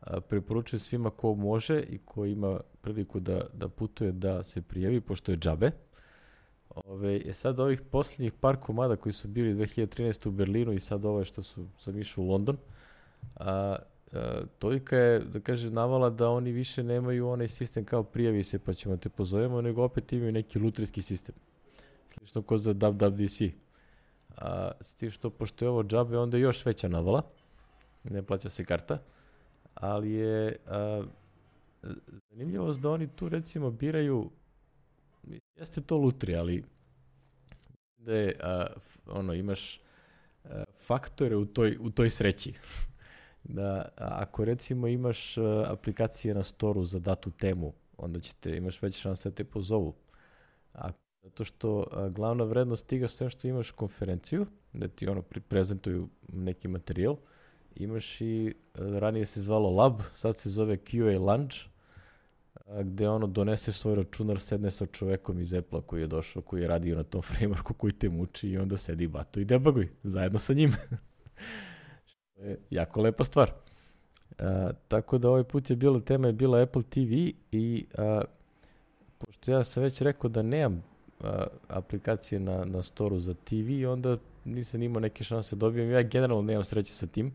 [0.00, 5.00] a, preporučujem svima ko može i ko ima priliku da, da putuje da se prijavi,
[5.00, 5.70] pošto je džabe.
[6.74, 10.28] Ove, je sad ovih posljednjih par komada koji su bili 2013.
[10.28, 12.56] u Berlinu i sad ovo što su sam išao u London,
[13.36, 13.76] a,
[14.12, 18.58] a, tolika je, da kaže, navala da oni više nemaju onaj sistem kao prijavi se
[18.58, 21.34] pa ćemo te pozovemo, nego opet imaju neki lutrijski sistem
[22.08, 23.52] slično ko za WWDC.
[24.36, 27.22] A, s tim što, pošto je ovo džabe, onda je još veća navala.
[28.04, 28.98] Ne plaća se karta.
[29.74, 31.02] Ali je a,
[32.30, 34.30] zanimljivost da oni tu recimo biraju
[35.56, 36.64] jeste to lutri, ali
[37.96, 38.66] da je, a,
[39.06, 39.80] ono, imaš
[40.44, 42.54] a, faktore u toj, u toj sreći.
[43.44, 49.00] da ako recimo imaš a, aplikacije na storu za datu temu, onda ćete, imaš veće
[49.00, 49.94] šanse da te pozovu.
[50.74, 50.90] A
[51.24, 56.68] zato što a, glavna vrednost tiga sve što imaš konferenciju, da ti ono prezentuju neki
[56.68, 57.16] materijal,
[57.74, 61.56] imaš i, a, ranije se zvalo lab, sad se zove QA lunch,
[62.66, 66.62] a, gde ono doneseš svoj računar, sedne sa čovekom iz Apple-a koji je došao, koji
[66.62, 70.38] je radio na tom frameworku koji te muči i onda sedi bato i debaguj zajedno
[70.38, 70.72] sa njim.
[72.10, 73.52] Što je jako lepa stvar.
[74.38, 77.12] A, tako da ovaj put je bila tema je bila Apple TV
[77.50, 78.22] i a,
[79.18, 80.93] pošto ja sam već rekao da nemam
[81.68, 85.90] aplikacije na, na storu za TV, onda nisam imao neke šanse da dobijem.
[85.90, 87.32] Ja generalno nemam sreće sa tim.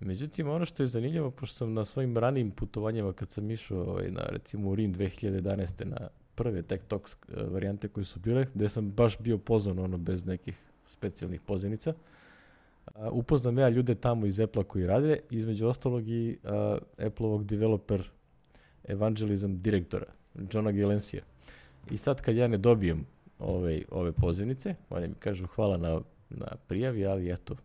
[0.00, 4.10] Međutim, ono što je zanimljivo, pošto sam na svojim ranijim putovanjima, kad sam išao ovaj,
[4.10, 5.84] na, recimo u Rim 2011.
[5.84, 9.98] na prve Tech Talks eh, varijante koje su bile, gde sam baš bio pozvan ono
[9.98, 11.94] bez nekih specijalnih pozivnica.
[13.12, 16.38] Upoznam ja ljude tamo iz Apple-a koji rade, između ostalog i
[16.98, 18.10] Apple-ovog developer
[18.84, 20.06] evangelizam direktora,
[20.52, 21.22] Johna Gilensija.
[21.90, 23.06] I sad kad ja ne dobijem
[23.42, 26.00] ove, ove pozivnice, oni mi kažu hvala na,
[26.30, 27.56] na prijavi, ali eto,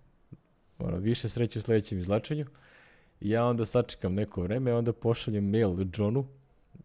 [0.80, 2.46] ono, više sreće u sledećem izlačenju.
[3.20, 6.28] Ja onda sačekam neko vreme, onda pošaljem mail Johnu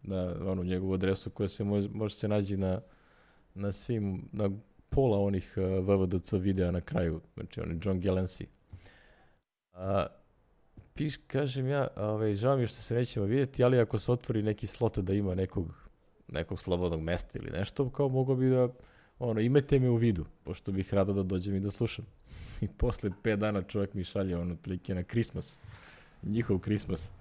[0.03, 2.81] na onu njegovu adresu koja se može, može se nađi na,
[3.55, 4.49] na svim, na
[4.89, 8.47] pola onih uh, VVDC videa na kraju, znači on je John Gelensi.
[9.73, 10.05] A,
[10.93, 14.41] piš, kažem ja, ovaj, žao mi je što se nećemo vidjeti, ali ako se otvori
[14.41, 15.82] neki slot da ima nekog,
[16.27, 18.69] nekog slobodnog mesta ili nešto, kao mogo bi da,
[19.19, 22.05] ono, imajte me u vidu, pošto bih rado da dođem i da slušam.
[22.61, 25.57] I posle 5 dana čovjek mi šalje ono otprilike na Christmas,
[26.23, 27.11] njihov Christmas,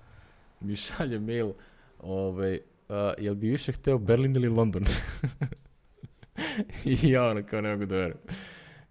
[0.61, 1.53] mi šalje mail,
[2.03, 4.85] ovaj, a, jel bi više hteo Berlin ili London?
[6.85, 8.19] I ja ono kao ne mogu da verujem.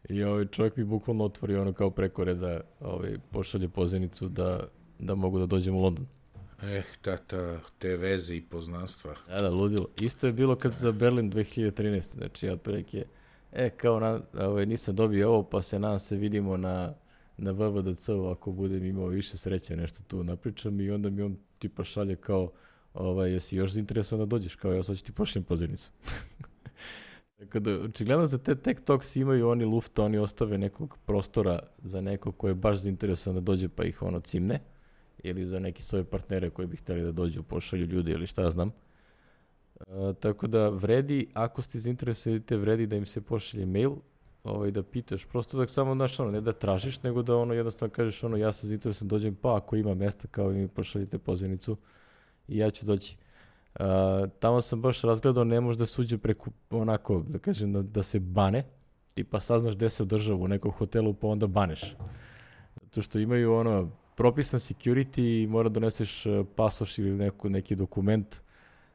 [0.10, 4.68] I ovaj čovjek mi bukvalno otvori ono kao preko reda, ovaj, pošalje pozivnicu da,
[5.00, 6.06] da mogu da dođem u London.
[6.64, 9.16] Eh, tata, te veze i poznanstva.
[9.28, 9.88] Da, da, ludilo.
[10.00, 12.14] Isto je bilo kad za Berlin 2013.
[12.14, 13.06] Znači, otprilike,
[13.52, 16.94] e, kao na, ovaj, nisam dobio ovo, pa se nadam se vidimo na,
[17.38, 21.84] na VVDC-u ako budem imao više sreće nešto tu napričam i onda mi on tipa
[21.84, 22.52] šalje kao,
[22.94, 25.92] ovaj, jesi još zainteresovan da dođeš, kao ja sad ću ti pošaljem pozivnicu.
[27.40, 32.02] Tako da, očigledno za te tech talks imaju oni lufta, oni ostave nekog prostora za
[32.02, 34.60] nekog ko je baš zainteresovan da dođe pa ih ono cimne
[35.24, 38.72] ili za neki svoje partnere koji bi hteli da dođu, pošalju ljudi ili šta znam.
[39.80, 43.92] E, tako da vredi, ako ste zainteresovani, vredi da im se pošalje mail,
[44.44, 47.94] ovaj, da pitaš, prosto da samo, znaš, ono, ne da tražiš, nego da ono, jednostavno
[47.94, 51.78] kažeš, ono, ja sam zainteresovan, dođem, pa ako ima mesta, kao mi pošaljite pozivnicu
[52.48, 53.18] i ja ću doći.
[53.80, 53.86] Uh,
[54.40, 58.20] tamo sam baš razgledao, ne može da suđe preko, onako, da kažem, da, da se
[58.20, 58.64] bane,
[59.14, 61.96] tipa saznaš gde se održava u nekom hotelu, pa onda baneš.
[62.82, 63.92] Zato što imaju ono,
[64.22, 68.42] propisan security i mora da doneseš uh, pasoš ili neku, neki dokument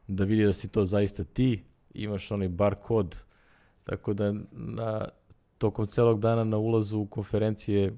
[0.09, 3.27] da vidi da si to zaista ti, imaš onaj bar kod,
[3.87, 5.09] Tako da na,
[5.59, 7.97] tokom celog dana na ulazu u konferencije,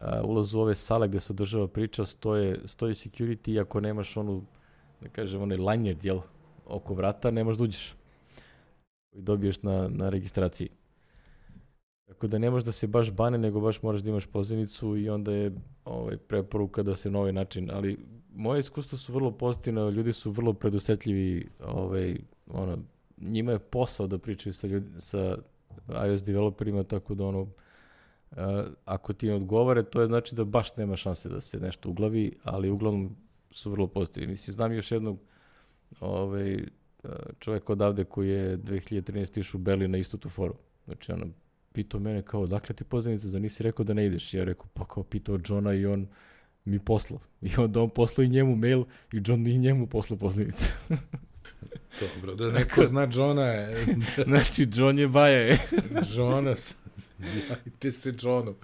[0.00, 4.16] a, ulazu u ove sale gde se održava priča, stoje, stoji security i ako nemaš
[4.16, 4.42] onu,
[5.00, 6.20] da kažem, onaj lanyard, jel,
[6.66, 7.94] oko vrata, ne možeš da uđeš.
[9.12, 10.68] I dobiješ na, na registraciji.
[12.06, 15.08] Tako da ne možeš da se baš bane, nego baš moraš da imaš pozivnicu i
[15.08, 15.52] onda je
[15.84, 17.98] ovaj, preporuka da se na ovaj način, ali
[18.34, 22.16] moje iskustva su vrlo pozitivne, ljudi su vrlo predusetljivi, ovaj,
[22.46, 22.78] ono,
[23.18, 25.38] njima je posao da pričaju sa, ljudi, sa
[26.06, 27.48] iOS developerima, tako da ono, uh,
[28.84, 32.32] ako ti ne odgovore, to je znači da baš nema šanse da se nešto uglavi,
[32.44, 33.16] ali uglavnom
[33.50, 34.28] su vrlo pozitivni.
[34.28, 35.18] Mislim, znam još jednog
[36.00, 36.64] ovaj,
[37.38, 39.40] čovek odavde koji je 2013.
[39.40, 40.54] išao u Berlin na istu tu foru.
[40.84, 41.26] Znači, ono,
[41.76, 44.34] pitao mene kao, dakle ti pozivnica, za nisi rekao da ne ideš?
[44.34, 46.06] Ja rekao, pa kao pitao Johna i on
[46.64, 47.20] mi poslao.
[47.42, 50.72] I onda on poslao i njemu mail i John i njemu poslao pozivnicu.
[52.00, 53.96] Dobro, da neko zna Johna je...
[54.28, 55.58] znači, John je baja je.
[56.16, 56.54] Johna,
[57.48, 58.54] javite se Johnu.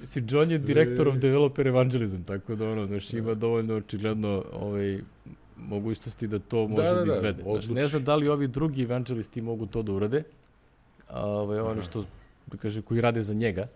[0.00, 5.00] Mislim, John je direktor of developer evangelism, tako da ono, znači ima dovoljno očigledno ovaj,
[5.56, 7.42] mogućnosti da to može da, da, da izvede.
[7.42, 10.22] Znači, ne znam da li ovi drugi evangelisti mogu to da urade,
[11.10, 12.04] ovaj, oni što,
[12.50, 13.66] da kaže, koji rade za njega,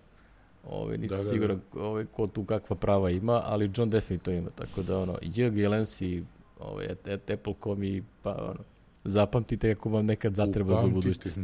[0.68, 1.80] ovaj, nisam da, da, siguran da.
[1.80, 5.68] Ovaj, ko tu kakva prava ima, ali John definitivno ima, tako da ono, J.
[5.68, 6.24] Lensi,
[6.60, 8.60] ovaj, at, at Apple.com i pa ono,
[9.04, 10.90] zapamtite kako vam nekad zatreba Upamtite.
[10.90, 11.40] za budućnost.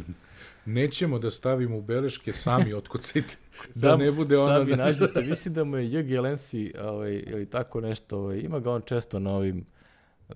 [0.65, 3.35] Nećemo da stavimo u beleške sami otkucajte.
[3.75, 4.57] da ne bude ona...
[4.57, 6.21] Sami nađete, mislim da mu je J.
[6.21, 9.65] Lensi ovaj, ili tako nešto, ovaj, ima ga on često na ovim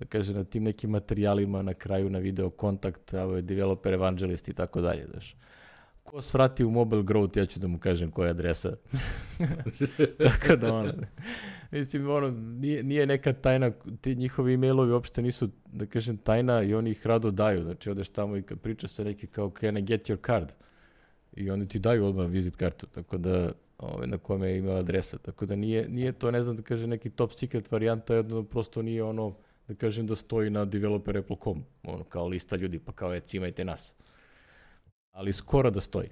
[0.00, 4.52] da kaže, na tim nekim materijalima na kraju na video kontakt, ovaj, developer evangelist i
[4.52, 5.36] tako dalje, znaš.
[6.04, 8.76] Ko svrati u Mobile Growth, ja ću da mu kažem koja je adresa.
[10.28, 10.92] tako da ono,
[11.70, 13.70] mislim, ono, nije, nije neka tajna,
[14.00, 18.08] ti njihovi e-mailovi uopšte nisu, da kažem, tajna i oni ih rado daju, znači odeš
[18.08, 20.52] tamo i priča sa neki kao can I get your card?
[21.32, 25.18] I oni ti daju odmah vizit kartu, tako da ovaj, na kome je imala adresa,
[25.18, 28.82] tako da nije, nije to, ne znam da kaže, neki top secret varijanta, jedno prosto
[28.82, 29.36] nije ono,
[29.68, 33.64] da kažem da stoji na developer Apple.com, ono kao lista ljudi, pa kao ec imajte
[33.64, 33.94] nas.
[35.14, 36.08] Ali skoro da stoji.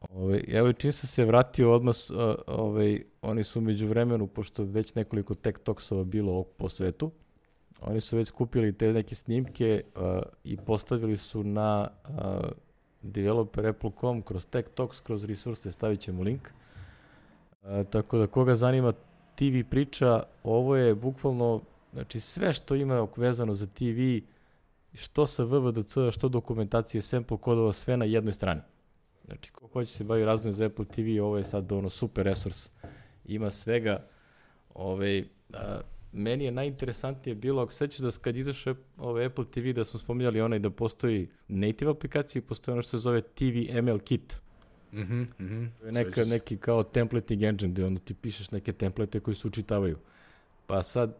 [0.00, 4.64] Ove, ovaj, evo čim sam se vratio odmah, ove, ovaj, oni su među vremenu, pošto
[4.64, 7.10] već nekoliko tech talksova bilo po svetu,
[7.80, 10.02] oni su već kupili te neke snimke uh,
[10.44, 12.14] i postavili su na uh,
[13.02, 16.48] developer Apple.com kroz Tech Talks, kroz resurse, stavit ćemo link.
[17.62, 18.92] Uh, tako da koga zanima
[19.34, 21.60] TV priča, ovo je bukvalno
[21.92, 24.26] Znači sve što ima vezano za TV,
[24.94, 28.60] što sa VVDC, što dokumentacije, sample kodova, sve na jednoj strani.
[29.24, 32.70] Znači, ko hoće se bavi razvojem za Apple TV, ovo je sad ono super resurs.
[33.24, 34.06] Ima svega.
[34.74, 35.80] Ove, ovaj, a,
[36.12, 40.40] meni je najinteresantnije bilo, ako sećaš da kad izašao ovaj Apple TV, da smo spominjali
[40.40, 44.40] onaj da postoji native aplikacija i postoji ono što se zove TV ML Kit.
[44.92, 45.54] Mhm, mm mhm.
[45.54, 49.34] Mm to je neka, neki kao templating engine gde onda ti pišeš neke template koji
[49.34, 49.98] se učitavaju.
[50.66, 51.18] Pa sad,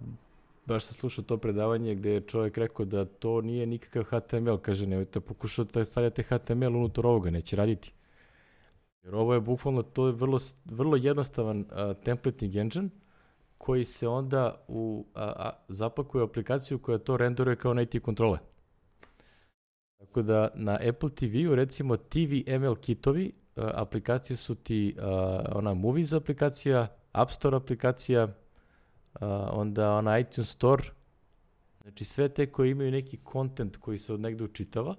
[0.71, 4.87] baš sam slušao to predavanje gde je čovjek rekao da to nije nikakav HTML, kaže
[4.87, 7.93] nemojte pokušati da stavljate HTML unutar ovoga, neće raditi.
[9.03, 12.89] Jer ovo je bukvalno, to je vrlo, vrlo jednostavan uh, templating engine
[13.59, 18.39] koji se onda u, a, a, zapakuje aplikaciju koja to renderuje kao native kontrole.
[19.99, 25.05] Tako da na Apple TV-u recimo TV ML kitovi uh, aplikacije su ti uh,
[25.55, 28.29] ona Movies aplikacija, App Store aplikacija,
[29.51, 30.85] onda ona iTunes Store,
[31.82, 34.97] znači sve te koji imaju neki content koji se od negde učitava,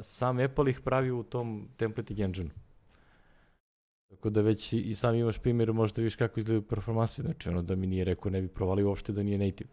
[0.00, 2.50] sam Apple ih pravi u tom templating engine.
[4.08, 7.76] Tako da već i sam imaš primjer, možda vidiš kako izgledaju performanse, znači ono da
[7.76, 9.70] mi nije rekao, ne bi provalio uopšte da nije native.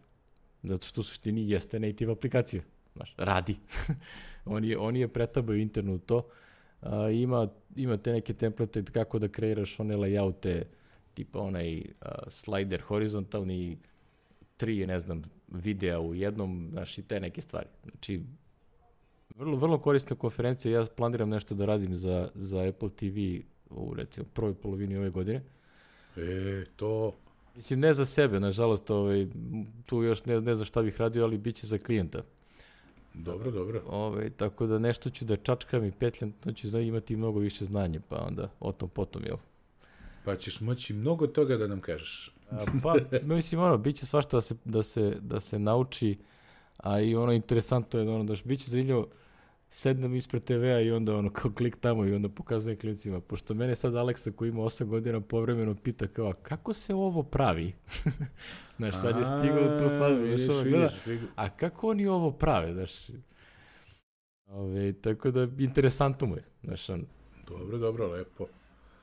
[0.62, 2.62] Zato što u suštini jeste native aplikacija.
[2.94, 3.56] Znaš, radi.
[4.44, 6.28] on, je, on je pretabao internu to.
[6.80, 10.62] A, ima, ima te neke template kako da kreiraš one layoute,
[11.14, 13.78] tipa onaj uh, slider horizontalni,
[14.56, 17.66] tri, ne znam, videa u jednom, znaš, i te neke stvari.
[17.90, 18.22] Znači,
[19.36, 23.16] vrlo, vrlo korisna konferencija, ja planiram nešto da radim za, za Apple TV
[23.70, 25.42] u, recimo, prvoj polovini ove godine.
[26.16, 27.12] E, to...
[27.56, 29.26] Mislim, ne za sebe, nažalost, ovaj,
[29.86, 32.22] tu još ne, ne znam šta bih radio, ali bit će za klijenta.
[33.14, 33.82] Dobro, dobro.
[33.86, 38.00] Ovaj, tako da nešto ću da čačkam i petljam, to ću imati mnogo više znanja,
[38.08, 39.36] pa onda o tom potom, jel?
[40.24, 42.34] Pa ćeš moći mnogo toga da nam kažeš.
[42.50, 46.18] A, pa, mislim, ono, bit će svašta da se, da se, da se nauči,
[46.76, 49.08] a i ono interesantno je da ono, daš, bit će zanimljivo,
[49.68, 53.20] sednem ispred TV-a i onda ono kao klik tamo i onda pokazujem klincima.
[53.20, 57.72] Pošto mene sad Aleksa koji ima 8 godina povremeno pita kao kako se ovo pravi?
[58.78, 60.36] znaš, sad je stigao u tu fazu.
[60.36, 60.90] Znaš, ono, gleda,
[61.36, 62.72] a kako oni ovo prave?
[62.72, 62.92] Znaš,
[64.52, 66.44] Ove, tako da, interesantno mu je.
[66.62, 67.06] Znaš, on,
[67.48, 68.46] Dobro, dobro, lepo.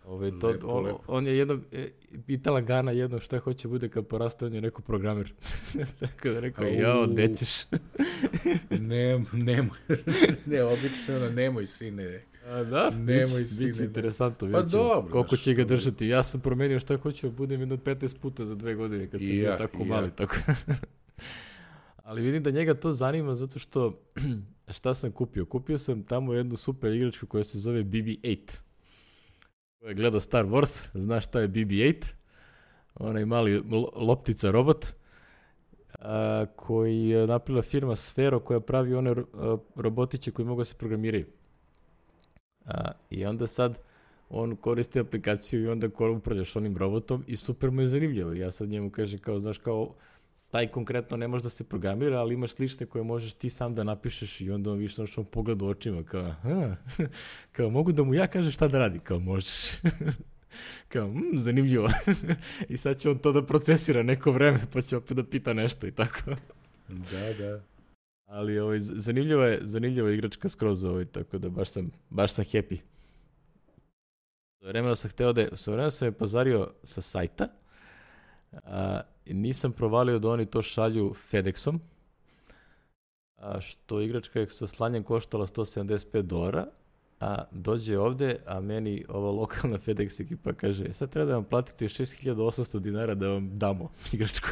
[0.10, 1.00] Ove, to, Lepo, on, lepo.
[1.08, 1.90] on je jedno, e,
[2.28, 5.34] pitala Gana jedno šta hoće bude kad poraste, on je rekao programer.
[6.00, 7.50] tako da rekao, jao, gde ćeš?
[8.70, 9.78] Ne, nemoj,
[10.46, 12.20] ne, obično ono, nemoj sine.
[12.46, 13.86] A, da, Nemoj, biće, sine, biće ne.
[13.86, 14.52] interesantno.
[14.52, 16.08] Pa vidjet ćemo dobro, Koliko će ga držati.
[16.08, 19.30] Ja sam promenio šta hoću da budem jedno 15 puta za dve godine kad sam
[19.30, 19.88] I bio ja, tako i ja.
[19.88, 20.12] mali.
[20.16, 20.36] Tako.
[22.04, 24.02] Ali vidim da njega to zanima zato što
[24.78, 25.46] šta sam kupio?
[25.46, 28.69] Kupio sam tamo jednu super igračku koja se zove BB-8.
[29.80, 32.06] Ko je gledao Star Wars, zna šta je BB-8.
[32.96, 34.86] Onaj mali lo- loptica robot
[36.00, 40.76] a, koji je napravila firma Sfero koja pravi one a, robotiće koji mogu da se
[40.76, 41.26] programiraju.
[42.66, 43.80] A, I onda sad
[44.30, 45.88] on koristi aplikaciju i onda
[46.18, 48.34] upravljaš onim robotom i super mu je zanimljivo.
[48.34, 49.96] Ja sad njemu kažem kao, znaš, kao,
[50.50, 53.84] taj konkretno ne može da se programira, ali imaš slične koje možeš ti sam da
[53.84, 55.02] napišeš i onda on više
[55.32, 56.76] pogled u očima, kao, aha,
[57.56, 59.72] kao, mogu da mu ja kažem šta da radi, kao, možeš.
[60.94, 61.90] kao, mm, zanimljivo.
[62.70, 65.88] I sad će on to da procesira neko vreme, pa će opet da pita nešto
[65.88, 66.36] i tako.
[66.88, 67.62] Da, da.
[68.26, 72.46] Ali ovaj, zanimljiva je, zanimljiva je igračka skroz ovaj, tako da baš sam, baš sam
[72.46, 72.78] happy.
[74.62, 77.48] Vremeno sam hteo da je, sa vremena sam je pazario sa sajta,
[78.54, 81.80] a, nisam provalio da oni to šalju FedExom,
[83.38, 86.66] a, što igračka je sa slanjem koštala 175 dolara,
[87.22, 91.44] a dođe ovde, a meni ova lokalna FedEx ekipa kaže, "E, sad treba da vam
[91.44, 94.48] platite 6800 dinara da vam damo igračku.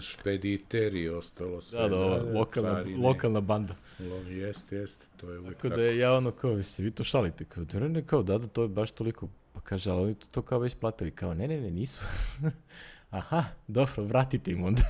[0.00, 1.80] Špediter i ostalo sve.
[1.80, 3.06] da, da, ova lokalna, carine.
[3.08, 3.74] lokalna banda.
[3.98, 5.80] Lo, jest, jest, to je uvijek Tako tako.
[5.80, 7.44] da je ja ono kao, "Vi se vi to šalite?
[7.44, 9.28] Kao, da ne, kao, da, da, to je baš toliko.
[9.52, 11.10] Pa kaže, ali oni to, to kao već platili.
[11.10, 12.00] Kao, ne, ne, ne, nisu.
[13.10, 14.82] Aha, dobro, vratite im onda.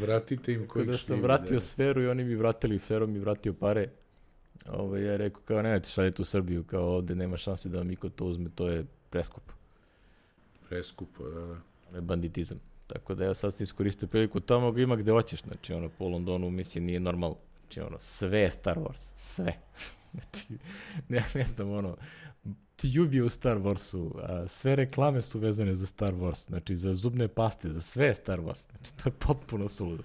[0.00, 1.60] Vratite im Tako kojeg da sam vratio da.
[1.60, 3.88] sferu i oni mi vratili, Fero mi vratio pare.
[4.68, 8.08] Ove, ja rekao, kao, nemojte šaljete u Srbiju, kao, ovde nema šanse da vam iko
[8.08, 9.52] to uzme, to je preskupo.
[10.68, 11.60] Preskupo, da,
[11.92, 12.00] da.
[12.00, 12.60] Banditizam.
[12.86, 16.08] Tako da ja sad sam iskoristio priliku, tamo ga ima gde hoćeš, znači ono po
[16.08, 17.36] Londonu mislim nije normalno.
[17.60, 19.52] Znači ono sve je Star Wars, sve.
[20.12, 20.46] znači
[21.08, 21.96] ne, ne znam ono
[22.82, 27.28] Je u Star Warsu, a sve reklame su vezane za Star Wars, znači za zubne
[27.28, 28.66] paste, za sve Star Wars.
[28.70, 30.02] Znači to je potpuno suludo.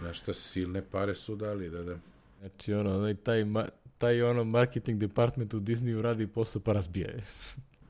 [0.00, 1.98] Znaš šta, silne pare su dali, da, da.
[2.40, 7.08] Znači ono, onaj, taj, ma, taj ono marketing department u Disneyu radi posao pa razbija
[7.08, 7.22] je.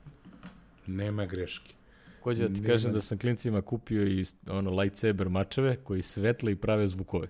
[0.87, 1.73] Nema greške.
[2.21, 6.51] Kođe da ti Nema- kažem da sam klincima kupio i ono lightsaber mačeve koji svetle
[6.51, 7.27] i prave zvukove.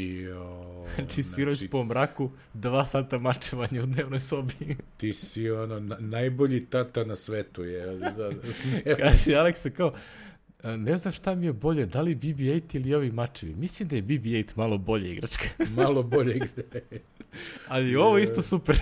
[0.00, 4.54] I, o, Znači, siroć po mraku, dva sata mačevanja u dnevnoj sobi.
[4.98, 7.98] ti si ono, na, najbolji tata na svetu je.
[8.98, 9.94] Kaže Aleksa kao,
[10.62, 13.54] "A, ne znam šta mi je bolje, da li BB-8 ili ovi mačevi.
[13.54, 15.44] Mislim da je BB-8 malo bolje igračka.
[15.70, 16.80] malo bolje igre.
[17.68, 18.76] Ali ovo je isto super.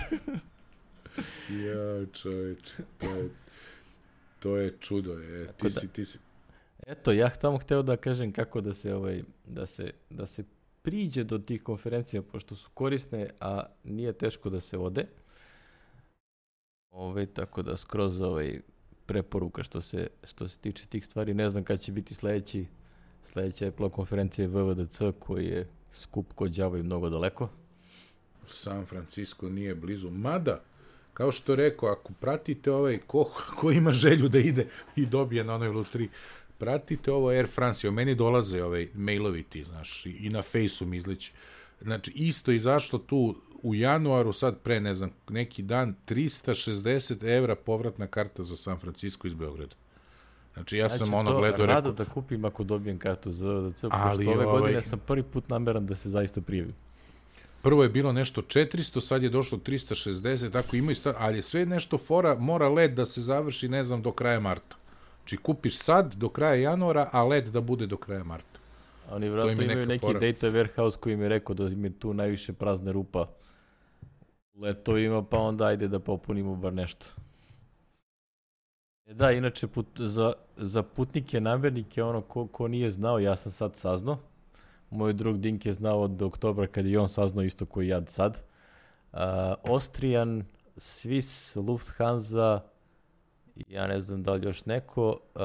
[1.49, 3.29] Ja, čoveče, to je,
[4.39, 5.13] to je čudo.
[5.13, 5.47] Je.
[5.47, 6.17] Ti da- si, ti si,
[6.87, 10.43] Eto, ja tamo hteo da kažem kako da se, ovaj, da se, da se
[10.89, 15.05] priđe do tih konferencija, pošto su korisne, a nije teško da se ode.
[16.91, 18.61] Ovaj, tako da skroz ovaj,
[19.05, 21.33] preporuka što se, što se tiče tih stvari.
[21.33, 22.65] Ne znam kad će biti sledeći,
[23.23, 27.49] sledeća Apple konferencija VVDC koji je skup kod đavo i mnogo daleko.
[28.47, 30.09] San Francisco nije blizu.
[30.09, 30.63] Mada,
[31.13, 35.55] kao što rekao, ako pratite ovaj, ko, ko ima želju da ide i dobije na
[35.55, 36.09] onoj lutri,
[36.59, 40.85] pratite ovo Air France, o meni dolaze ovaj mailovi ti, znaš, i, i na fejsu
[40.85, 41.31] mi izlići.
[41.81, 48.07] Znači, isto izašlo tu u januaru, sad pre, ne znam, neki dan, 360 evra povratna
[48.07, 49.75] karta za San Francisco iz Beograda.
[50.53, 53.71] Znači, ja sam ću ono to gledao, rado rekao, da kupim ako dobijem kartu za
[53.89, 56.75] Ali pošto ove ovaj- godine sam prvi put nameran da se zaista prijavim.
[57.61, 61.41] prvo je bilo nešto 400, sad je došlo 360, tako ima i sta, ali je
[61.41, 64.75] sve nešto fora, mora led da se završi, ne znam, do kraja marta.
[65.29, 68.59] Znači kupiš sad do kraja januara, a led da bude do kraja marta.
[69.11, 70.19] Oni je imaju neki fora.
[70.19, 73.27] data warehouse koji mi je rekao da im je tu najviše prazne rupa
[74.55, 77.05] letovima, pa onda ajde da popunimo bar nešto.
[79.05, 83.51] E da, inače put, za, za putnike, namernike, ono ko, ko nije znao, ja sam
[83.51, 84.17] sad saznao.
[84.89, 88.43] Moj drug Dink je znao od oktobra kad je on saznao isto koji ja sad.
[89.13, 89.19] Uh,
[89.63, 90.43] Austrian,
[90.75, 92.61] Swiss, Lufthansa,
[93.67, 95.41] ja ne znam da li još neko, uh,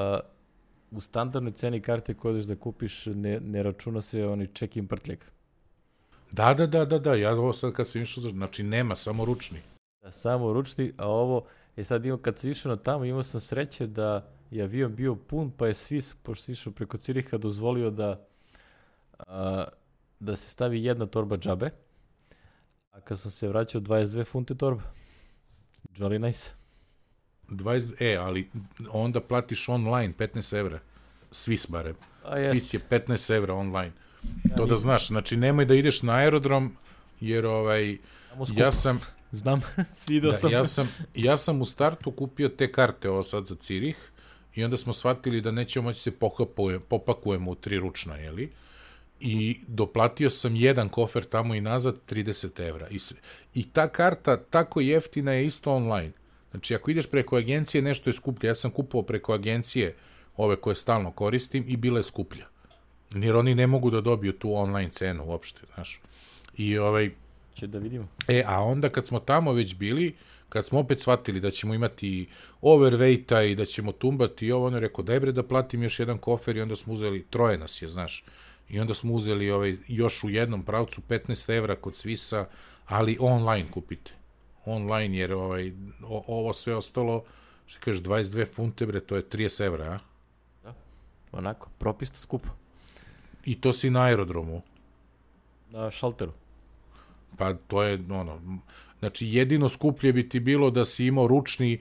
[0.90, 5.18] u standardnoj ceni karte koju odeš da kupiš ne, ne računa se oni check-in prtljag.
[6.32, 9.60] Da, da, da, da, da, ja ovo sad kad sam išao, znači nema, samo ručni.
[10.02, 11.44] Da, samo ručni, a ovo,
[11.76, 15.14] je sad imao, kad sam išao na tamo, imao sam sreće da je avion bio
[15.14, 18.26] pun, pa je Swiss, pošto išao preko Ciriha, dozvolio da,
[19.18, 19.64] a,
[20.20, 21.70] da se stavi jedna torba džabe,
[22.94, 24.82] A kad sam se vraćao 22 funte torba.
[25.96, 26.63] Jolly nice.
[27.50, 28.50] 20, e, ali
[28.90, 30.78] onda platiš online 15 evra.
[31.32, 31.96] Swiss barem.
[32.24, 33.92] A Swiss je 15 evra online.
[34.44, 36.76] Ja, to da nisam- znaš, znači nemoj da ideš na aerodrom,
[37.20, 37.98] jer ovaj,
[38.56, 39.00] ja sam,
[39.32, 39.60] Znam,
[39.92, 40.52] svidao da, sam.
[40.52, 43.96] ja sam, ja sam u startu kupio te karte, ovo sad za Cirih,
[44.54, 48.52] i onda smo shvatili da nećemo moći se pokapuje, popakujemo u tri ručna, jeli?
[49.20, 52.88] I doplatio sam jedan kofer tamo i nazad 30 evra.
[52.90, 52.98] I,
[53.54, 56.12] I ta karta tako jeftina je isto online.
[56.54, 58.48] Znači, ako ideš preko agencije, nešto je skuplje.
[58.48, 59.94] Ja sam kupovao preko agencije
[60.36, 62.46] ove koje stalno koristim i bila je skuplja.
[63.14, 66.00] Jer oni ne mogu da dobiju tu online cenu uopšte, znaš.
[66.56, 67.10] I ovaj,
[67.54, 68.08] Će da vidimo.
[68.28, 70.14] E, a onda kad smo tamo već bili,
[70.48, 72.26] kad smo opet shvatili da ćemo imati
[72.62, 75.98] overweighta i da ćemo tumbati i ovo, on je rekao, daj bre da platim još
[76.00, 78.24] jedan kofer i onda smo uzeli, troje nas je, znaš,
[78.68, 82.46] i onda smo uzeli ovaj, još u jednom pravcu 15 evra kod Svisa,
[82.86, 84.23] ali online kupite.
[84.66, 85.72] Online, jer ovaj,
[86.02, 87.24] o, ovo sve ostalo,
[87.66, 89.98] što kažeš, 22 funte, bre, to je 30 evra,
[90.64, 90.72] a?
[91.32, 92.48] Onako, propisno skupo.
[93.44, 94.62] I to si na aerodromu.
[95.70, 96.32] Na šalteru.
[97.38, 98.40] Pa to je ono,
[98.98, 101.80] znači jedino skuplje bi ti bilo da si imao ručni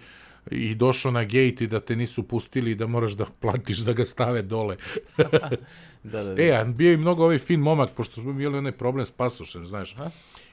[0.52, 3.94] i došao na gate i da te nisu pustili i da moraš da platiš da
[3.94, 4.78] ga stave dole.
[6.04, 6.44] Da, da, da.
[6.44, 9.66] E, a bio je mnogo ovaj fin momak, pošto smo imali onaj problem s pasošem,
[9.66, 9.94] znaš.
[9.94, 10.10] Aha.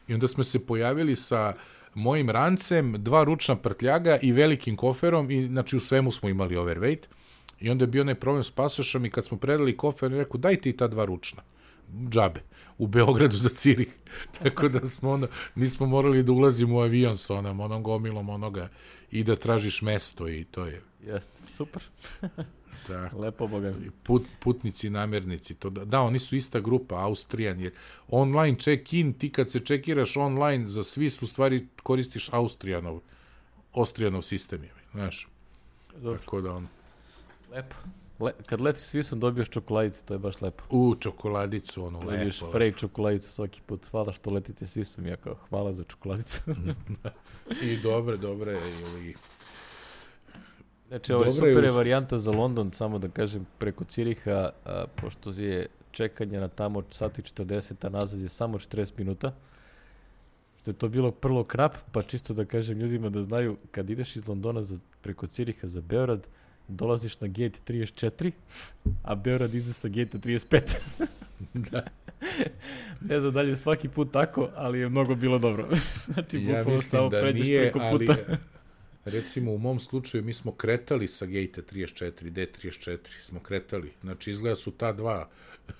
[0.09, 1.55] I onda smo se pojavili sa
[1.95, 7.07] mojim rancem, dva ručna prtljaga i velikim koferom i znači u svemu smo imali overweight.
[7.61, 10.19] I onda je bio onaj problem s pasošom i kad smo predali kofer, on je
[10.19, 11.43] rekao, daj ti ta dva ručna.
[12.09, 12.41] Džabe.
[12.79, 13.89] U Beogradu za Cirih.
[14.43, 18.69] Tako da smo onda, nismo morali da ulazimo u avion sa onom, onom gomilom onoga
[19.11, 20.83] i da tražiš mesto i to je.
[21.07, 21.83] Jeste, super.
[22.91, 23.11] Da.
[23.19, 23.75] Lepo, boga.
[24.03, 25.55] Put, putnici i namernici.
[25.55, 27.61] To da, da, oni su ista grupa, Austrijan.
[27.61, 27.73] Jer
[28.09, 33.01] online check-in, ti kad se čekiraš online za svi su stvari koristiš Austrijanov,
[33.73, 34.65] Austrijanov sistem.
[34.65, 35.29] Je, znaš,
[35.97, 36.69] Dobro, tako da on...
[37.51, 37.77] lepo.
[38.21, 40.65] Le, kad letiš svi sam dobiješ čokoladice, to je baš lepo.
[40.71, 42.53] U, čokoladicu, ono, Dobiješ lepo.
[42.53, 43.87] frej čokoladicu svaki put.
[43.91, 45.07] Hvala što letite svi sam.
[45.07, 46.41] Ja kao, hvala za čokoladicu.
[47.71, 48.61] I dobre, dobre.
[49.03, 49.15] I,
[50.91, 54.51] Znači, ovo je Dobra je super je varijanta za London, samo da kažem, preko Ciriha,
[54.65, 59.33] a, pošto je čekanje na tamo sat i 40, a nazad je samo 40 minuta.
[60.61, 64.17] Što je to bilo prlo krap, pa čisto da kažem ljudima da znaju, kad ideš
[64.17, 66.27] iz Londona za, preko Ciriha za Beograd,
[66.69, 68.31] dolaziš na gate 34,
[69.03, 70.77] a Beograd iza sa gate 35.
[71.71, 71.83] da.
[73.01, 75.69] ne znam da li je svaki put tako, ali je mnogo bilo dobro.
[76.15, 78.37] znači, ja bukvalno mislim samo da pređeš nije, preko ali puta.
[79.11, 83.93] Recimo u mom slučaju mi smo kretali sa gate 34, D34 smo kretali.
[84.01, 85.29] Znači izgleda su ta dva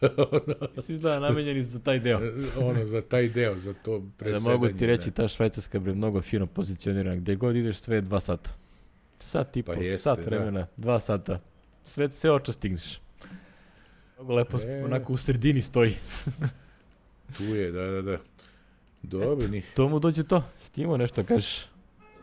[0.79, 2.21] Svi izgleda namenjeni za taj deo.
[2.61, 4.53] ono za taj deo, za to Da presedanje.
[4.53, 7.17] mogu ti reći, ta švajcarska bre mnogo fino pozicionirana.
[7.17, 8.51] Gde god ideš, sve je dva sata.
[9.21, 10.25] Sat i Pa jeste, sat da.
[10.27, 11.41] vremena, dva sata.
[11.85, 13.01] Sve, sve oča stigneš.
[14.17, 14.85] Mnogo lepo, E.
[14.85, 15.95] onako u sredini stoji.
[17.37, 18.19] Tu je, da, da, da.
[19.03, 20.45] Dobro, ni, To mu dođe to.
[20.73, 21.67] Ti imao nešto kažeš?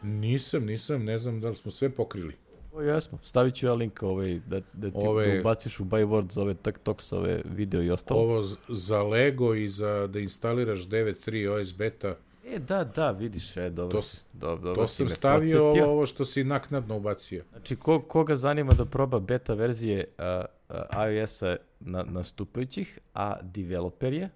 [0.02, 2.34] Nisam, nisam, ne znam da li smo sve pokrili.
[2.74, 3.18] O, jesmo.
[3.24, 6.54] Stavit ću ja link ovaj, da, da ti Ove- da ubaciš u Byword za ove
[6.54, 8.22] TikToks, ove video i ostalo.
[8.22, 12.16] Ovo za Lego i za da instaliraš 9.3 OS beta,
[12.54, 14.00] E, da, da, vidiš, e, dobro.
[14.00, 17.44] To dobro, dobro to sam stavio ovo, ovo što si naknadno ubacio.
[17.52, 24.14] Znači, ko, koga zanima da proba beta verzije a, a, iOS-a na, nastupajućih, a developer
[24.14, 24.30] je,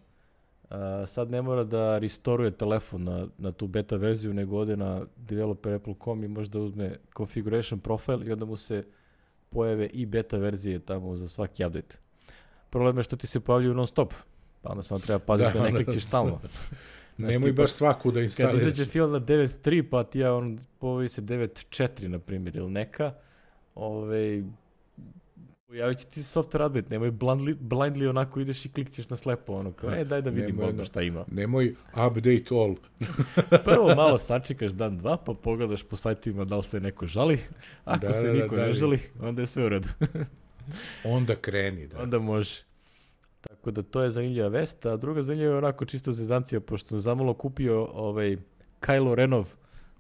[1.06, 5.73] sad ne mora da restoruje telefon na, na tu beta verziju, nego ode na developer
[5.73, 8.84] Apple.com i možda uzme configuration profile i onda mu se
[9.49, 11.98] pojave i beta verzije tamo za svaki update.
[12.69, 14.14] Problem je što ti se pojavljuju non stop,
[14.61, 16.39] pa onda samo treba paziš Da, da, ne klikćeš stalno.
[17.18, 18.61] Znaš, Nemoj tipa, baš svaku da Kad instaliraš.
[18.61, 23.14] izađe film na 9.3, pa ti ja on pojavi se 9.4, na primjer, ili neka,
[23.76, 24.43] ovaj,
[25.72, 29.72] pojavit će ti software update, nemoj blindly, blindly onako ideš i klikćeš na slepo, ono
[29.72, 30.85] kao, e, daj da vidimo Nemoj, odmah da.
[30.85, 31.26] šta ima.
[31.31, 32.76] Nemoj update all.
[33.65, 37.39] Prvo malo sačekaš dan, dva, pa pogledaš po sajtovima da li se neko žali.
[37.85, 38.80] Ako Da, se da, da, niko da, ne vidi.
[38.80, 39.89] žali, onda je sve u redu.
[41.06, 42.02] Onda kreni, da.
[42.02, 42.64] onda može.
[43.41, 46.99] Tako da to je zanimljiva vest, a druga zanimljiva je onako čisto zezancija, pošto sam
[46.99, 48.38] zamalo kupio ovaj
[48.81, 49.48] Kylo Renov,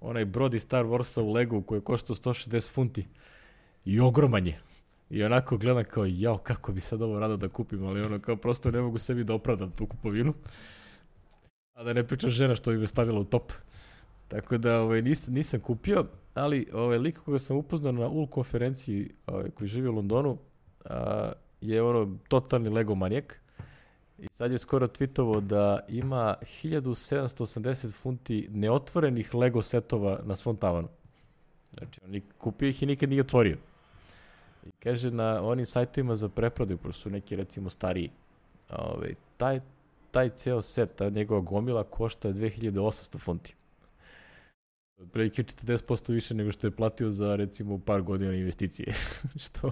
[0.01, 3.07] onaj brod iz Star Warsa u Legu koji je koštao 160 funti.
[3.85, 4.61] I ogroman je.
[5.11, 8.35] I onako gledam kao, jao, kako bi sad ovo rado da kupim, ali ono kao
[8.35, 10.33] prosto ne mogu sebi da opravdam tu kupovinu.
[11.73, 13.51] A da ne pričam žena što bi me stavila u top.
[14.27, 19.09] Tako da ovaj, nis, nisam kupio, ali ovaj, lik koga sam upoznao na UL konferenciji
[19.27, 20.37] ovaj, koji živi u Londonu,
[20.85, 21.31] a,
[21.61, 23.41] je ono totalni Lego manijak
[24.19, 30.87] I sad je skoro tweetovo da ima 1780 funti neotvorenih Lego setova na svom tavanu.
[31.77, 33.57] Znači, on kupio ih i nikad nije otvorio.
[34.65, 38.11] I kaže na onim sajtovima za preprodaju, pošto su neki recimo stariji,
[38.69, 39.59] ove, ovaj, taj,
[40.11, 43.55] taj ceo set, ta njegova gomila košta 2800 funti.
[44.97, 48.93] Otprilike 40% više nego što je platio za recimo par godina investicije.
[49.43, 49.71] što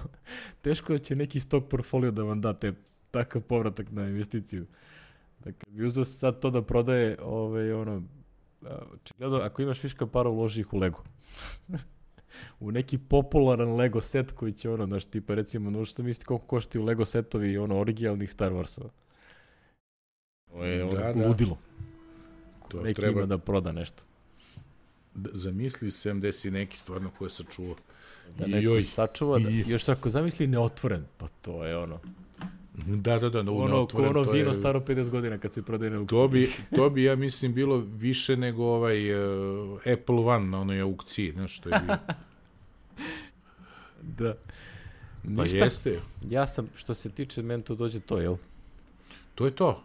[0.61, 2.73] teško da će neki stok portfolio da vam da te
[3.11, 4.65] takav povratak na investiciju.
[5.39, 8.03] Dakle, bi uzao sad to da prodaje, ovaj, ono,
[8.93, 11.03] očigledno, ako imaš viška para, uloži ih u Lego.
[12.59, 16.45] u neki popularan Lego set koji će ono, znaš, tipa recimo, no što misli koliko
[16.45, 18.89] košti u Lego setovi ono originalnih Star Warsova.
[20.51, 21.57] Ovo je ono da, ludilo.
[22.67, 23.19] To neki treba...
[23.19, 24.03] ima da proda nešto.
[25.15, 27.75] Da, zamisli sem da si neki stvarno koje sačuva.
[28.37, 31.99] Da neko joj, sačuva, da, još ako zamisli neotvoren, pa to je ono.
[32.73, 34.53] Da, da, da, no, ono, neotvoren, ono vino je...
[34.53, 36.17] staro 50 godina kad se prodaje na aukciji.
[36.17, 40.81] To bi, to bi, ja mislim, bilo više nego ovaj uh, Apple One na onoj
[40.81, 41.95] aukciji, znaš, što je bio.
[44.19, 44.35] da.
[45.35, 45.57] Pa Ništa.
[45.57, 45.99] jeste.
[46.29, 48.35] Ja sam, što se tiče, meni to dođe to, jel?
[49.35, 49.83] To je to.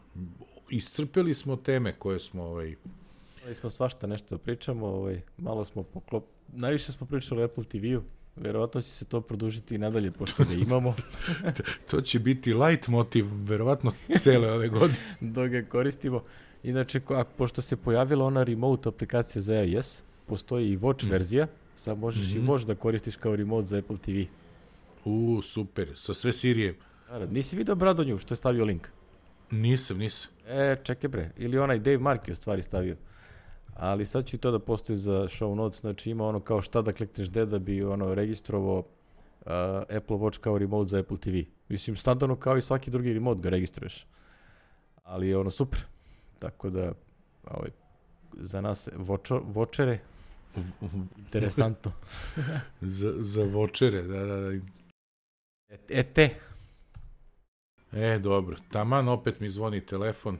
[0.70, 2.76] Iscrpeli smo teme koje smo ovaj...
[3.40, 6.24] Imali smo svašta nešto da pričamo, ovaj, malo smo poklop...
[6.52, 8.02] Najviše smo pričali o Apple TV-u,
[8.36, 10.94] verovatno će se to produžiti i nadalje, pošto ga imamo.
[11.90, 14.98] to će biti light motiv, verovatno, cele ove godine.
[15.34, 16.22] Dok ga koristimo.
[16.62, 17.00] Inače,
[17.36, 21.10] pošto se pojavila ona remote aplikacija za iOS, postoji i Watch mm.
[21.10, 21.46] verzija,
[21.76, 22.36] sad možeš mm -hmm.
[22.36, 22.50] i mhm.
[22.50, 24.20] Watch da koristiš kao remote za Apple TV.
[25.04, 26.74] U, super, sa sve Sirije.
[27.08, 28.88] Naravno, nisi vidio Bradonju što je stavio link?
[29.50, 30.30] Nisam, nisam.
[30.46, 32.96] E, čekaj bre, ili onaj Dave Mark je u stvari stavio.
[33.74, 36.82] Ali sad ću i to da postoji za show notes, znači ima ono kao šta
[36.82, 38.84] da klikneš gde da bi ono registrovao uh,
[39.96, 41.36] Apple Watch kao remote za Apple TV.
[41.68, 44.06] Mislim, standardno kao i svaki drugi remote ga registruješ.
[45.02, 45.80] Ali je ono super.
[46.38, 46.92] Tako da,
[47.44, 47.70] ovaj,
[48.32, 49.98] za nas vočo, vočere,
[51.18, 51.92] interesantno.
[52.80, 54.50] za, za vočere, da, da, da.
[55.68, 56.34] E, e te.
[57.92, 58.56] E, dobro.
[58.70, 60.38] Taman opet mi zvoni telefon.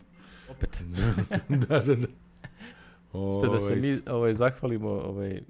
[0.50, 0.82] Opet.
[1.68, 2.06] da, da, da.
[3.38, 5.42] Ste da se ovaj, mi ovaj, zahvalimo ovaj,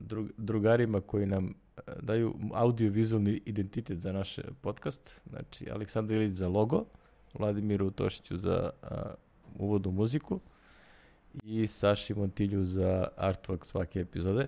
[0.00, 1.54] drug, drugarima koji nam
[2.00, 5.22] daju audio-vizualni identitet za naš podcast.
[5.30, 6.84] Znači, Aleksandar Ilić za logo,
[7.34, 9.14] Vladimiru Tošiću za a,
[9.58, 10.40] uvodnu muziku
[11.42, 14.46] i Saši Montilju za artwork svake epizode.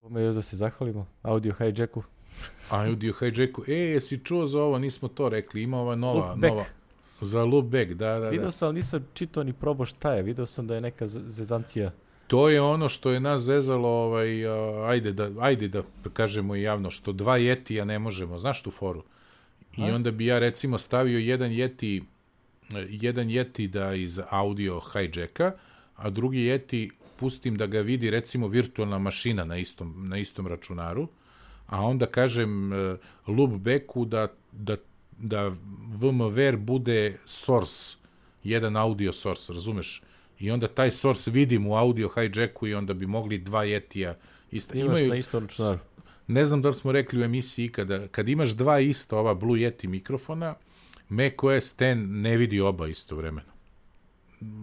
[0.00, 1.06] Kome još da se zahvalimo?
[1.22, 2.02] Audio hijacku.
[2.70, 3.64] Audio hijacku.
[3.68, 4.78] E, jesi čuo za ovo?
[4.78, 5.62] Nismo to rekli.
[5.62, 6.36] Ima ova nova.
[6.36, 6.64] nova.
[7.22, 8.28] Za loopback, da, da, da.
[8.28, 10.22] Video sam, ali nisam čitao ni probao šta je.
[10.22, 11.90] Video sam da je neka zezancija.
[12.26, 14.46] To je ono što je nas zezalo, ovaj,
[14.88, 15.82] ajde, da, ajde da
[16.12, 18.38] kažemo i javno, što dva jetija ne možemo.
[18.38, 19.02] Znaš tu foru?
[19.76, 19.94] I A?
[19.94, 22.02] onda bi ja recimo stavio jedan jeti
[22.88, 25.52] jedan jeti da iz audio hijacka,
[25.96, 31.08] a drugi jeti pustim da ga vidi recimo virtualna mašina na istom, na istom računaru,
[31.66, 32.78] a onda kažem uh,
[33.26, 34.76] loopbacku da, da
[35.18, 35.52] da
[36.00, 37.96] VMware bude source,
[38.44, 40.02] jedan audio source, razumeš?
[40.38, 44.16] I onda taj source vidim u audio hijacku i onda bi mogli dva jetija
[44.50, 44.78] isto.
[44.78, 45.78] Imaš imaju, na istom računaru.
[46.26, 49.60] Ne znam da li smo rekli u emisiji kada, kad imaš dva isto ova Blue
[49.60, 50.54] Yeti mikrofona,
[51.08, 53.52] macOS 10 ne vidi oba isto vremeno.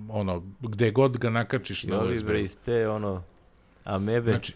[0.09, 2.27] Ono, gde god ga nakačiš na USB.
[2.27, 3.23] Bre, iz te, ono,
[3.84, 4.53] amebe znači,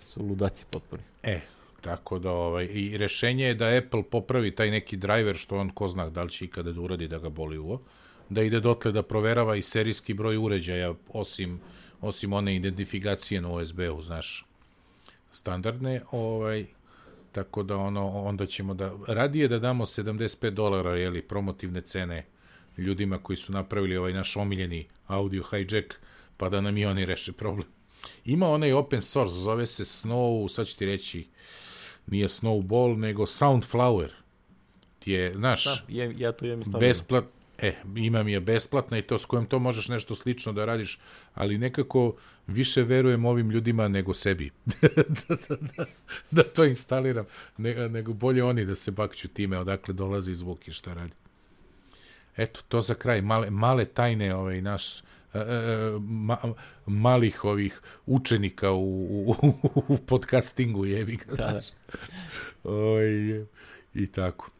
[0.00, 1.02] su ludaci potpuni.
[1.22, 1.40] E,
[1.82, 5.88] Tako da, ovaj, i rešenje je da Apple popravi taj neki driver, što on ko
[5.88, 7.82] zna da li će ikada da uradi da ga boli uvo,
[8.28, 11.60] da ide dotle da proverava i serijski broj uređaja, osim,
[12.00, 14.46] osim one identifikacije na USB-u, znaš,
[15.30, 16.66] standardne, ovaj,
[17.32, 22.26] tako da ono, onda ćemo da, radije da damo 75 dolara, jeli, promotivne cene
[22.78, 25.94] ljudima koji su napravili ovaj naš omiljeni audio hijack,
[26.36, 27.68] pa da nam i oni reše problem.
[28.24, 31.26] Ima onaj open source, zove se Snow, sad ću ti reći,
[32.06, 34.08] nije Snowball, nego Soundflower.
[34.98, 37.24] Ti je, znaš, da, je, ja to imam besplat,
[37.58, 40.98] e, imam je besplatna i to s kojim to možeš nešto slično da radiš,
[41.34, 42.14] ali nekako
[42.46, 44.50] više verujem ovim ljudima nego sebi.
[45.28, 45.84] da, da, da,
[46.30, 47.26] da, to instaliram,
[47.56, 51.12] ne, nego bolje oni da se bakću time odakle dolazi zvuk i šta radi.
[52.36, 55.02] Eto, to za kraj, male, male tajne ovaj, naš,
[56.00, 56.38] ma,
[56.86, 59.34] malih ovih učenika u, u,
[59.88, 61.48] u podcastingu, jebi ga, da.
[61.50, 61.66] znaš.
[62.64, 63.46] Oj,
[63.94, 64.50] I tako.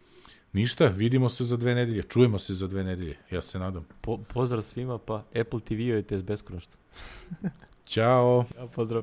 [0.53, 3.86] Ništa, vidimo se za dve nedelje, čujemo se za dve nedelje, ja se nadam.
[4.01, 6.74] Po, pozdrav svima, pa Apple TV-ujete beskonačno.
[7.86, 8.44] Ćao.
[8.55, 9.03] Ćao, pozdrav.